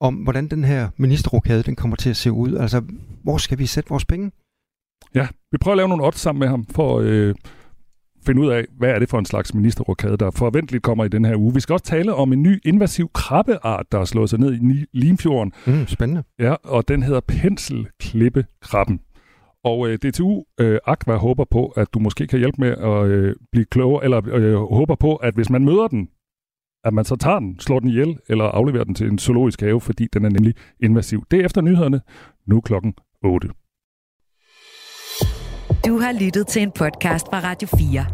om, 0.00 0.14
hvordan 0.14 0.48
den 0.48 0.64
her 0.64 0.88
ministerrokade 0.96 1.62
den 1.62 1.76
kommer 1.76 1.96
til 1.96 2.10
at 2.10 2.16
se 2.16 2.32
ud. 2.32 2.54
Altså, 2.54 2.82
hvor 3.22 3.38
skal 3.38 3.58
vi 3.58 3.66
sætte 3.66 3.88
vores 3.88 4.04
penge? 4.04 4.30
Ja, 5.14 5.28
vi 5.52 5.58
prøver 5.58 5.72
at 5.72 5.76
lave 5.76 5.88
nogle 5.88 6.04
odds 6.04 6.20
sammen 6.20 6.40
med 6.40 6.48
ham, 6.48 6.66
for 6.66 7.00
øh, 7.04 7.34
finde 8.26 8.42
ud 8.42 8.48
af, 8.50 8.64
hvad 8.78 8.90
er 8.90 8.98
det 8.98 9.08
for 9.08 9.18
en 9.18 9.24
slags 9.24 9.54
ministerrokade, 9.54 10.16
der 10.16 10.30
forventeligt 10.30 10.82
kommer 10.82 11.04
i 11.04 11.08
den 11.08 11.24
her 11.24 11.36
uge. 11.36 11.54
Vi 11.54 11.60
skal 11.60 11.72
også 11.72 11.84
tale 11.84 12.14
om 12.14 12.32
en 12.32 12.42
ny 12.42 12.60
invasiv 12.64 13.10
krabbeart, 13.14 13.86
der 13.92 13.98
har 13.98 14.04
slået 14.04 14.30
sig 14.30 14.38
ned 14.38 14.54
i 14.54 14.84
Limfjorden. 14.92 15.52
Mm, 15.66 15.86
spændende. 15.86 16.22
Ja, 16.38 16.54
og 16.64 16.88
den 16.88 17.02
hedder 17.02 17.20
penselklippekrabben. 17.20 19.00
Og 19.64 19.88
øh, 19.88 19.98
DTU 19.98 20.44
øh, 20.60 20.78
Aqua 20.86 21.16
håber 21.16 21.44
på, 21.44 21.66
at 21.66 21.94
du 21.94 21.98
måske 21.98 22.26
kan 22.26 22.38
hjælpe 22.38 22.60
med 22.60 22.70
at 22.70 23.06
øh, 23.06 23.36
blive 23.52 23.64
klogere, 23.64 24.04
eller 24.04 24.28
øh, 24.34 24.54
håber 24.54 24.94
på, 24.94 25.16
at 25.16 25.34
hvis 25.34 25.50
man 25.50 25.64
møder 25.64 25.88
den, 25.88 26.08
at 26.84 26.94
man 26.94 27.04
så 27.04 27.16
tager 27.16 27.38
den, 27.38 27.60
slår 27.60 27.80
den 27.80 27.88
ihjel, 27.88 28.18
eller 28.28 28.44
afleverer 28.44 28.84
den 28.84 28.94
til 28.94 29.06
en 29.06 29.18
zoologisk 29.18 29.60
have, 29.60 29.80
fordi 29.80 30.06
den 30.12 30.24
er 30.24 30.28
nemlig 30.28 30.54
invasiv. 30.80 31.24
Det 31.30 31.40
er 31.40 31.44
efter 31.44 31.60
nyhederne, 31.60 32.00
nu 32.46 32.60
klokken 32.60 32.94
8. 33.24 33.48
Du 35.86 35.98
har 35.98 36.12
lyttet 36.24 36.46
til 36.46 36.62
en 36.62 36.70
podcast 36.70 37.26
fra 37.26 37.40
Radio 37.40 37.68
4. 37.68 38.06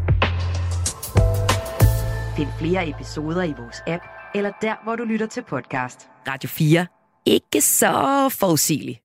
Find 2.37 2.49
flere 2.59 2.89
episoder 2.89 3.43
i 3.43 3.55
vores 3.59 3.83
app, 3.87 4.03
eller 4.35 4.53
der, 4.63 4.75
hvor 4.85 4.97
du 4.97 5.05
lytter 5.05 5.27
til 5.27 5.43
podcast. 5.49 6.09
Radio 6.29 6.49
4. 6.49 6.87
Ikke 7.27 7.61
så 7.61 7.93
forudsigeligt. 8.41 9.04